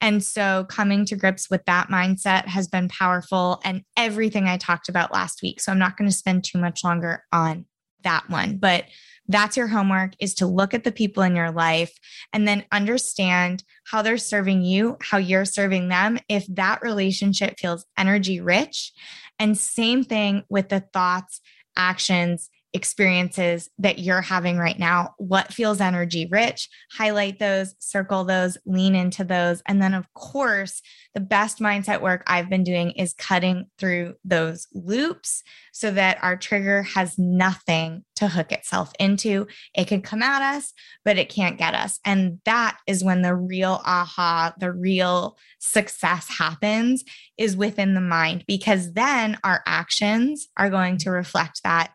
And 0.00 0.22
so, 0.22 0.66
coming 0.68 1.04
to 1.06 1.16
grips 1.16 1.50
with 1.50 1.64
that 1.64 1.88
mindset 1.88 2.46
has 2.46 2.68
been 2.68 2.88
powerful 2.88 3.60
and 3.64 3.82
everything 3.96 4.46
I 4.46 4.56
talked 4.56 4.88
about 4.88 5.12
last 5.12 5.42
week. 5.42 5.60
So, 5.60 5.72
I'm 5.72 5.78
not 5.78 5.96
going 5.96 6.08
to 6.08 6.16
spend 6.16 6.44
too 6.44 6.58
much 6.58 6.84
longer 6.84 7.24
on 7.32 7.66
that 8.04 8.30
one. 8.30 8.58
But 8.58 8.84
that's 9.30 9.56
your 9.56 9.68
homework 9.68 10.12
is 10.18 10.34
to 10.34 10.46
look 10.46 10.74
at 10.74 10.84
the 10.84 10.92
people 10.92 11.22
in 11.22 11.36
your 11.36 11.50
life 11.50 11.92
and 12.32 12.46
then 12.46 12.64
understand 12.72 13.62
how 13.86 14.02
they're 14.02 14.18
serving 14.18 14.62
you, 14.62 14.96
how 15.00 15.18
you're 15.18 15.44
serving 15.44 15.88
them. 15.88 16.18
If 16.28 16.46
that 16.48 16.82
relationship 16.82 17.58
feels 17.58 17.86
energy 17.96 18.40
rich, 18.40 18.92
and 19.38 19.56
same 19.56 20.04
thing 20.04 20.44
with 20.48 20.68
the 20.68 20.80
thoughts, 20.80 21.40
actions, 21.76 22.50
experiences 22.72 23.68
that 23.78 23.98
you're 23.98 24.20
having 24.20 24.56
right 24.56 24.78
now. 24.78 25.14
What 25.18 25.52
feels 25.52 25.80
energy 25.80 26.28
rich? 26.30 26.68
Highlight 26.92 27.38
those, 27.38 27.74
circle 27.78 28.24
those, 28.24 28.56
lean 28.64 28.94
into 28.94 29.24
those. 29.24 29.62
And 29.66 29.82
then, 29.82 29.94
of 29.94 30.12
course, 30.14 30.80
the 31.14 31.20
best 31.20 31.58
mindset 31.58 32.00
work 32.00 32.22
I've 32.26 32.48
been 32.48 32.62
doing 32.62 32.92
is 32.92 33.12
cutting 33.14 33.66
through 33.78 34.14
those 34.24 34.68
loops 34.72 35.42
so 35.72 35.90
that 35.90 36.22
our 36.22 36.36
trigger 36.36 36.82
has 36.82 37.18
nothing 37.18 38.04
to 38.16 38.28
hook 38.28 38.52
itself 38.52 38.92
into. 39.00 39.48
It 39.74 39.88
can 39.88 40.02
come 40.02 40.22
at 40.22 40.42
us, 40.56 40.72
but 41.04 41.18
it 41.18 41.28
can't 41.28 41.58
get 41.58 41.74
us. 41.74 41.98
And 42.04 42.38
that 42.44 42.78
is 42.86 43.02
when 43.02 43.22
the 43.22 43.34
real 43.34 43.80
aha, 43.84 44.54
the 44.60 44.70
real 44.70 45.36
success 45.58 46.28
happens 46.28 47.02
is 47.36 47.56
within 47.56 47.94
the 47.94 48.00
mind, 48.00 48.44
because 48.46 48.92
then 48.92 49.38
our 49.42 49.62
actions 49.66 50.48
are 50.56 50.70
going 50.70 50.98
to 50.98 51.10
reflect 51.10 51.62
that 51.64 51.90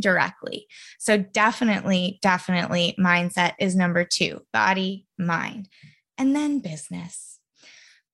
directly. 0.00 0.66
So, 0.98 1.18
definitely, 1.18 2.18
definitely, 2.22 2.94
mindset 2.98 3.52
is 3.58 3.76
number 3.76 4.04
two 4.04 4.42
body, 4.52 5.06
mind, 5.18 5.68
and 6.16 6.34
then 6.34 6.60
business. 6.60 7.38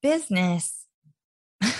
Business. 0.02 0.86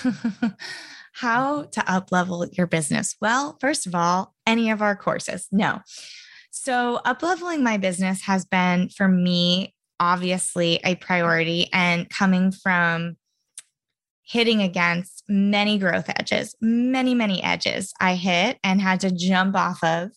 How 1.13 1.63
to 1.63 1.91
up 1.93 2.11
level 2.11 2.45
your 2.53 2.67
business? 2.67 3.15
Well, 3.21 3.57
first 3.61 3.87
of 3.87 3.95
all, 3.95 4.35
any 4.47 4.71
of 4.71 4.83
our 4.83 4.97
courses. 4.97 5.47
No. 5.53 5.81
So, 6.51 6.97
up 7.05 7.23
leveling 7.23 7.63
my 7.63 7.77
business 7.77 8.23
has 8.23 8.45
been 8.45 8.89
for 8.89 9.09
me, 9.09 9.75
obviously, 10.01 10.81
a 10.85 10.95
priority. 10.97 11.69
And 11.73 12.09
coming 12.09 12.53
from 12.53 13.17
hitting 14.25 14.63
against 14.63 15.23
many 15.29 15.79
growth 15.79 16.09
edges, 16.09 16.57
many, 16.61 17.15
many 17.15 17.43
edges 17.43 17.93
I 18.01 18.15
hit 18.15 18.59
and 18.65 18.81
had 18.81 19.01
to 19.01 19.11
jump 19.11 19.55
off 19.55 19.83
of 19.85 20.11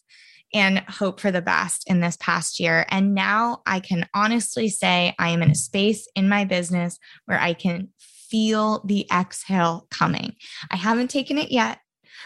and 0.54 0.80
hope 0.88 1.20
for 1.20 1.30
the 1.30 1.42
best 1.42 1.90
in 1.90 2.00
this 2.00 2.18
past 2.18 2.60
year. 2.60 2.86
And 2.90 3.14
now 3.14 3.62
I 3.66 3.80
can 3.80 4.08
honestly 4.14 4.70
say 4.70 5.14
I 5.20 5.30
am 5.30 5.42
in 5.42 5.52
a 5.52 5.56
space 5.56 6.08
in 6.16 6.30
my 6.30 6.46
business 6.46 6.98
where 7.26 7.40
I 7.40 7.54
can 7.54 7.90
feel 8.00 8.82
the 8.86 9.06
exhale 9.12 9.88
coming. 9.92 10.36
I 10.72 10.78
haven't 10.78 11.10
taken 11.10 11.38
it 11.38 11.52
yet, 11.52 11.80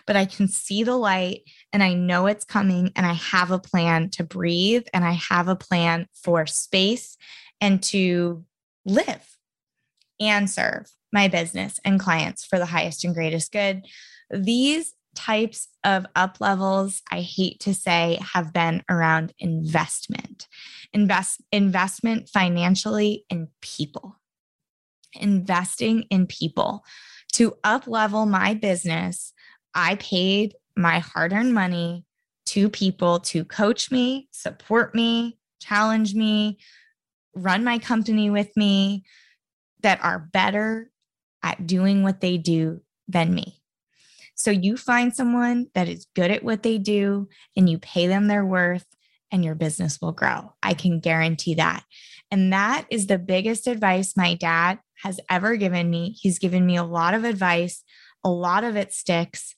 but 0.05 0.15
I 0.15 0.25
can 0.25 0.47
see 0.47 0.83
the 0.83 0.95
light 0.95 1.41
and 1.73 1.81
I 1.83 1.93
know 1.93 2.27
it's 2.27 2.45
coming. 2.45 2.91
And 2.95 3.05
I 3.05 3.13
have 3.13 3.49
a 3.49 3.59
plan 3.59 4.09
to 4.11 4.23
breathe 4.23 4.85
and 4.93 5.03
I 5.03 5.13
have 5.13 5.47
a 5.47 5.55
plan 5.55 6.07
for 6.13 6.45
space 6.45 7.17
and 7.59 7.81
to 7.83 8.45
live 8.85 9.27
and 10.21 10.49
serve 10.49 10.89
my 11.11 11.27
business 11.27 11.79
and 11.83 11.99
clients 11.99 12.45
for 12.45 12.57
the 12.57 12.67
highest 12.67 13.03
and 13.03 13.13
greatest 13.13 13.51
good. 13.51 13.85
These 14.29 14.93
types 15.13 15.67
of 15.83 16.05
up 16.15 16.37
levels, 16.39 17.01
I 17.11 17.19
hate 17.19 17.59
to 17.61 17.73
say, 17.73 18.17
have 18.33 18.53
been 18.53 18.81
around 18.89 19.33
investment. 19.39 20.47
Invest 20.93 21.41
investment 21.51 22.29
financially 22.29 23.25
in 23.29 23.49
people. 23.61 24.15
Investing 25.19 26.03
in 26.03 26.27
people. 26.27 26.85
To 27.33 27.57
up 27.63 27.87
level 27.87 28.25
my 28.25 28.53
business, 28.53 29.33
I 29.73 29.95
paid 29.95 30.55
my 30.77 30.99
hard-earned 30.99 31.53
money 31.53 32.05
to 32.47 32.69
people 32.69 33.19
to 33.19 33.43
coach 33.43 33.91
me, 33.91 34.29
support 34.31 34.95
me, 34.95 35.37
challenge 35.61 36.15
me, 36.15 36.59
run 37.35 37.63
my 37.63 37.79
company 37.79 38.29
with 38.29 38.55
me 38.55 39.03
that 39.81 40.03
are 40.03 40.19
better 40.19 40.91
at 41.43 41.65
doing 41.65 42.03
what 42.03 42.21
they 42.21 42.37
do 42.37 42.81
than 43.07 43.33
me. 43.33 43.61
So 44.35 44.51
you 44.51 44.77
find 44.77 45.13
someone 45.13 45.67
that 45.75 45.87
is 45.87 46.07
good 46.15 46.31
at 46.31 46.43
what 46.43 46.63
they 46.63 46.77
do 46.77 47.27
and 47.55 47.69
you 47.69 47.77
pay 47.77 48.07
them 48.07 48.27
their 48.27 48.45
worth 48.45 48.85
and 49.31 49.45
your 49.45 49.55
business 49.55 49.99
will 50.01 50.11
grow. 50.11 50.53
I 50.63 50.73
can 50.73 50.99
guarantee 50.99 51.55
that. 51.55 51.83
And 52.31 52.51
that 52.53 52.85
is 52.89 53.07
the 53.07 53.19
biggest 53.19 53.67
advice 53.67 54.17
my 54.17 54.35
dad 54.35 54.79
has 55.03 55.19
ever 55.29 55.57
given 55.57 55.89
me. 55.89 56.15
He's 56.19 56.39
given 56.39 56.65
me 56.65 56.77
a 56.77 56.83
lot 56.83 57.13
of 57.13 57.23
advice, 57.23 57.83
a 58.23 58.29
lot 58.29 58.63
of 58.63 58.75
it 58.75 58.93
sticks, 58.93 59.55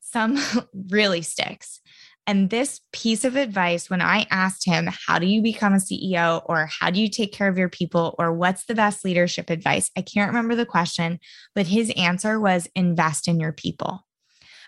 some 0.00 0.38
really 0.90 1.22
sticks. 1.22 1.80
And 2.26 2.50
this 2.50 2.80
piece 2.92 3.24
of 3.24 3.34
advice, 3.34 3.90
when 3.90 4.00
I 4.00 4.26
asked 4.30 4.64
him, 4.64 4.88
How 5.06 5.18
do 5.18 5.26
you 5.26 5.42
become 5.42 5.74
a 5.74 5.78
CEO? 5.78 6.42
or 6.46 6.68
How 6.80 6.90
do 6.90 7.00
you 7.00 7.08
take 7.08 7.32
care 7.32 7.48
of 7.48 7.58
your 7.58 7.68
people? 7.68 8.14
or 8.18 8.32
What's 8.32 8.64
the 8.66 8.74
best 8.74 9.04
leadership 9.04 9.50
advice? 9.50 9.90
I 9.96 10.02
can't 10.02 10.28
remember 10.28 10.54
the 10.54 10.66
question, 10.66 11.18
but 11.54 11.66
his 11.66 11.92
answer 11.96 12.38
was 12.38 12.68
invest 12.74 13.26
in 13.26 13.40
your 13.40 13.52
people. 13.52 14.06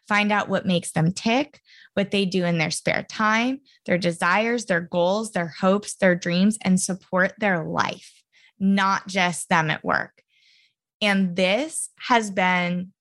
Find 0.09 0.33
out 0.33 0.49
what 0.49 0.67
makes 0.67 0.91
them 0.91 1.13
tick, 1.13 1.61
what 1.95 2.11
they 2.11 2.25
do 2.25 2.45
in 2.45 2.59
their 2.59 2.71
spare 2.73 3.05
time, 3.09 3.61
their 3.87 3.99
desires, 3.99 4.67
their 4.67 4.81
goals, 4.81 5.31
their 5.31 5.55
hopes, 5.61 5.95
their 5.95 6.15
dreams, 6.15 6.59
and 6.61 6.81
support 6.81 7.33
their 7.39 7.65
life, 7.65 8.23
not 8.59 9.07
just 9.07 9.49
them 9.49 9.71
at 9.71 9.85
work. 9.85 10.23
And 11.01 11.37
this 11.37 11.91
has 11.99 12.31
been 12.31 12.94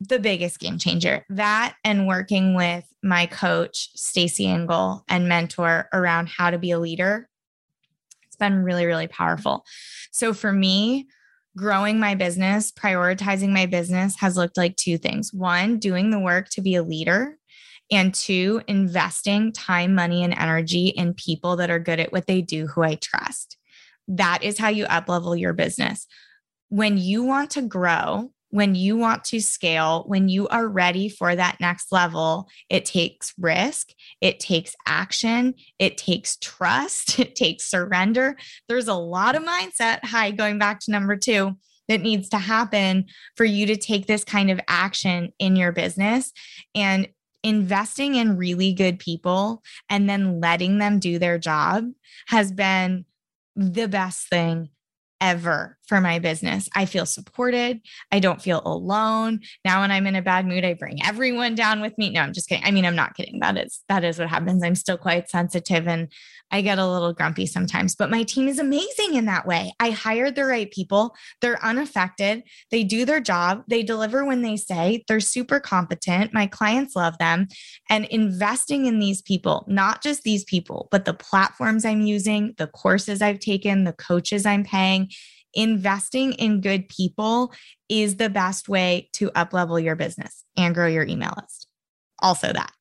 the 0.00 0.18
biggest 0.18 0.58
game 0.60 0.78
changer. 0.78 1.24
That 1.30 1.74
and 1.84 2.06
working 2.06 2.54
with 2.54 2.84
my 3.02 3.26
coach, 3.26 3.90
Stacy 3.94 4.46
Engel, 4.46 5.04
and 5.08 5.28
mentor 5.28 5.88
around 5.92 6.28
how 6.28 6.50
to 6.50 6.58
be 6.58 6.70
a 6.70 6.78
leader. 6.78 7.28
It's 8.26 8.36
been 8.36 8.62
really, 8.62 8.84
really 8.84 9.08
powerful. 9.08 9.64
So 10.10 10.34
for 10.34 10.52
me, 10.52 11.06
growing 11.56 11.98
my 11.98 12.14
business, 12.14 12.70
prioritizing 12.70 13.48
my 13.48 13.66
business 13.66 14.18
has 14.20 14.36
looked 14.36 14.58
like 14.58 14.76
two 14.76 14.98
things. 14.98 15.32
One, 15.32 15.78
doing 15.78 16.10
the 16.10 16.18
work 16.18 16.50
to 16.50 16.60
be 16.60 16.74
a 16.74 16.82
leader. 16.82 17.38
And 17.90 18.12
two, 18.12 18.62
investing 18.66 19.52
time, 19.52 19.94
money, 19.94 20.24
and 20.24 20.34
energy 20.34 20.88
in 20.88 21.14
people 21.14 21.56
that 21.56 21.70
are 21.70 21.78
good 21.78 22.00
at 22.00 22.12
what 22.12 22.26
they 22.26 22.42
do 22.42 22.66
who 22.66 22.82
I 22.82 22.96
trust. 22.96 23.56
That 24.08 24.42
is 24.42 24.58
how 24.58 24.68
you 24.68 24.86
up 24.86 25.08
level 25.08 25.36
your 25.36 25.52
business. 25.52 26.06
When 26.68 26.98
you 26.98 27.22
want 27.22 27.52
to 27.52 27.62
grow, 27.62 28.32
when 28.50 28.74
you 28.74 28.96
want 28.96 29.24
to 29.24 29.40
scale, 29.40 30.04
when 30.06 30.28
you 30.28 30.48
are 30.48 30.68
ready 30.68 31.08
for 31.08 31.34
that 31.34 31.58
next 31.60 31.92
level, 31.92 32.48
it 32.70 32.84
takes 32.84 33.34
risk, 33.38 33.90
it 34.20 34.40
takes 34.40 34.74
action, 34.86 35.54
it 35.78 35.98
takes 35.98 36.36
trust, 36.36 37.18
it 37.18 37.34
takes 37.34 37.64
surrender. 37.64 38.36
There's 38.68 38.88
a 38.88 38.94
lot 38.94 39.34
of 39.34 39.42
mindset, 39.42 40.00
hi, 40.04 40.30
going 40.30 40.58
back 40.58 40.80
to 40.80 40.90
number 40.90 41.16
two, 41.16 41.56
that 41.88 42.02
needs 42.02 42.28
to 42.30 42.38
happen 42.38 43.06
for 43.36 43.44
you 43.44 43.66
to 43.66 43.76
take 43.76 44.06
this 44.06 44.24
kind 44.24 44.50
of 44.50 44.60
action 44.66 45.32
in 45.38 45.54
your 45.54 45.72
business. 45.72 46.32
And 46.74 47.08
investing 47.42 48.16
in 48.16 48.36
really 48.36 48.72
good 48.72 48.98
people 48.98 49.62
and 49.88 50.08
then 50.08 50.40
letting 50.40 50.78
them 50.78 50.98
do 50.98 51.16
their 51.16 51.38
job 51.38 51.84
has 52.26 52.50
been 52.50 53.04
the 53.54 53.86
best 53.86 54.28
thing 54.28 54.68
ever 55.20 55.78
for 55.86 56.00
my 56.00 56.18
business. 56.18 56.68
I 56.74 56.84
feel 56.84 57.06
supported. 57.06 57.80
I 58.12 58.18
don't 58.18 58.42
feel 58.42 58.62
alone. 58.64 59.40
Now 59.64 59.80
when 59.80 59.90
I'm 59.90 60.06
in 60.06 60.16
a 60.16 60.22
bad 60.22 60.46
mood, 60.46 60.64
I 60.64 60.74
bring 60.74 61.02
everyone 61.04 61.54
down 61.54 61.80
with 61.80 61.96
me. 61.96 62.10
No, 62.10 62.20
I'm 62.20 62.32
just 62.32 62.48
kidding. 62.48 62.64
I 62.64 62.70
mean, 62.70 62.84
I'm 62.84 62.96
not 62.96 63.14
kidding. 63.14 63.40
That 63.40 63.56
is 63.56 63.82
that 63.88 64.04
is 64.04 64.18
what 64.18 64.28
happens. 64.28 64.62
I'm 64.62 64.74
still 64.74 64.98
quite 64.98 65.30
sensitive 65.30 65.88
and 65.88 66.12
I 66.50 66.60
get 66.60 66.78
a 66.78 66.86
little 66.86 67.12
grumpy 67.12 67.46
sometimes, 67.46 67.96
but 67.96 68.10
my 68.10 68.22
team 68.22 68.46
is 68.46 68.58
amazing 68.58 69.14
in 69.14 69.24
that 69.26 69.46
way. 69.46 69.72
I 69.80 69.90
hired 69.90 70.36
the 70.36 70.44
right 70.44 70.70
people. 70.70 71.14
They're 71.40 71.62
unaffected. 71.64 72.44
They 72.70 72.84
do 72.84 73.04
their 73.04 73.20
job. 73.20 73.64
They 73.68 73.82
deliver 73.82 74.24
when 74.24 74.42
they 74.42 74.56
say. 74.56 75.04
They're 75.08 75.20
super 75.20 75.58
competent. 75.58 76.32
My 76.32 76.46
clients 76.46 76.94
love 76.94 77.18
them. 77.18 77.48
And 77.90 78.04
investing 78.06 78.86
in 78.86 79.00
these 79.00 79.22
people, 79.22 79.64
not 79.66 80.02
just 80.02 80.22
these 80.22 80.44
people, 80.44 80.88
but 80.90 81.04
the 81.04 81.14
platforms 81.14 81.84
I'm 81.84 82.02
using, 82.02 82.54
the 82.58 82.68
courses 82.68 83.20
I've 83.20 83.40
taken, 83.40 83.84
the 83.84 83.92
coaches 83.92 84.46
I'm 84.46 84.64
paying, 84.64 85.10
investing 85.52 86.32
in 86.34 86.60
good 86.60 86.88
people 86.88 87.52
is 87.88 88.16
the 88.16 88.30
best 88.30 88.68
way 88.68 89.08
to 89.14 89.30
uplevel 89.30 89.82
your 89.82 89.96
business 89.96 90.44
and 90.56 90.74
grow 90.74 90.86
your 90.86 91.06
email 91.06 91.32
list. 91.40 91.66
Also 92.20 92.52
that. 92.52 92.72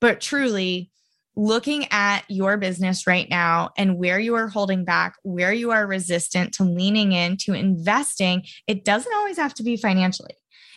But 0.00 0.20
truly, 0.20 0.90
looking 1.36 1.86
at 1.90 2.24
your 2.28 2.56
business 2.56 3.06
right 3.06 3.28
now 3.30 3.70
and 3.76 3.96
where 3.96 4.18
you 4.18 4.34
are 4.34 4.48
holding 4.48 4.84
back, 4.84 5.14
where 5.22 5.52
you 5.52 5.70
are 5.70 5.86
resistant 5.86 6.52
to 6.54 6.64
leaning 6.64 7.12
in, 7.12 7.36
to 7.38 7.54
investing, 7.54 8.42
it 8.66 8.84
doesn't 8.84 9.14
always 9.14 9.36
have 9.36 9.54
to 9.54 9.62
be 9.62 9.76
financially. 9.76 10.34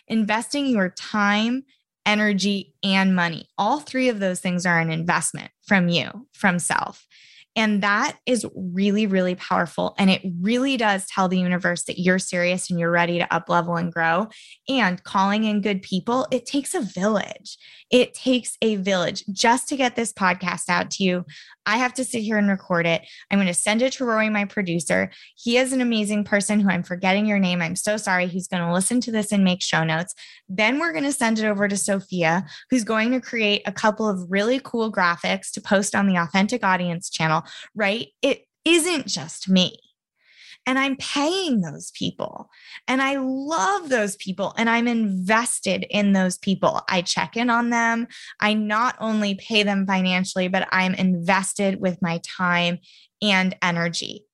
Investing 0.08 0.66
your 0.66 0.90
time, 0.90 1.64
energy, 2.06 2.74
and 2.82 3.16
money. 3.16 3.48
All 3.58 3.80
three 3.80 4.08
of 4.08 4.20
those 4.20 4.40
things 4.40 4.66
are 4.66 4.78
an 4.78 4.90
investment 4.90 5.50
from 5.66 5.88
you, 5.88 6.28
from 6.32 6.58
self. 6.58 7.06
And 7.56 7.82
that 7.82 8.16
is 8.26 8.44
really, 8.54 9.06
really 9.06 9.34
powerful. 9.36 9.94
And 9.98 10.10
it 10.10 10.22
really 10.40 10.76
does 10.76 11.06
tell 11.06 11.28
the 11.28 11.38
universe 11.38 11.84
that 11.84 12.00
you're 12.00 12.18
serious 12.18 12.68
and 12.68 12.80
you're 12.80 12.90
ready 12.90 13.18
to 13.18 13.32
up 13.32 13.48
level 13.48 13.76
and 13.76 13.92
grow. 13.92 14.28
And 14.68 15.02
calling 15.04 15.44
in 15.44 15.60
good 15.60 15.82
people, 15.82 16.26
it 16.30 16.46
takes 16.46 16.74
a 16.74 16.80
village. 16.80 17.56
It 17.90 18.12
takes 18.12 18.56
a 18.60 18.76
village 18.76 19.24
just 19.30 19.68
to 19.68 19.76
get 19.76 19.94
this 19.94 20.12
podcast 20.12 20.68
out 20.68 20.90
to 20.92 21.04
you. 21.04 21.24
I 21.66 21.78
have 21.78 21.94
to 21.94 22.04
sit 22.04 22.22
here 22.22 22.36
and 22.36 22.48
record 22.48 22.86
it. 22.86 23.02
I'm 23.30 23.38
going 23.38 23.46
to 23.46 23.54
send 23.54 23.82
it 23.82 23.94
to 23.94 24.04
Rory, 24.04 24.28
my 24.28 24.44
producer. 24.44 25.10
He 25.36 25.56
is 25.56 25.72
an 25.72 25.80
amazing 25.80 26.24
person 26.24 26.60
who 26.60 26.68
I'm 26.68 26.82
forgetting 26.82 27.24
your 27.24 27.38
name. 27.38 27.62
I'm 27.62 27.76
so 27.76 27.96
sorry. 27.96 28.26
He's 28.26 28.48
going 28.48 28.62
to 28.62 28.72
listen 28.72 29.00
to 29.02 29.12
this 29.12 29.32
and 29.32 29.44
make 29.44 29.62
show 29.62 29.84
notes. 29.84 30.14
Then 30.48 30.78
we're 30.78 30.92
going 30.92 31.04
to 31.04 31.12
send 31.12 31.38
it 31.38 31.46
over 31.46 31.68
to 31.68 31.76
Sophia, 31.76 32.44
who's 32.68 32.84
going 32.84 33.12
to 33.12 33.20
create 33.20 33.62
a 33.64 33.72
couple 33.72 34.08
of 34.08 34.30
really 34.30 34.60
cool 34.62 34.92
graphics 34.92 35.50
to 35.52 35.60
post 35.60 35.94
on 35.94 36.06
the 36.06 36.16
Authentic 36.16 36.64
Audience 36.64 37.08
channel, 37.08 37.43
right? 37.74 38.08
It 38.22 38.44
isn't 38.64 39.06
just 39.06 39.48
me 39.48 39.78
and 40.66 40.78
I'm 40.78 40.96
paying 40.96 41.60
those 41.60 41.90
people. 41.92 42.48
And 42.88 43.02
I 43.02 43.16
love 43.18 43.88
those 43.88 44.16
people 44.16 44.54
and 44.56 44.68
I'm 44.70 44.88
invested 44.88 45.86
in 45.90 46.12
those 46.12 46.38
people. 46.38 46.80
I 46.88 47.02
check 47.02 47.36
in 47.36 47.50
on 47.50 47.70
them. 47.70 48.06
I 48.40 48.54
not 48.54 48.96
only 49.00 49.34
pay 49.34 49.62
them 49.62 49.86
financially, 49.86 50.48
but 50.48 50.68
I'm 50.72 50.94
invested 50.94 51.80
with 51.80 52.00
my 52.00 52.20
time 52.24 52.78
and 53.20 53.56
energy 53.62 54.24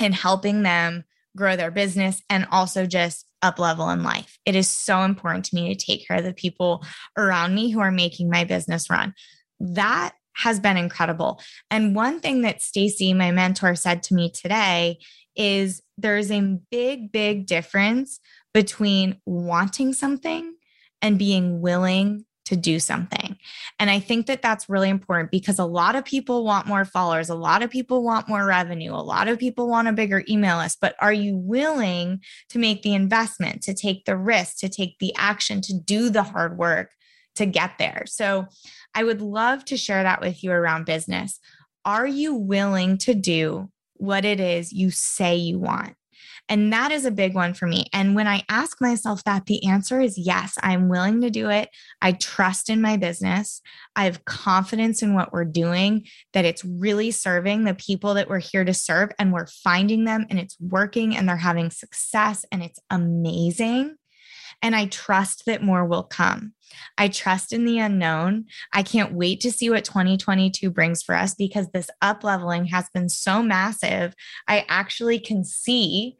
in 0.00 0.12
helping 0.12 0.62
them 0.62 1.04
grow 1.36 1.56
their 1.56 1.70
business 1.70 2.22
and 2.30 2.46
also 2.50 2.86
just 2.86 3.26
up 3.42 3.58
level 3.58 3.90
in 3.90 4.02
life. 4.02 4.38
It 4.46 4.54
is 4.54 4.68
so 4.68 5.02
important 5.02 5.44
to 5.46 5.54
me 5.54 5.74
to 5.74 5.86
take 5.86 6.06
care 6.06 6.16
of 6.16 6.24
the 6.24 6.32
people 6.32 6.84
around 7.16 7.54
me 7.54 7.70
who 7.70 7.80
are 7.80 7.90
making 7.90 8.30
my 8.30 8.44
business 8.44 8.88
run. 8.88 9.14
That 9.60 10.14
has 10.36 10.60
been 10.60 10.76
incredible. 10.76 11.40
And 11.70 11.94
one 11.94 12.20
thing 12.20 12.42
that 12.42 12.62
Stacy, 12.62 13.14
my 13.14 13.30
mentor, 13.30 13.74
said 13.74 14.02
to 14.04 14.14
me 14.14 14.30
today 14.30 14.98
is 15.34 15.82
there's 15.98 16.30
a 16.30 16.58
big, 16.70 17.12
big 17.12 17.46
difference 17.46 18.20
between 18.54 19.20
wanting 19.26 19.92
something 19.92 20.54
and 21.02 21.18
being 21.18 21.60
willing 21.60 22.24
to 22.46 22.56
do 22.56 22.78
something. 22.78 23.36
And 23.78 23.90
I 23.90 23.98
think 23.98 24.26
that 24.26 24.40
that's 24.40 24.68
really 24.68 24.88
important 24.88 25.30
because 25.30 25.58
a 25.58 25.64
lot 25.64 25.96
of 25.96 26.04
people 26.04 26.44
want 26.44 26.68
more 26.68 26.84
followers, 26.84 27.28
a 27.28 27.34
lot 27.34 27.62
of 27.62 27.70
people 27.70 28.04
want 28.04 28.28
more 28.28 28.46
revenue, 28.46 28.92
a 28.92 29.02
lot 29.02 29.26
of 29.28 29.38
people 29.38 29.68
want 29.68 29.88
a 29.88 29.92
bigger 29.92 30.22
email 30.28 30.58
list, 30.58 30.78
but 30.80 30.94
are 31.00 31.12
you 31.12 31.36
willing 31.36 32.20
to 32.50 32.58
make 32.58 32.82
the 32.82 32.94
investment, 32.94 33.62
to 33.62 33.74
take 33.74 34.04
the 34.04 34.16
risk, 34.16 34.58
to 34.58 34.68
take 34.68 34.96
the 35.00 35.12
action, 35.16 35.60
to 35.62 35.74
do 35.74 36.08
the 36.08 36.22
hard 36.22 36.56
work 36.56 36.92
to 37.34 37.46
get 37.46 37.72
there? 37.78 38.04
So 38.06 38.46
I 38.96 39.04
would 39.04 39.20
love 39.20 39.64
to 39.66 39.76
share 39.76 40.02
that 40.02 40.22
with 40.22 40.42
you 40.42 40.50
around 40.50 40.86
business. 40.86 41.38
Are 41.84 42.06
you 42.06 42.34
willing 42.34 42.96
to 42.98 43.14
do 43.14 43.70
what 43.94 44.24
it 44.24 44.40
is 44.40 44.72
you 44.72 44.90
say 44.90 45.36
you 45.36 45.58
want? 45.58 45.94
And 46.48 46.72
that 46.72 46.92
is 46.92 47.04
a 47.04 47.10
big 47.10 47.34
one 47.34 47.54
for 47.54 47.66
me. 47.66 47.86
And 47.92 48.14
when 48.14 48.28
I 48.28 48.42
ask 48.48 48.80
myself 48.80 49.22
that, 49.24 49.46
the 49.46 49.66
answer 49.66 50.00
is 50.00 50.16
yes, 50.16 50.56
I'm 50.62 50.88
willing 50.88 51.20
to 51.22 51.30
do 51.30 51.50
it. 51.50 51.68
I 52.00 52.12
trust 52.12 52.70
in 52.70 52.80
my 52.80 52.96
business. 52.96 53.60
I 53.96 54.04
have 54.04 54.24
confidence 54.24 55.02
in 55.02 55.14
what 55.14 55.32
we're 55.32 55.44
doing, 55.44 56.06
that 56.32 56.44
it's 56.44 56.64
really 56.64 57.10
serving 57.10 57.64
the 57.64 57.74
people 57.74 58.14
that 58.14 58.28
we're 58.28 58.38
here 58.38 58.64
to 58.64 58.72
serve, 58.72 59.10
and 59.18 59.32
we're 59.32 59.48
finding 59.48 60.04
them 60.04 60.26
and 60.30 60.38
it's 60.38 60.56
working 60.60 61.16
and 61.16 61.28
they're 61.28 61.36
having 61.36 61.70
success 61.70 62.44
and 62.50 62.62
it's 62.62 62.78
amazing. 62.90 63.96
And 64.62 64.74
I 64.74 64.86
trust 64.86 65.44
that 65.46 65.62
more 65.62 65.84
will 65.84 66.02
come. 66.02 66.52
I 66.98 67.08
trust 67.08 67.52
in 67.52 67.64
the 67.64 67.78
unknown. 67.78 68.46
I 68.72 68.82
can't 68.82 69.12
wait 69.12 69.40
to 69.42 69.52
see 69.52 69.70
what 69.70 69.84
2022 69.84 70.70
brings 70.70 71.02
for 71.02 71.14
us 71.14 71.34
because 71.34 71.68
this 71.68 71.90
up 72.02 72.24
leveling 72.24 72.66
has 72.66 72.88
been 72.92 73.08
so 73.08 73.42
massive. 73.42 74.14
I 74.48 74.64
actually 74.68 75.18
can 75.18 75.44
see 75.44 76.16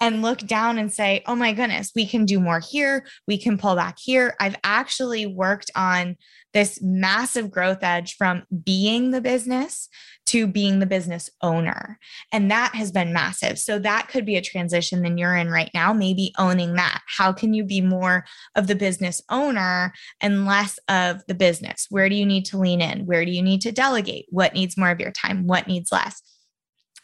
and 0.00 0.22
look 0.22 0.38
down 0.38 0.78
and 0.78 0.92
say, 0.92 1.22
oh 1.26 1.34
my 1.34 1.52
goodness, 1.52 1.92
we 1.94 2.06
can 2.06 2.24
do 2.24 2.40
more 2.40 2.60
here. 2.60 3.06
We 3.26 3.36
can 3.36 3.58
pull 3.58 3.76
back 3.76 3.98
here. 3.98 4.34
I've 4.40 4.56
actually 4.64 5.26
worked 5.26 5.70
on 5.76 6.16
this 6.52 6.80
massive 6.82 7.50
growth 7.50 7.82
edge 7.82 8.16
from 8.16 8.42
being 8.64 9.10
the 9.10 9.20
business 9.20 9.88
to 10.26 10.46
being 10.46 10.78
the 10.78 10.86
business 10.86 11.30
owner. 11.42 11.98
And 12.32 12.50
that 12.50 12.74
has 12.74 12.92
been 12.92 13.12
massive. 13.12 13.58
So 13.58 13.78
that 13.80 14.08
could 14.08 14.24
be 14.24 14.36
a 14.36 14.42
transition 14.42 15.02
that 15.02 15.18
you're 15.18 15.36
in 15.36 15.50
right 15.50 15.70
now, 15.74 15.92
maybe 15.92 16.32
owning 16.38 16.74
that. 16.74 17.02
How 17.06 17.32
can 17.32 17.54
you 17.54 17.64
be 17.64 17.80
more 17.80 18.24
of 18.54 18.66
the 18.66 18.76
business 18.76 19.22
owner 19.28 19.92
and 20.20 20.46
less 20.46 20.78
of 20.88 21.24
the 21.26 21.34
business? 21.34 21.86
Where 21.90 22.08
do 22.08 22.14
you 22.14 22.26
need 22.26 22.44
to 22.46 22.58
lean 22.58 22.80
in? 22.80 23.06
Where 23.06 23.24
do 23.24 23.30
you 23.30 23.42
need 23.42 23.62
to 23.62 23.72
delegate? 23.72 24.26
What 24.30 24.54
needs 24.54 24.76
more 24.76 24.90
of 24.90 25.00
your 25.00 25.12
time? 25.12 25.46
What 25.46 25.66
needs 25.66 25.90
less? 25.92 26.22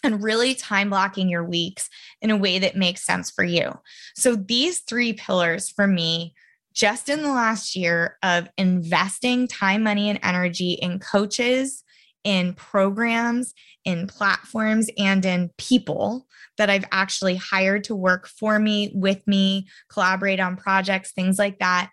and 0.03 0.23
really 0.23 0.55
time 0.55 0.91
blocking 0.91 1.29
your 1.29 1.43
weeks 1.43 1.89
in 2.23 2.31
a 2.31 2.37
way 2.37 2.59
that 2.59 2.77
makes 2.77 3.03
sense 3.03 3.31
for 3.31 3.45
you. 3.45 3.73
So, 4.15 4.37
these 4.37 4.81
three 4.81 5.15
pillars 5.15 5.69
for 5.69 5.87
me, 5.87 6.35
just 6.77 7.09
in 7.09 7.23
the 7.23 7.33
last 7.33 7.75
year 7.75 8.19
of 8.23 8.49
investing 8.59 9.49
time, 9.49 9.83
money, 9.83 10.11
and 10.11 10.21
energy 10.23 10.73
in 10.73 10.99
coaches, 10.99 11.83
in 12.23 12.53
programs, 12.53 13.55
in 13.87 14.07
platforms, 14.07 14.91
and 14.99 15.25
in 15.25 15.51
people 15.57 16.27
that 16.59 16.69
I've 16.69 16.85
actually 16.93 17.37
hired 17.37 17.85
to 17.85 17.97
work 17.97 18.29
for 18.29 18.59
me, 18.59 18.93
with 18.95 19.27
me, 19.27 19.69
collaborate 19.89 20.39
on 20.39 20.57
projects, 20.57 21.13
things 21.13 21.39
like 21.39 21.59
that. 21.61 21.91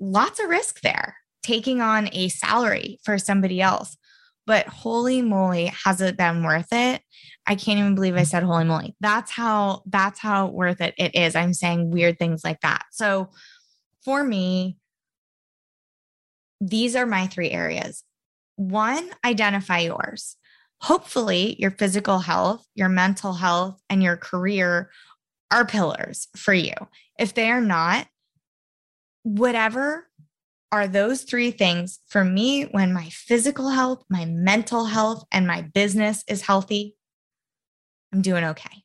Lots 0.00 0.40
of 0.40 0.48
risk 0.48 0.80
there, 0.80 1.18
taking 1.42 1.82
on 1.82 2.08
a 2.12 2.28
salary 2.30 2.98
for 3.04 3.18
somebody 3.18 3.60
else 3.60 3.96
but 4.46 4.66
holy 4.66 5.22
moly, 5.22 5.72
has 5.84 6.00
it 6.00 6.16
been 6.16 6.42
worth 6.42 6.72
it? 6.72 7.02
I 7.46 7.54
can't 7.54 7.78
even 7.78 7.94
believe 7.94 8.16
I 8.16 8.24
said 8.24 8.42
holy 8.42 8.64
moly. 8.64 8.94
That's 9.00 9.30
how 9.30 9.82
that's 9.86 10.20
how 10.20 10.48
worth 10.48 10.80
it 10.80 10.94
it 10.98 11.14
is. 11.14 11.34
I'm 11.34 11.54
saying 11.54 11.90
weird 11.90 12.18
things 12.18 12.44
like 12.44 12.60
that. 12.60 12.84
So 12.92 13.30
for 14.04 14.22
me, 14.22 14.76
these 16.60 16.96
are 16.96 17.06
my 17.06 17.26
three 17.26 17.50
areas. 17.50 18.04
One, 18.56 19.10
identify 19.24 19.80
yours. 19.80 20.36
Hopefully, 20.80 21.56
your 21.58 21.70
physical 21.70 22.20
health, 22.20 22.66
your 22.74 22.88
mental 22.88 23.32
health, 23.32 23.80
and 23.88 24.02
your 24.02 24.16
career 24.16 24.90
are 25.50 25.66
pillars 25.66 26.28
for 26.36 26.52
you. 26.54 26.74
If 27.18 27.34
they 27.34 27.50
are 27.50 27.60
not, 27.60 28.06
whatever 29.22 30.08
are 30.70 30.88
those 30.88 31.22
three 31.22 31.50
things 31.50 32.00
for 32.08 32.24
me 32.24 32.64
when 32.64 32.92
my 32.92 33.08
physical 33.10 33.70
health, 33.70 34.04
my 34.10 34.24
mental 34.24 34.86
health, 34.86 35.24
and 35.30 35.46
my 35.46 35.62
business 35.62 36.24
is 36.28 36.42
healthy, 36.42 36.96
I'm 38.12 38.22
doing 38.22 38.44
okay. 38.44 38.83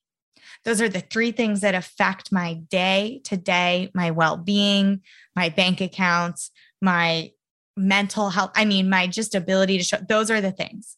Those 0.65 0.81
are 0.81 0.89
the 0.89 0.99
three 0.99 1.31
things 1.31 1.61
that 1.61 1.75
affect 1.75 2.31
my 2.31 2.55
day 2.69 3.21
to 3.25 3.37
day, 3.37 3.91
my 3.93 4.11
well 4.11 4.37
being, 4.37 5.01
my 5.35 5.49
bank 5.49 5.81
accounts, 5.81 6.51
my 6.81 7.31
mental 7.77 8.29
health. 8.29 8.51
I 8.55 8.65
mean, 8.65 8.89
my 8.89 9.07
just 9.07 9.35
ability 9.35 9.77
to 9.77 9.83
show. 9.83 9.97
Those 9.97 10.29
are 10.29 10.41
the 10.41 10.51
things. 10.51 10.97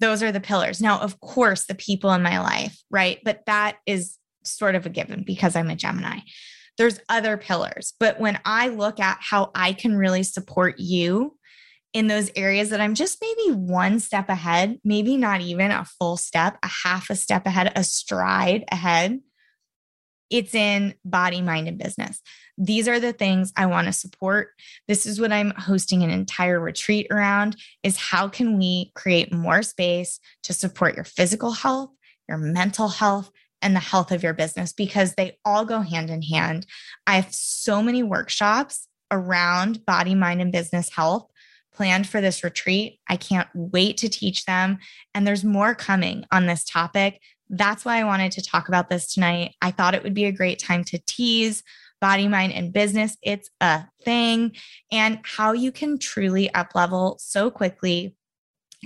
Those 0.00 0.22
are 0.22 0.32
the 0.32 0.40
pillars. 0.40 0.80
Now, 0.80 1.00
of 1.00 1.20
course, 1.20 1.64
the 1.64 1.74
people 1.74 2.12
in 2.12 2.22
my 2.22 2.40
life, 2.40 2.78
right? 2.90 3.18
But 3.24 3.44
that 3.46 3.78
is 3.86 4.16
sort 4.44 4.74
of 4.74 4.86
a 4.86 4.90
given 4.90 5.22
because 5.24 5.56
I'm 5.56 5.70
a 5.70 5.76
Gemini 5.76 6.20
there's 6.80 6.98
other 7.10 7.36
pillars. 7.36 7.92
But 8.00 8.18
when 8.18 8.40
I 8.46 8.68
look 8.68 9.00
at 9.00 9.18
how 9.20 9.50
I 9.54 9.74
can 9.74 9.94
really 9.94 10.22
support 10.22 10.78
you 10.78 11.36
in 11.92 12.06
those 12.06 12.30
areas 12.36 12.70
that 12.70 12.80
I'm 12.80 12.94
just 12.94 13.18
maybe 13.20 13.56
one 13.56 13.98
step 13.98 14.28
ahead, 14.28 14.78
maybe 14.84 15.16
not 15.16 15.40
even 15.40 15.70
a 15.70 15.84
full 15.84 16.16
step, 16.16 16.56
a 16.62 16.68
half 16.68 17.10
a 17.10 17.16
step 17.16 17.46
ahead, 17.46 17.72
a 17.74 17.82
stride 17.82 18.64
ahead, 18.70 19.20
it's 20.30 20.54
in 20.54 20.94
body, 21.04 21.42
mind, 21.42 21.66
and 21.66 21.76
business. 21.76 22.22
These 22.56 22.86
are 22.86 23.00
the 23.00 23.12
things 23.12 23.52
I 23.56 23.66
want 23.66 23.86
to 23.86 23.92
support. 23.92 24.50
This 24.86 25.04
is 25.04 25.20
what 25.20 25.32
I'm 25.32 25.50
hosting 25.50 26.02
an 26.02 26.10
entire 26.10 26.60
retreat 26.60 27.08
around 27.10 27.56
is 27.82 27.96
how 27.96 28.28
can 28.28 28.56
we 28.56 28.92
create 28.94 29.32
more 29.32 29.62
space 29.62 30.20
to 30.44 30.52
support 30.52 30.94
your 30.94 31.04
physical 31.04 31.50
health, 31.50 31.90
your 32.28 32.38
mental 32.38 32.88
health, 32.88 33.30
and 33.60 33.74
the 33.74 33.80
health 33.80 34.12
of 34.12 34.22
your 34.22 34.32
business 34.32 34.72
because 34.72 35.14
they 35.14 35.36
all 35.44 35.64
go 35.64 35.80
hand 35.80 36.10
in 36.10 36.22
hand. 36.22 36.64
I 37.06 37.16
have 37.16 37.34
so 37.34 37.82
many 37.82 38.02
workshops 38.02 38.86
around 39.10 39.84
body, 39.84 40.14
mind, 40.14 40.40
and 40.40 40.52
business 40.52 40.90
health 40.90 41.26
planned 41.72 42.08
for 42.08 42.20
this 42.20 42.44
retreat. 42.44 42.98
I 43.08 43.16
can't 43.16 43.48
wait 43.54 43.96
to 43.98 44.08
teach 44.08 44.44
them. 44.44 44.78
And 45.14 45.26
there's 45.26 45.44
more 45.44 45.74
coming 45.74 46.24
on 46.32 46.46
this 46.46 46.64
topic. 46.64 47.20
That's 47.48 47.84
why 47.84 48.00
I 48.00 48.04
wanted 48.04 48.32
to 48.32 48.42
talk 48.42 48.68
about 48.68 48.88
this 48.88 49.12
tonight. 49.12 49.54
I 49.60 49.70
thought 49.70 49.94
it 49.94 50.02
would 50.02 50.14
be 50.14 50.26
a 50.26 50.32
great 50.32 50.58
time 50.58 50.84
to 50.84 51.00
tease 51.06 51.62
body, 52.00 52.28
mind, 52.28 52.52
and 52.52 52.72
business. 52.72 53.16
It's 53.22 53.50
a 53.60 53.84
thing, 54.04 54.56
and 54.90 55.18
how 55.22 55.52
you 55.52 55.70
can 55.70 55.98
truly 55.98 56.52
up 56.54 56.74
level 56.74 57.18
so 57.20 57.50
quickly. 57.50 58.14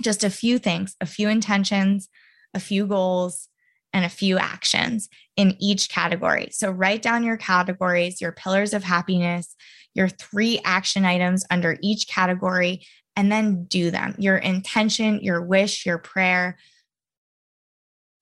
Just 0.03 0.23
a 0.23 0.29
few 0.29 0.59
things, 0.59 0.95
a 0.99 1.05
few 1.05 1.29
intentions, 1.29 2.09
a 2.53 2.59
few 2.59 2.85
goals, 2.85 3.47
and 3.93 4.03
a 4.03 4.09
few 4.09 4.37
actions 4.37 5.07
in 5.37 5.55
each 5.61 5.87
category. 5.87 6.49
So 6.51 6.69
write 6.69 7.01
down 7.01 7.23
your 7.23 7.37
categories, 7.37 8.19
your 8.19 8.33
pillars 8.33 8.73
of 8.73 8.83
happiness, 8.83 9.55
your 9.95 10.09
three 10.09 10.59
action 10.63 11.05
items 11.05 11.43
under 11.49 11.77
each 11.81 12.07
category, 12.07 12.85
and 13.15 13.31
then 13.31 13.63
do 13.63 13.89
them. 13.89 14.13
Your 14.19 14.37
intention, 14.37 15.21
your 15.21 15.41
wish, 15.41 15.85
your 15.85 15.97
prayer. 15.97 16.57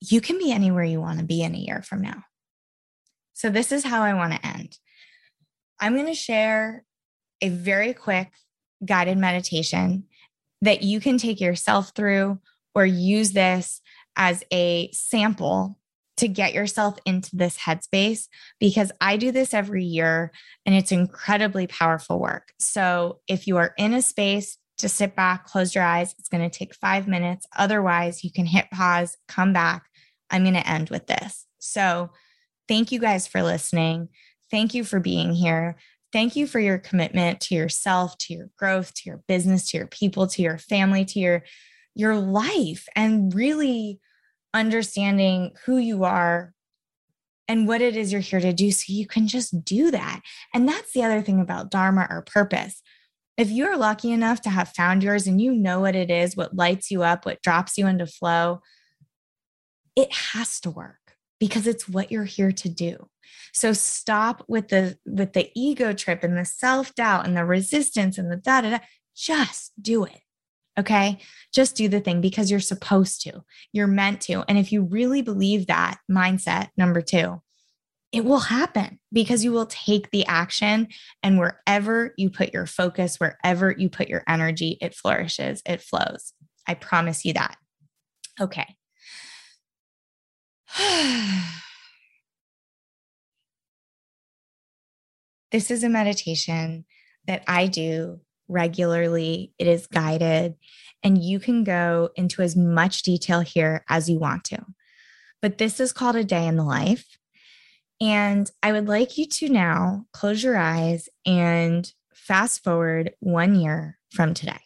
You 0.00 0.20
can 0.20 0.38
be 0.38 0.52
anywhere 0.52 0.84
you 0.84 1.00
want 1.00 1.18
to 1.18 1.24
be 1.24 1.42
in 1.42 1.54
a 1.54 1.58
year 1.58 1.82
from 1.82 2.00
now. 2.00 2.24
So, 3.34 3.50
this 3.50 3.72
is 3.72 3.84
how 3.84 4.02
I 4.02 4.14
want 4.14 4.32
to 4.32 4.46
end. 4.46 4.78
I'm 5.80 5.94
going 5.94 6.06
to 6.06 6.14
share 6.14 6.84
a 7.42 7.48
very 7.48 7.92
quick 7.92 8.30
guided 8.84 9.18
meditation 9.18 10.04
that 10.62 10.82
you 10.82 11.00
can 11.00 11.18
take 11.18 11.40
yourself 11.40 11.92
through 11.94 12.38
or 12.74 12.86
use 12.86 13.32
this 13.32 13.80
as 14.16 14.44
a 14.52 14.90
sample 14.92 15.78
to 16.16 16.28
get 16.28 16.54
yourself 16.54 16.96
into 17.04 17.34
this 17.36 17.58
headspace 17.58 18.28
because 18.60 18.92
I 19.00 19.16
do 19.16 19.32
this 19.32 19.52
every 19.52 19.84
year 19.84 20.30
and 20.64 20.74
it's 20.74 20.92
incredibly 20.92 21.66
powerful 21.66 22.20
work. 22.20 22.52
So 22.58 23.20
if 23.26 23.46
you 23.46 23.56
are 23.56 23.74
in 23.76 23.94
a 23.94 24.02
space 24.02 24.58
to 24.78 24.88
sit 24.88 25.16
back, 25.16 25.46
close 25.46 25.74
your 25.74 25.84
eyes, 25.84 26.14
it's 26.18 26.28
going 26.28 26.48
to 26.48 26.58
take 26.58 26.74
five 26.74 27.08
minutes. 27.08 27.46
Otherwise, 27.56 28.22
you 28.22 28.30
can 28.32 28.46
hit 28.46 28.70
pause, 28.70 29.16
come 29.28 29.52
back. 29.52 29.84
I'm 30.30 30.42
going 30.42 30.54
to 30.54 30.68
end 30.68 30.90
with 30.90 31.06
this. 31.06 31.46
So 31.58 32.10
thank 32.68 32.92
you 32.92 33.00
guys 33.00 33.26
for 33.26 33.42
listening. 33.42 34.08
Thank 34.50 34.74
you 34.74 34.84
for 34.84 35.00
being 35.00 35.32
here. 35.32 35.76
Thank 36.12 36.36
you 36.36 36.46
for 36.46 36.60
your 36.60 36.78
commitment 36.78 37.40
to 37.42 37.56
yourself, 37.56 38.16
to 38.18 38.34
your 38.34 38.50
growth, 38.56 38.94
to 38.94 39.02
your 39.06 39.22
business, 39.26 39.70
to 39.70 39.78
your 39.78 39.88
people, 39.88 40.28
to 40.28 40.42
your 40.42 40.58
family, 40.58 41.04
to 41.06 41.18
your 41.18 41.42
your 41.96 42.16
life 42.16 42.88
and 42.96 43.32
really 43.34 44.00
understanding 44.54 45.52
who 45.66 45.76
you 45.76 46.04
are 46.04 46.54
and 47.46 47.68
what 47.68 47.82
it 47.82 47.96
is 47.96 48.12
you're 48.12 48.20
here 48.22 48.40
to 48.40 48.52
do 48.52 48.70
so 48.70 48.92
you 48.92 49.06
can 49.06 49.26
just 49.26 49.64
do 49.64 49.90
that. 49.90 50.22
And 50.54 50.66
that's 50.66 50.92
the 50.92 51.02
other 51.02 51.20
thing 51.20 51.40
about 51.40 51.70
Dharma 51.70 52.06
or 52.08 52.22
purpose. 52.22 52.80
If 53.36 53.50
you're 53.50 53.76
lucky 53.76 54.12
enough 54.12 54.40
to 54.42 54.50
have 54.50 54.68
found 54.68 55.02
yours 55.02 55.26
and 55.26 55.40
you 55.40 55.52
know 55.52 55.80
what 55.80 55.96
it 55.96 56.10
is, 56.10 56.36
what 56.36 56.56
lights 56.56 56.90
you 56.90 57.02
up, 57.02 57.26
what 57.26 57.42
drops 57.42 57.76
you 57.76 57.86
into 57.86 58.06
flow, 58.06 58.60
it 59.96 60.12
has 60.12 60.60
to 60.60 60.70
work 60.70 61.16
because 61.40 61.66
it's 61.66 61.88
what 61.88 62.10
you're 62.10 62.24
here 62.24 62.52
to 62.52 62.68
do. 62.68 63.08
So 63.52 63.72
stop 63.72 64.44
with 64.48 64.68
the 64.68 64.98
with 65.04 65.32
the 65.32 65.50
ego 65.54 65.92
trip 65.92 66.22
and 66.22 66.36
the 66.36 66.44
self-doubt 66.44 67.26
and 67.26 67.36
the 67.36 67.44
resistance 67.44 68.18
and 68.18 68.30
the 68.30 68.36
da 68.36 68.60
da 68.60 68.70
da. 68.70 68.78
Just 69.16 69.72
do 69.80 70.04
it. 70.04 70.23
Okay? 70.78 71.18
Just 71.52 71.76
do 71.76 71.88
the 71.88 72.00
thing 72.00 72.20
because 72.20 72.50
you're 72.50 72.60
supposed 72.60 73.22
to. 73.22 73.44
You're 73.72 73.86
meant 73.86 74.20
to. 74.22 74.44
And 74.48 74.58
if 74.58 74.72
you 74.72 74.82
really 74.82 75.22
believe 75.22 75.66
that 75.66 75.98
mindset, 76.10 76.68
number 76.76 77.00
2, 77.00 77.40
it 78.12 78.24
will 78.24 78.40
happen 78.40 78.98
because 79.12 79.42
you 79.42 79.52
will 79.52 79.66
take 79.66 80.10
the 80.10 80.24
action 80.26 80.88
and 81.22 81.38
wherever 81.38 82.14
you 82.16 82.30
put 82.30 82.52
your 82.52 82.66
focus, 82.66 83.18
wherever 83.18 83.74
you 83.76 83.88
put 83.88 84.08
your 84.08 84.22
energy, 84.28 84.78
it 84.80 84.94
flourishes, 84.94 85.62
it 85.66 85.80
flows. 85.80 86.32
I 86.66 86.74
promise 86.74 87.24
you 87.24 87.32
that. 87.32 87.56
Okay. 88.40 88.76
this 95.50 95.70
is 95.70 95.84
a 95.84 95.88
meditation 95.88 96.84
that 97.26 97.42
I 97.46 97.66
do 97.66 98.20
regularly. 98.48 99.52
It 99.58 99.66
is 99.66 99.86
guided, 99.86 100.54
and 101.02 101.22
you 101.22 101.38
can 101.38 101.64
go 101.64 102.10
into 102.16 102.42
as 102.42 102.56
much 102.56 103.02
detail 103.02 103.40
here 103.40 103.84
as 103.88 104.08
you 104.08 104.18
want 104.18 104.44
to. 104.44 104.64
But 105.42 105.58
this 105.58 105.80
is 105.80 105.92
called 105.92 106.16
a 106.16 106.24
day 106.24 106.46
in 106.46 106.56
the 106.56 106.64
life. 106.64 107.18
And 108.00 108.50
I 108.62 108.72
would 108.72 108.88
like 108.88 109.18
you 109.18 109.26
to 109.26 109.48
now 109.48 110.06
close 110.12 110.42
your 110.42 110.56
eyes 110.56 111.08
and 111.24 111.90
fast 112.14 112.64
forward 112.64 113.12
one 113.20 113.54
year 113.54 113.98
from 114.10 114.34
today. 114.34 114.60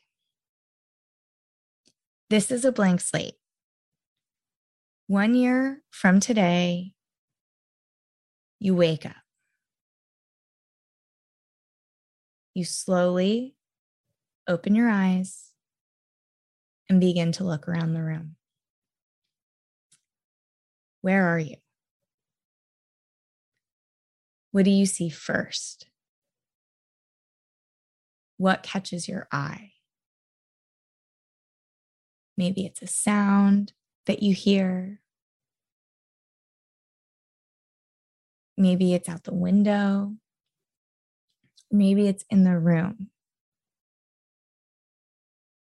This 2.31 2.51
is 2.51 2.65
a 2.65 2.73
blank 2.73 3.01
slate. 3.01 3.35
One 5.07 5.35
year 5.35 5.83
from 5.91 6.21
today, 6.21 6.93
you 8.61 8.75
wake 8.75 9.07
up. 9.07 9.17
You 12.55 12.65
slowly 12.65 13.55
open 14.49 14.75
your 14.75 14.89
eyes 14.89 15.53
and 16.89 17.01
begin 17.01 17.33
to 17.33 17.45
look 17.45 17.69
around 17.69 17.93
the 17.93 18.03
room. 18.03 18.37
Where 21.03 21.29
are 21.29 21.39
you? 21.39 21.57
What 24.51 24.65
do 24.65 24.71
you 24.71 24.87
see 24.87 25.11
first? 25.11 25.87
What 28.39 28.63
catches 28.63 29.09
your 29.09 29.29
eye? 29.31 29.73
Maybe 32.37 32.65
it's 32.65 32.83
a 32.83 32.87
sound, 32.87 33.73
that 34.09 34.23
you 34.23 34.35
hear. 34.35 35.01
Maybe 38.57 38.95
it's 38.95 39.09
out 39.09 39.25
the 39.25 39.35
window. 39.35 40.15
Maybe 41.71 42.09
it's 42.09 42.25
in 42.31 42.43
the 42.45 42.59
room. 42.59 43.11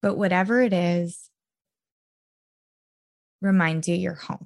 But 0.05 0.19
whatever 0.19 0.61
it 0.61 0.71
is, 0.71 1.31
reminds 3.41 3.87
you 3.87 3.95
you're 3.95 4.13
home. 4.13 4.45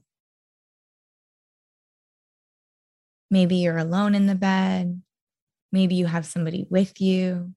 Maybe 3.29 3.57
you're 3.57 3.77
alone 3.77 4.15
in 4.15 4.25
the 4.25 4.35
bed. 4.35 5.01
Maybe 5.73 5.95
you 5.95 6.05
have 6.05 6.25
somebody 6.25 6.65
with 6.69 7.01
you, 7.01 7.53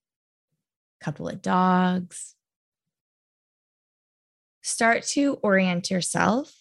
a 1.01 1.05
couple 1.05 1.29
of 1.29 1.43
dogs, 1.43 2.35
start 4.63 5.05
to 5.11 5.35
orient 5.35 5.89
yourself 5.89 6.53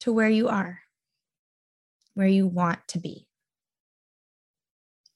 to 0.00 0.12
where 0.12 0.28
you 0.28 0.48
are, 0.48 0.80
where 2.12 2.26
you 2.28 2.46
want 2.46 2.86
to 2.88 2.98
be. 2.98 3.26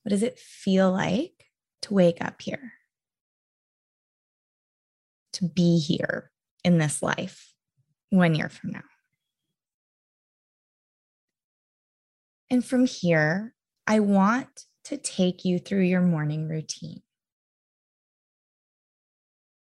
What 0.03 0.13
does 0.13 0.23
it 0.23 0.39
feel 0.39 0.91
like 0.91 1.45
to 1.83 1.93
wake 1.93 2.25
up 2.25 2.41
here? 2.41 2.73
To 5.37 5.45
be 5.49 5.79
here 5.79 6.31
in 6.65 6.79
this 6.79 7.03
life 7.03 7.53
one 8.09 8.35
year 8.35 8.49
from 8.49 8.71
now. 8.71 8.83
And 12.49 12.65
from 12.65 12.87
here, 12.87 13.55
I 13.87 14.01
want 14.01 14.65
to 14.85 14.97
take 14.97 15.45
you 15.45 15.59
through 15.59 15.83
your 15.83 16.01
morning 16.01 16.49
routine. 16.49 17.03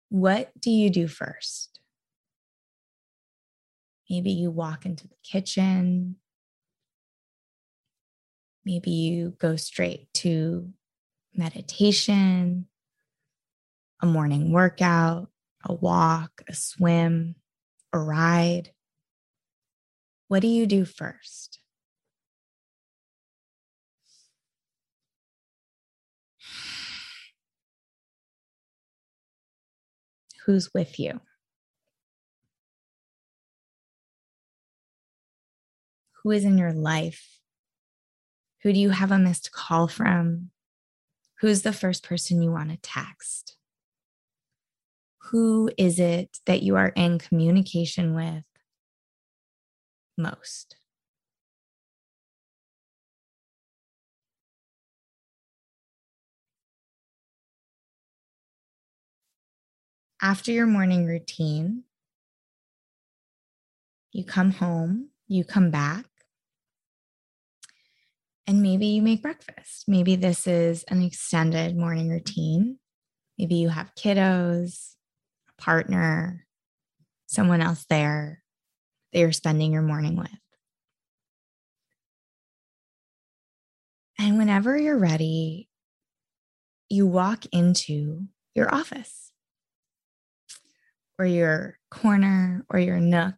What 0.09 0.51
do 0.59 0.71
you 0.71 0.91
do 0.91 1.07
first? 1.07 1.79
Maybe 4.11 4.33
you 4.33 4.51
walk 4.51 4.85
into 4.85 5.07
the 5.07 5.15
kitchen. 5.23 6.17
Maybe 8.65 8.91
you 8.91 9.37
go 9.39 9.55
straight 9.55 10.13
to 10.15 10.73
meditation, 11.35 12.67
a 14.01 14.07
morning 14.07 14.53
workout, 14.53 15.32
a 15.65 15.75
walk, 15.75 16.43
a 16.49 16.55
swim, 16.55 17.37
a 17.93 17.99
ride. 17.99 18.73
What 20.29 20.41
do 20.41 20.49
you 20.49 20.67
do 20.67 20.85
first? 20.85 21.63
who's 30.45 30.73
with 30.75 30.99
you. 30.99 31.21
Who 36.23 36.31
is 36.31 36.45
in 36.45 36.59
your 36.59 36.73
life? 36.73 37.41
Who 38.63 38.73
do 38.73 38.79
you 38.79 38.91
have 38.91 39.11
a 39.11 39.19
missed 39.19 39.51
call 39.51 39.89
from? 39.89 40.51
Who's 41.41 41.63
the 41.63 41.73
first 41.73 42.05
person 42.05 42.43
you 42.43 42.53
want 42.53 42.71
to 42.71 42.77
text? 42.77 43.57
Who 45.33 45.71
is 45.77 45.99
it 45.99 46.39
that 46.47 46.63
you 46.63 46.77
are 46.77 46.89
in 46.89 47.19
communication 47.19 48.15
with 48.15 48.45
most? 50.17 50.77
after 60.23 60.53
your 60.53 60.67
morning 60.67 61.05
routine, 61.05 61.83
you 64.13 64.25
come 64.25 64.53
home, 64.53 65.09
you 65.27 65.45
come 65.45 65.71
back, 65.71 66.05
and 68.47 68.63
maybe 68.63 68.87
you 68.87 69.03
make 69.03 69.21
breakfast. 69.21 69.85
Maybe 69.89 70.15
this 70.15 70.47
is 70.47 70.85
an 70.85 71.03
extended 71.03 71.77
morning 71.77 72.09
routine. 72.09 72.79
Maybe 73.37 73.57
you 73.57 73.69
have 73.71 73.93
kiddos, 73.97 74.95
partner, 75.63 76.45
someone 77.27 77.63
else 77.63 77.87
there 77.89 78.43
that 79.13 79.21
you're 79.21 79.33
spending 79.33 79.73
your 79.73 79.83
morning 79.83 80.17
with. 80.17 80.29
And 84.19 84.39
whenever 84.39 84.77
you're 84.77 84.99
ready, 84.99 85.69
you 86.89 87.07
walk 87.07 87.47
into 87.53 88.27
your 88.55 88.75
office 88.75 89.33
or 91.17 91.27
your 91.27 91.79
corner 91.91 92.67
or 92.69 92.81
your 92.81 92.99
nook 92.99 93.37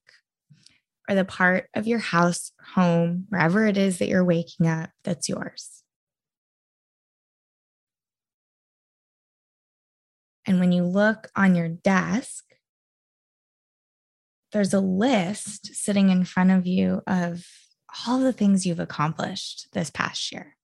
or 1.08 1.14
the 1.14 1.26
part 1.26 1.68
of 1.74 1.86
your 1.86 1.98
house, 1.98 2.52
home, 2.74 3.26
wherever 3.28 3.66
it 3.66 3.76
is 3.76 3.98
that 3.98 4.08
you're 4.08 4.24
waking 4.24 4.66
up 4.66 4.88
that's 5.04 5.28
yours. 5.28 5.83
And 10.46 10.60
when 10.60 10.72
you 10.72 10.84
look 10.84 11.30
on 11.34 11.54
your 11.54 11.68
desk, 11.68 12.44
there's 14.52 14.74
a 14.74 14.80
list 14.80 15.74
sitting 15.74 16.10
in 16.10 16.24
front 16.24 16.50
of 16.50 16.66
you 16.66 17.02
of 17.06 17.46
all 18.06 18.20
the 18.20 18.32
things 18.32 18.66
you've 18.66 18.80
accomplished 18.80 19.68
this 19.72 19.90
past 19.90 20.30
year. 20.32 20.56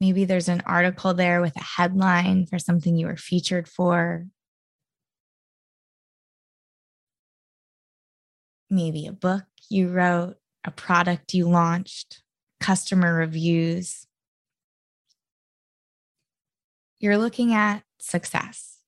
Maybe 0.00 0.24
there's 0.24 0.48
an 0.48 0.62
article 0.66 1.14
there 1.14 1.40
with 1.40 1.56
a 1.56 1.62
headline 1.62 2.46
for 2.46 2.58
something 2.58 2.96
you 2.96 3.06
were 3.06 3.16
featured 3.16 3.68
for, 3.68 4.26
maybe 8.70 9.06
a 9.06 9.12
book 9.12 9.44
you 9.70 9.88
wrote, 9.88 10.36
a 10.64 10.70
product 10.70 11.34
you 11.34 11.48
launched, 11.48 12.22
customer 12.60 13.14
reviews. 13.14 14.06
You're 17.04 17.18
looking 17.18 17.52
at 17.52 17.82
success. 18.00 18.78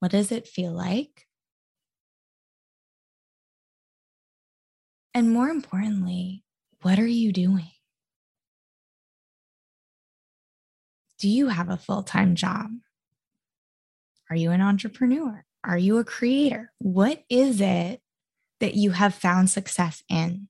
What 0.00 0.10
does 0.10 0.30
it 0.30 0.46
feel 0.46 0.70
like? 0.70 1.24
And 5.14 5.30
more 5.30 5.48
importantly, 5.48 6.44
what 6.82 6.98
are 6.98 7.06
you 7.06 7.32
doing? 7.32 7.70
Do 11.18 11.30
you 11.30 11.48
have 11.48 11.70
a 11.70 11.78
full 11.78 12.02
time 12.02 12.34
job? 12.34 12.72
Are 14.28 14.36
you 14.36 14.50
an 14.50 14.60
entrepreneur? 14.60 15.46
Are 15.64 15.78
you 15.78 15.96
a 15.96 16.04
creator? 16.04 16.72
What 16.78 17.24
is 17.30 17.62
it 17.62 18.02
that 18.60 18.74
you 18.74 18.90
have 18.90 19.14
found 19.14 19.48
success 19.48 20.02
in? 20.10 20.48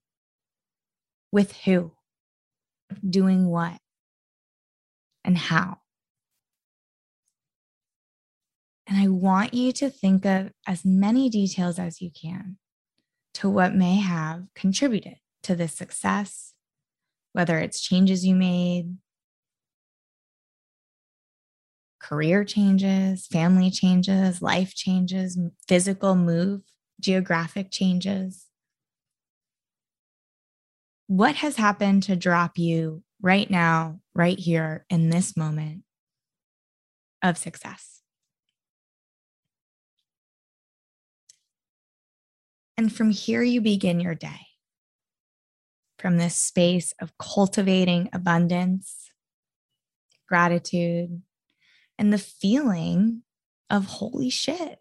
With 1.31 1.53
who? 1.59 1.93
Doing 3.09 3.47
what? 3.47 3.79
And 5.27 5.37
how? 5.37 5.79
And 8.87 8.97
I 8.97 9.09
want 9.09 9.55
you 9.55 9.73
to 9.73 9.91
think 9.91 10.25
of 10.25 10.53
as 10.69 10.85
many 10.85 11.29
details 11.29 11.81
as 11.81 12.01
you 12.01 12.11
can 12.11 12.59
to 13.35 13.51
what 13.51 13.75
may 13.75 13.97
have 13.97 14.45
contributed 14.55 15.17
to 15.43 15.57
this 15.57 15.73
success, 15.73 16.55
whether 17.33 17.59
it's 17.59 17.81
changes 17.81 18.25
you 18.25 18.37
made, 18.37 18.97
career 22.01 22.45
changes, 22.45 23.27
family 23.27 23.73
changes, 23.73 24.41
life 24.41 24.77
changes, 24.77 25.37
physical 25.67 26.15
move, 26.15 26.61
geographic 27.01 27.73
changes. 27.73 28.47
What 31.09 31.35
has 31.37 31.57
happened 31.57 32.05
to 32.05 32.15
drop 32.15 32.59
you 32.59 33.03
right 33.21 33.51
now, 33.51 34.01
right 34.15 34.39
here 34.39 34.85
in 34.91 35.11
this 35.11 35.37
moment 35.37 35.83
of 37.23 37.39
success? 37.39 38.03
And 42.77 42.95
from 42.95 43.11
here, 43.11 43.43
you 43.43 43.61
begin 43.61 44.01
your 44.01 44.15
day 44.15 44.47
from 45.99 46.19
this 46.19 46.37
space 46.37 46.93
of 47.01 47.17
cultivating 47.19 48.09
abundance, 48.13 49.11
gratitude, 50.29 51.23
and 51.99 52.13
the 52.13 52.19
feeling 52.19 53.23
of 53.71 53.87
holy 53.87 54.31
shit, 54.31 54.79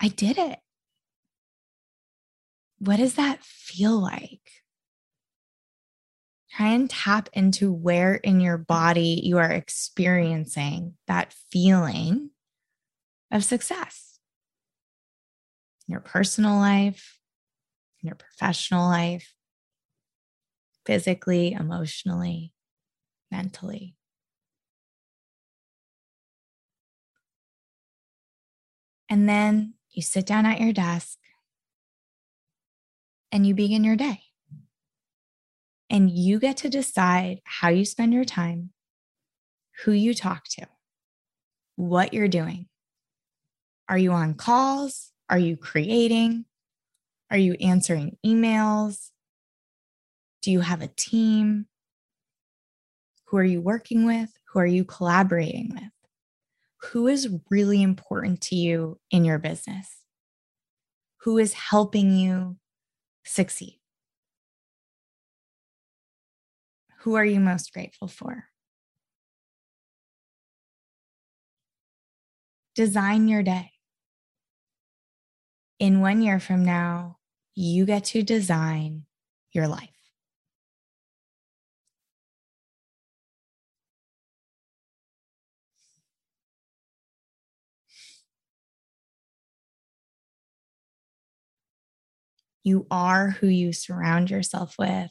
I 0.00 0.08
did 0.08 0.38
it. 0.38 0.58
What 2.78 2.96
does 2.96 3.14
that 3.14 3.42
feel 3.42 4.00
like? 4.00 4.61
Try 6.54 6.68
and 6.68 6.90
tap 6.90 7.30
into 7.32 7.72
where 7.72 8.14
in 8.14 8.40
your 8.40 8.58
body 8.58 9.22
you 9.24 9.38
are 9.38 9.50
experiencing 9.50 10.94
that 11.06 11.34
feeling 11.50 12.30
of 13.30 13.42
success. 13.42 14.18
In 15.88 15.92
your 15.92 16.02
personal 16.02 16.56
life, 16.56 17.18
in 18.02 18.08
your 18.08 18.16
professional 18.16 18.86
life, 18.86 19.32
physically, 20.84 21.52
emotionally, 21.52 22.52
mentally. 23.30 23.96
And 29.08 29.26
then 29.26 29.74
you 29.90 30.02
sit 30.02 30.26
down 30.26 30.44
at 30.44 30.60
your 30.60 30.72
desk 30.72 31.18
and 33.30 33.46
you 33.46 33.54
begin 33.54 33.84
your 33.84 33.96
day. 33.96 34.31
And 35.92 36.10
you 36.10 36.40
get 36.40 36.56
to 36.58 36.68
decide 36.68 37.40
how 37.44 37.68
you 37.68 37.84
spend 37.84 38.12
your 38.12 38.24
time, 38.24 38.70
who 39.84 39.92
you 39.92 40.14
talk 40.14 40.44
to, 40.52 40.66
what 41.76 42.12
you're 42.12 42.26
doing. 42.26 42.66
Are 43.88 43.98
you 43.98 44.10
on 44.12 44.34
calls? 44.34 45.12
Are 45.30 45.38
you 45.38 45.56
creating? 45.56 46.46
Are 47.30 47.38
you 47.38 47.52
answering 47.60 48.16
emails? 48.26 49.10
Do 50.40 50.50
you 50.50 50.60
have 50.60 50.82
a 50.82 50.88
team? 50.88 51.66
Who 53.26 53.36
are 53.36 53.44
you 53.44 53.60
working 53.60 54.04
with? 54.04 54.30
Who 54.48 54.58
are 54.58 54.66
you 54.66 54.84
collaborating 54.84 55.70
with? 55.72 55.92
who 56.90 57.06
is 57.06 57.28
really 57.48 57.80
important 57.82 58.40
to 58.40 58.56
you 58.56 58.98
in 59.10 59.24
your 59.24 59.38
business? 59.38 59.98
Who 61.18 61.38
is 61.38 61.52
helping 61.52 62.16
you 62.16 62.56
succeed? 63.24 63.78
Who 67.02 67.14
are 67.14 67.24
you 67.24 67.40
most 67.40 67.72
grateful 67.72 68.06
for? 68.06 68.44
Design 72.76 73.26
your 73.26 73.42
day. 73.42 73.72
In 75.80 76.00
one 76.00 76.22
year 76.22 76.38
from 76.38 76.64
now, 76.64 77.18
you 77.56 77.86
get 77.86 78.04
to 78.04 78.22
design 78.22 79.06
your 79.52 79.66
life. 79.66 79.88
You 92.62 92.86
are 92.92 93.30
who 93.30 93.48
you 93.48 93.72
surround 93.72 94.30
yourself 94.30 94.76
with. 94.78 95.10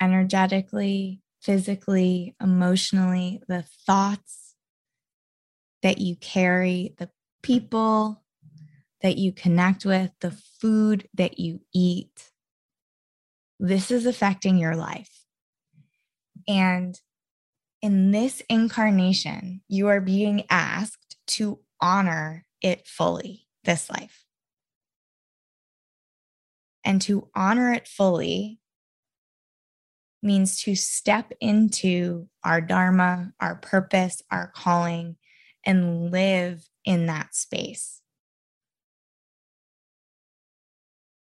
Energetically, 0.00 1.20
physically, 1.40 2.34
emotionally, 2.40 3.42
the 3.48 3.64
thoughts 3.86 4.54
that 5.82 5.98
you 5.98 6.16
carry, 6.16 6.94
the 6.98 7.10
people 7.42 8.22
that 9.02 9.16
you 9.16 9.32
connect 9.32 9.84
with, 9.84 10.10
the 10.20 10.30
food 10.30 11.08
that 11.14 11.38
you 11.38 11.60
eat. 11.74 12.30
This 13.58 13.90
is 13.90 14.06
affecting 14.06 14.58
your 14.58 14.76
life. 14.76 15.24
And 16.48 16.98
in 17.82 18.10
this 18.10 18.42
incarnation, 18.48 19.62
you 19.68 19.88
are 19.88 20.00
being 20.00 20.44
asked 20.50 21.16
to 21.28 21.60
honor 21.80 22.44
it 22.62 22.86
fully 22.86 23.46
this 23.64 23.90
life. 23.90 24.24
And 26.84 27.00
to 27.02 27.28
honor 27.34 27.72
it 27.72 27.86
fully 27.86 28.59
means 30.22 30.62
to 30.62 30.74
step 30.74 31.32
into 31.40 32.28
our 32.44 32.60
Dharma, 32.60 33.32
our 33.40 33.56
purpose, 33.56 34.22
our 34.30 34.52
calling, 34.54 35.16
and 35.64 36.10
live 36.10 36.68
in 36.84 37.06
that 37.06 37.34
space. 37.34 38.00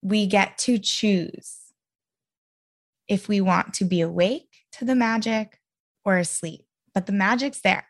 We 0.03 0.27
get 0.27 0.59
to 0.59 0.79
choose 0.79 1.59
if 3.09 3.29
we 3.29 3.41
want 3.41 3.75
to 3.75 3.85
be 3.85 4.01
awake 4.01 4.49
to 4.73 4.85
the 4.85 4.95
magic 4.95 5.59
or 6.05 6.17
asleep, 6.19 6.65
but 6.95 7.07
the 7.07 7.13
magic's 7.13 7.61
there. 7.61 7.87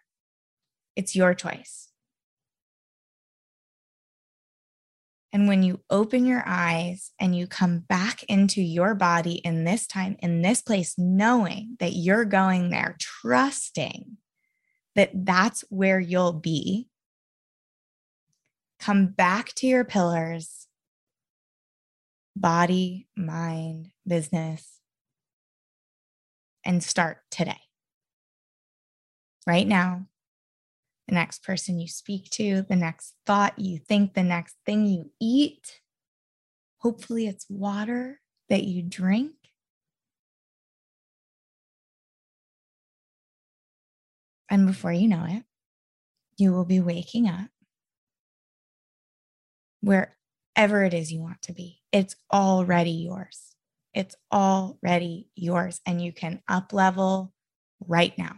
It's 0.94 1.16
your 1.16 1.34
choice. 1.34 1.91
And 5.32 5.48
when 5.48 5.62
you 5.62 5.80
open 5.88 6.26
your 6.26 6.42
eyes 6.44 7.10
and 7.18 7.34
you 7.34 7.46
come 7.46 7.78
back 7.78 8.22
into 8.24 8.60
your 8.60 8.94
body 8.94 9.36
in 9.36 9.64
this 9.64 9.86
time, 9.86 10.16
in 10.18 10.42
this 10.42 10.60
place, 10.60 10.94
knowing 10.98 11.76
that 11.80 11.94
you're 11.94 12.26
going 12.26 12.68
there, 12.68 12.96
trusting 13.00 14.18
that 14.94 15.10
that's 15.14 15.64
where 15.70 15.98
you'll 15.98 16.34
be, 16.34 16.88
come 18.78 19.06
back 19.06 19.54
to 19.54 19.66
your 19.66 19.84
pillars 19.84 20.62
body, 22.34 23.06
mind, 23.16 23.90
business, 24.06 24.78
and 26.64 26.82
start 26.82 27.18
today. 27.30 27.60
Right 29.46 29.66
now, 29.66 30.06
the 31.12 31.16
next 31.16 31.44
person 31.44 31.78
you 31.78 31.88
speak 31.88 32.30
to, 32.30 32.62
the 32.62 32.74
next 32.74 33.12
thought 33.26 33.58
you 33.58 33.76
think, 33.76 34.14
the 34.14 34.22
next 34.22 34.56
thing 34.64 34.86
you 34.86 35.10
eat. 35.20 35.80
Hopefully, 36.78 37.26
it's 37.26 37.44
water 37.50 38.18
that 38.48 38.64
you 38.64 38.82
drink. 38.82 39.32
And 44.48 44.66
before 44.66 44.92
you 44.92 45.06
know 45.06 45.26
it, 45.28 45.44
you 46.38 46.52
will 46.52 46.64
be 46.64 46.80
waking 46.80 47.28
up 47.28 47.50
wherever 49.82 50.82
it 50.82 50.94
is 50.94 51.12
you 51.12 51.20
want 51.20 51.42
to 51.42 51.52
be. 51.52 51.80
It's 51.92 52.16
already 52.32 52.90
yours. 52.90 53.54
It's 53.92 54.16
already 54.32 55.28
yours. 55.34 55.78
And 55.84 56.00
you 56.00 56.12
can 56.14 56.40
up 56.48 56.72
level 56.72 57.34
right 57.86 58.16
now. 58.16 58.36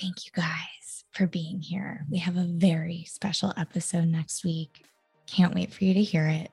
Thank 0.00 0.24
you 0.24 0.32
guys 0.34 1.04
for 1.12 1.26
being 1.26 1.60
here. 1.60 2.06
We 2.10 2.18
have 2.18 2.38
a 2.38 2.46
very 2.46 3.04
special 3.06 3.52
episode 3.58 4.06
next 4.06 4.44
week. 4.44 4.86
Can't 5.26 5.54
wait 5.54 5.72
for 5.72 5.84
you 5.84 5.92
to 5.92 6.02
hear 6.02 6.26
it. 6.26 6.50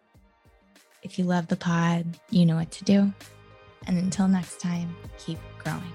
If 1.02 1.18
you 1.18 1.24
love 1.24 1.48
the 1.48 1.56
pod, 1.56 2.20
you 2.30 2.46
know 2.46 2.58
what 2.58 2.72
to 2.72 2.84
do. 2.84 3.14
And 3.86 3.98
until 3.98 4.28
next 4.28 4.60
time, 4.60 4.94
keep 5.18 5.40
growing. 5.64 5.94